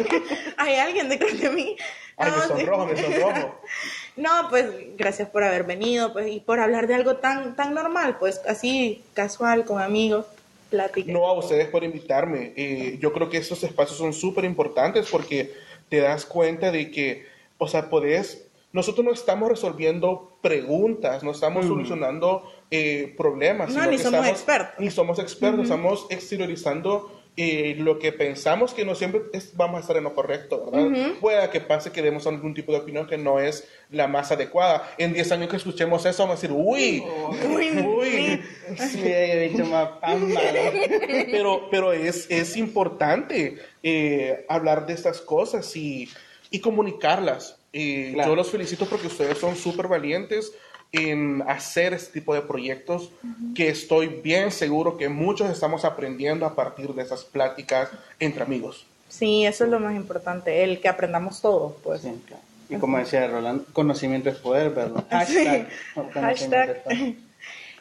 ¿Quién? 0.07 0.23
Hay 0.57 0.75
alguien 0.75 1.09
detrás 1.09 1.39
de 1.39 1.49
mí. 1.49 1.75
Ay, 2.17 2.31
me 2.31 2.37
No, 2.37 2.43
sí. 2.43 2.49
sonrojo, 2.49 2.85
me 2.85 2.97
sonrojo. 2.97 3.61
No, 4.17 4.29
pues 4.49 4.67
gracias 4.95 5.29
por 5.29 5.43
haber 5.43 5.63
venido 5.63 6.13
pues, 6.13 6.31
y 6.31 6.39
por 6.39 6.61
hablar 6.61 6.87
de 6.87 6.95
algo 6.95 7.17
tan, 7.17 7.55
tan 7.55 7.73
normal, 7.73 8.17
pues 8.17 8.39
así, 8.47 9.03
casual, 9.13 9.65
con 9.65 9.81
amigos, 9.81 10.25
plática. 10.69 11.11
No 11.11 11.27
a 11.27 11.33
ustedes 11.33 11.67
por 11.67 11.83
invitarme. 11.83 12.53
Eh, 12.55 12.97
yo 13.01 13.11
creo 13.11 13.29
que 13.29 13.37
estos 13.37 13.63
espacios 13.63 13.97
son 13.97 14.13
súper 14.13 14.45
importantes 14.45 15.09
porque 15.11 15.53
te 15.89 15.99
das 15.99 16.25
cuenta 16.25 16.71
de 16.71 16.91
que, 16.91 17.25
o 17.57 17.67
sea, 17.67 17.89
podés, 17.89 18.44
nosotros 18.75 19.05
no 19.05 19.11
estamos 19.13 19.49
resolviendo 19.49 20.37
preguntas, 20.41 21.23
no 21.23 21.31
estamos 21.31 21.65
solucionando 21.65 22.43
eh, 22.69 23.13
problemas. 23.17 23.69
No, 23.69 23.75
sino 23.75 23.85
ni 23.91 23.97
que 23.97 24.03
somos 24.03 24.19
estamos- 24.19 24.29
expertos. 24.29 24.75
Ni 24.79 24.91
somos 24.91 25.19
expertos, 25.19 25.63
estamos 25.63 26.05
exteriorizando 26.09 27.21
eh, 27.37 27.75
lo 27.79 27.99
que 27.99 28.13
pensamos 28.13 28.73
que 28.73 28.85
no 28.85 28.95
siempre 28.95 29.23
es- 29.33 29.55
vamos 29.57 29.77
a 29.77 29.81
estar 29.81 29.97
en 29.97 30.03
lo 30.05 30.13
correcto, 30.13 30.69
¿verdad? 30.71 31.11
Pueda 31.19 31.49
que 31.51 31.59
pase 31.59 31.91
que 31.91 32.01
demos 32.01 32.25
algún 32.27 32.53
tipo 32.53 32.71
de 32.71 32.77
opinión 32.79 33.07
que 33.07 33.17
no 33.17 33.39
es 33.39 33.67
la 33.91 34.07
más 34.07 34.31
adecuada. 34.31 34.89
En 34.97 35.11
10 35.13 35.31
años 35.33 35.49
que 35.49 35.57
escuchemos 35.57 36.05
eso, 36.05 36.23
vamos 36.23 36.39
a 36.39 36.41
decir, 36.41 36.55
uy, 36.57 37.03
uy. 37.85 38.41
Sí, 38.77 39.01
he 39.03 39.49
dicho 39.49 39.65
más 39.65 39.89
pero, 41.31 41.67
pero 41.69 41.93
es, 41.93 42.27
es 42.29 42.55
importante 42.57 43.57
eh, 43.83 44.45
hablar 44.49 44.85
de 44.85 44.93
estas 44.93 45.21
cosas 45.21 45.75
y, 45.75 46.09
y 46.51 46.59
comunicarlas. 46.59 47.54
Eh, 47.77 48.11
Claro. 48.13 48.31
Yo 48.31 48.35
los 48.37 48.49
felicito 48.49 48.85
porque 48.85 49.07
ustedes 49.07 49.37
son 49.37 49.55
súper 49.57 49.89
valientes 49.89 50.53
en 50.93 51.43
hacer 51.45 51.93
este 51.93 52.13
tipo 52.13 52.33
de 52.33 52.41
proyectos 52.41 53.11
que 53.53 53.67
estoy 53.67 54.07
bien 54.07 54.51
seguro 54.51 54.95
que 54.97 55.09
muchos 55.09 55.49
estamos 55.51 55.83
aprendiendo 55.83 56.45
a 56.45 56.55
partir 56.55 56.93
de 56.93 57.03
esas 57.03 57.25
pláticas 57.25 57.89
entre 58.17 58.43
amigos. 58.43 58.85
Sí, 59.09 59.45
eso 59.45 59.65
es 59.65 59.69
lo 59.69 59.81
más 59.81 59.93
importante, 59.95 60.63
el 60.63 60.79
que 60.79 60.87
aprendamos 60.87 61.41
todos, 61.41 61.73
pues. 61.83 62.01
Sí, 62.01 62.13
claro. 62.25 62.41
Y 62.69 62.75
como 62.77 62.97
decía 62.97 63.27
Roland, 63.27 63.63
conocimiento 63.73 64.29
es 64.29 64.37
poder, 64.37 64.69
¿verdad? 64.69 65.03
Sí. 65.27 65.35
Hashtag. 65.35 65.69
conocimiento 65.93 66.55
es 66.55 66.83
Hashtag. 66.83 67.15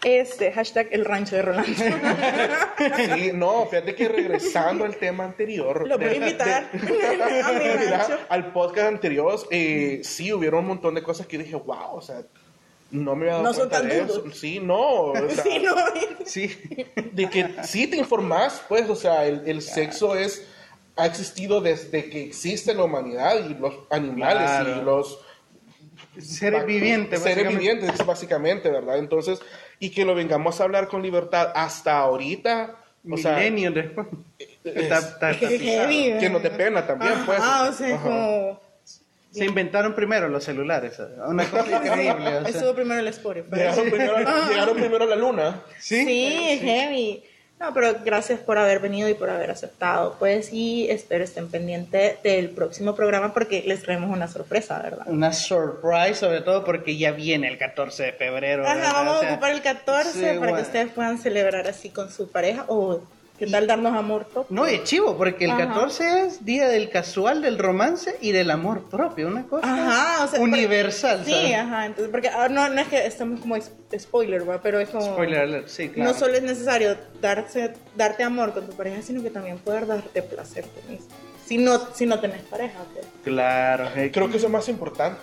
Este, 0.04 0.52
hashtag 0.52 0.88
el 0.92 1.04
rancho 1.04 1.36
de 1.36 1.42
Rolando. 1.42 1.68
Sí, 3.14 3.30
no, 3.32 3.66
fíjate 3.66 3.94
que 3.94 4.08
regresando 4.08 4.84
al 4.84 4.96
tema 4.96 5.24
anterior. 5.24 5.86
Lo 5.88 5.96
voy 5.98 6.08
a 6.08 6.14
invitar 6.14 6.70
de- 6.72 6.78
a 7.42 7.52
mi 7.52 7.58
Mira, 7.84 7.98
rancho. 7.98 8.18
al 8.28 8.52
podcast 8.52 8.88
anterior, 8.88 9.38
eh, 9.50 10.00
sí, 10.04 10.32
hubieron 10.32 10.60
un 10.60 10.66
montón 10.66 10.94
de 10.94 11.02
cosas 11.02 11.26
que 11.26 11.38
dije, 11.38 11.54
wow, 11.56 11.94
o 11.96 12.00
sea, 12.02 12.22
no 12.90 13.14
me 13.16 13.22
había 13.26 13.32
dado 13.34 13.44
No 13.44 13.52
son 13.54 13.68
cuenta 13.68 13.78
tan 13.78 13.88
de 13.88 13.98
eso. 14.04 14.20
duros. 14.20 14.38
Sí, 14.38 14.60
no, 14.60 14.80
o 14.80 15.14
sea, 15.30 15.42
Sí, 15.44 15.58
no. 15.62 15.74
Sí. 16.26 16.56
de 17.12 17.30
que 17.30 17.54
sí 17.64 17.86
te 17.86 17.96
informás, 17.96 18.62
pues, 18.68 18.88
o 18.90 18.96
sea, 18.96 19.24
el, 19.24 19.42
el 19.46 19.62
sexo 19.62 20.14
es 20.16 20.46
ha 20.96 21.06
existido 21.06 21.60
desde 21.60 22.08
que 22.08 22.22
existe 22.22 22.72
la 22.74 22.84
humanidad 22.84 23.48
y 23.48 23.54
los 23.54 23.74
animales 23.90 24.44
Claro. 24.44 24.80
y 24.80 24.84
los 24.84 25.18
Seres 26.20 26.64
vivientes. 26.66 27.20
seres 27.20 27.48
vivientes 27.48 27.90
básicamente, 28.06 28.70
¿verdad? 28.70 28.98
Entonces, 28.98 29.40
y 29.84 29.90
que 29.90 30.04
lo 30.04 30.14
vengamos 30.14 30.60
a 30.60 30.64
hablar 30.64 30.88
con 30.88 31.02
libertad 31.02 31.52
hasta 31.54 31.98
ahorita, 31.98 32.76
o 33.10 33.16
sea, 33.16 33.36
después. 33.38 34.06
Está, 34.64 34.98
está- 34.98 35.30
está 35.32 35.48
que 36.18 36.30
no 36.30 36.40
te 36.40 36.50
pena 36.50 36.86
también, 36.86 37.12
pues. 37.26 37.38
Ah, 37.42 37.68
o 37.70 37.72
sea, 37.72 37.94
Ajá. 37.96 38.02
como... 38.02 38.60
Se 39.30 39.44
inventaron 39.44 39.94
primero 39.94 40.28
los 40.28 40.44
celulares. 40.44 40.96
Una 41.26 41.44
cosa 41.50 41.76
increíble. 41.84 42.36
o 42.38 42.40
sea. 42.42 42.48
Estuvo 42.48 42.74
primero 42.74 43.00
el 43.00 43.08
Spotify. 43.08 43.48
Llegaron, 43.52 43.90
primero, 43.90 44.18
llegaron 44.48 44.76
primero 44.76 45.04
a 45.04 45.06
la 45.08 45.16
luna. 45.16 45.60
Sí, 45.80 46.06
es 46.50 46.60
heavy. 46.60 47.24
No, 47.64 47.72
pero 47.72 47.94
gracias 48.04 48.40
por 48.40 48.58
haber 48.58 48.78
venido 48.80 49.08
y 49.08 49.14
por 49.14 49.30
haber 49.30 49.50
aceptado. 49.50 50.16
Pues 50.18 50.46
sí, 50.46 50.86
espero 50.90 51.24
estén 51.24 51.48
pendientes 51.48 52.22
del 52.22 52.50
próximo 52.50 52.94
programa 52.94 53.32
porque 53.32 53.62
les 53.66 53.82
traemos 53.82 54.10
una 54.10 54.28
sorpresa, 54.28 54.80
¿verdad? 54.82 55.06
Una 55.06 55.32
surprise, 55.32 56.16
sobre 56.16 56.42
todo 56.42 56.62
porque 56.62 56.98
ya 56.98 57.12
viene 57.12 57.48
el 57.48 57.56
14 57.56 58.02
de 58.02 58.12
febrero. 58.12 58.64
Ajá, 58.66 58.74
¿verdad? 58.74 58.92
vamos 58.92 59.16
O 59.16 59.20
sea, 59.20 59.30
a 59.30 59.32
ocupar 59.32 59.52
el 59.52 59.62
14 59.62 60.12
sí, 60.12 60.20
para 60.20 60.38
bueno. 60.38 60.56
que 60.56 60.62
ustedes 60.62 60.92
puedan 60.92 61.18
celebrar 61.18 61.66
así 61.66 61.88
con 61.88 62.10
su 62.10 62.30
pareja 62.30 62.66
o 62.68 63.00
qué 63.38 63.46
tal 63.46 63.66
darnos 63.66 63.94
amor 63.94 64.26
top. 64.32 64.46
No, 64.50 64.66
es 64.66 64.84
chivo, 64.84 65.16
porque 65.16 65.44
el 65.44 65.50
Ajá. 65.52 65.68
14 65.68 66.26
es 66.26 66.44
día 66.44 66.68
del 66.68 66.90
casual, 66.90 67.42
del 67.42 67.58
romance 67.58 68.16
y 68.20 68.32
del 68.32 68.50
amor 68.50 68.84
propio. 68.88 69.28
Una 69.28 69.44
cosa 69.44 69.66
Ajá, 69.66 70.24
o 70.24 70.28
sea, 70.28 70.40
universal. 70.40 71.22
Sí, 71.24 71.32
¿sabes? 71.32 71.54
ajá, 71.54 71.86
entonces, 71.86 72.10
porque 72.10 72.28
ah, 72.28 72.48
no, 72.48 72.68
no 72.68 72.80
es 72.80 72.88
que 72.88 73.06
estamos 73.06 73.40
como 73.40 73.56
spoiler, 73.98 74.48
¿va? 74.48 74.60
pero 74.62 74.80
es 74.80 74.88
como... 74.88 75.04
Spoiler 75.04 75.40
alert, 75.40 75.68
sí, 75.68 75.88
claro. 75.88 76.12
No 76.12 76.18
solo 76.18 76.34
es 76.34 76.42
necesario 76.42 76.96
darse, 77.20 77.74
darte 77.96 78.22
amor 78.22 78.52
con 78.52 78.66
tu 78.66 78.72
pareja, 78.76 79.02
sino 79.02 79.22
que 79.22 79.30
también 79.30 79.58
poder 79.58 79.86
darte 79.86 80.22
placer 80.22 80.64
tú 80.64 80.90
mismo. 80.90 81.08
Si 81.44 81.58
no, 81.58 81.78
si 81.94 82.06
no 82.06 82.20
tenés 82.20 82.40
pareja, 82.42 82.80
pues. 82.94 83.06
Claro. 83.22 83.88
Creo 83.94 84.30
que 84.30 84.38
eso 84.38 84.46
es 84.46 84.52
más 84.52 84.68
importante. 84.68 85.18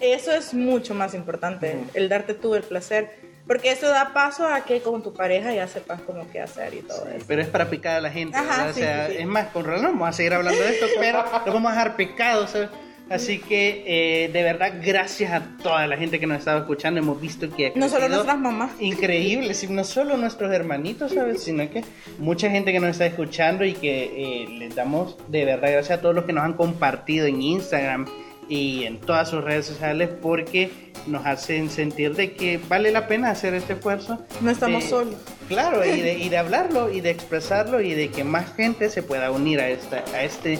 Eso 0.00 0.32
es 0.32 0.52
mucho 0.52 0.94
más 0.94 1.14
importante, 1.14 1.78
el 1.94 2.08
darte 2.08 2.34
tú 2.34 2.54
el 2.54 2.62
placer. 2.62 3.26
Porque 3.46 3.70
eso 3.70 3.88
da 3.88 4.12
paso 4.12 4.46
a 4.46 4.64
que 4.64 4.80
con 4.80 5.02
tu 5.02 5.12
pareja 5.12 5.54
ya 5.54 5.68
sepas 5.68 6.00
cómo 6.02 6.28
qué 6.32 6.40
hacer 6.40 6.74
y 6.74 6.80
todo 6.80 7.06
eso. 7.08 7.24
Pero 7.28 7.42
es 7.42 7.48
para 7.48 7.70
picar 7.70 7.96
a 7.96 8.00
la 8.00 8.10
gente, 8.10 8.36
Ajá, 8.36 8.72
sí, 8.72 8.80
sea, 8.80 9.06
sí, 9.06 9.12
sí. 9.12 9.18
es 9.22 9.26
más, 9.26 9.46
con 9.48 9.64
Roland 9.64 9.84
vamos 9.84 10.08
a 10.08 10.12
seguir 10.12 10.34
hablando 10.34 10.60
de 10.60 10.70
esto, 10.70 10.86
pero 10.98 11.24
lo 11.46 11.52
vamos 11.52 11.70
a 11.70 11.74
dejar 11.74 11.96
picado, 11.96 12.48
¿sabes? 12.48 12.70
Así 13.08 13.38
que, 13.38 13.84
eh, 13.86 14.28
de 14.32 14.42
verdad, 14.42 14.80
gracias 14.84 15.32
a 15.32 15.56
toda 15.62 15.86
la 15.86 15.96
gente 15.96 16.18
que 16.18 16.26
nos 16.26 16.38
estaba 16.38 16.58
escuchando. 16.58 16.98
Hemos 16.98 17.20
visto 17.20 17.48
que 17.54 17.72
No 17.76 17.88
solo 17.88 18.08
nuestras 18.08 18.36
mamás. 18.36 18.72
Increíble, 18.80 19.54
no 19.70 19.84
solo 19.84 20.16
nuestros 20.16 20.52
hermanitos, 20.52 21.12
¿sabes? 21.12 21.44
Sino 21.44 21.70
que 21.70 21.84
mucha 22.18 22.50
gente 22.50 22.72
que 22.72 22.80
nos 22.80 22.90
está 22.90 23.06
escuchando 23.06 23.64
y 23.64 23.74
que 23.74 24.42
eh, 24.42 24.48
les 24.48 24.74
damos 24.74 25.16
de 25.28 25.44
verdad 25.44 25.70
gracias 25.70 25.98
a 26.00 26.02
todos 26.02 26.16
los 26.16 26.24
que 26.24 26.32
nos 26.32 26.42
han 26.42 26.54
compartido 26.54 27.26
en 27.26 27.42
Instagram 27.42 28.06
y 28.48 28.84
en 28.84 29.00
todas 29.00 29.30
sus 29.30 29.42
redes 29.42 29.66
sociales 29.66 30.10
porque 30.20 30.92
nos 31.06 31.24
hacen 31.26 31.70
sentir 31.70 32.14
de 32.14 32.34
que 32.34 32.58
vale 32.68 32.90
la 32.90 33.06
pena 33.06 33.30
hacer 33.30 33.54
este 33.54 33.74
esfuerzo. 33.74 34.18
No 34.40 34.50
estamos 34.50 34.84
solos. 34.84 35.16
Claro, 35.48 35.84
y 35.84 36.00
de, 36.00 36.14
y 36.18 36.28
de 36.28 36.38
hablarlo 36.38 36.90
y 36.90 37.00
de 37.00 37.10
expresarlo 37.10 37.80
y 37.80 37.94
de 37.94 38.10
que 38.10 38.24
más 38.24 38.54
gente 38.54 38.90
se 38.90 39.02
pueda 39.02 39.30
unir 39.30 39.60
a 39.60 39.68
esta, 39.68 40.04
a 40.14 40.22
este, 40.22 40.58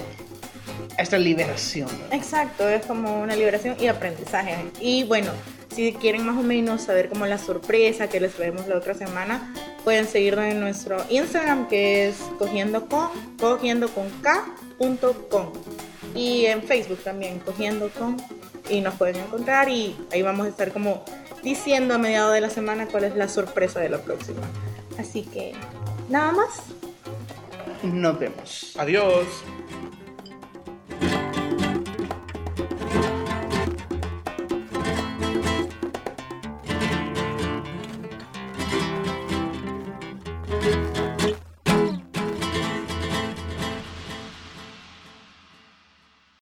a 0.99 1.03
esta 1.03 1.19
liberación. 1.19 1.89
Exacto, 2.11 2.69
es 2.69 2.87
como 2.87 3.21
una 3.21 3.35
liberación 3.37 3.77
y 3.81 3.87
aprendizaje. 3.89 4.57
Y 4.81 5.05
bueno, 5.05 5.31
si 5.75 5.93
quieren 5.93 6.25
más 6.25 6.37
o 6.37 6.43
menos 6.43 6.83
saber 6.83 7.09
como 7.09 7.27
la 7.27 7.39
sorpresa 7.39 8.09
que 8.09 8.21
les 8.21 8.33
traemos 8.35 8.67
la 8.67 8.77
otra 8.77 8.95
semana, 8.95 9.53
pueden 9.85 10.07
seguirnos 10.07 10.47
en 10.47 10.61
nuestro 10.61 11.05
Instagram 11.11 11.69
que 11.69 12.09
es 12.09 12.17
cogiendo 12.39 12.87
con, 12.87 13.09
cogiendo 13.39 13.89
con 13.89 14.09
K 14.23 14.45
punto 14.79 15.29
com. 15.29 15.53
Y 16.17 16.47
en 16.47 16.63
Facebook 16.63 16.99
también, 17.05 17.39
cogiendo 17.41 17.91
con, 17.91 18.17
y 18.71 18.81
nos 18.81 18.95
pueden 18.95 19.17
encontrar 19.17 19.69
y 19.69 19.97
ahí 20.13 20.23
vamos 20.23 20.47
a 20.47 20.49
estar 20.49 20.73
como 20.73 21.05
diciendo 21.43 21.95
a 21.95 21.99
mediados 21.99 22.33
de 22.33 22.41
la 22.41 22.51
semana 22.51 22.87
cuál 22.87 23.05
es 23.05 23.15
la 23.15 23.29
sorpresa 23.29 23.81
de 23.81 23.91
la 23.91 23.99
próxima. 23.99 24.41
Así 24.99 25.23
que, 25.23 25.53
nada 26.09 26.33
más. 26.33 26.63
Nos 27.83 28.19
vemos. 28.19 28.75
Adiós. 28.79 29.27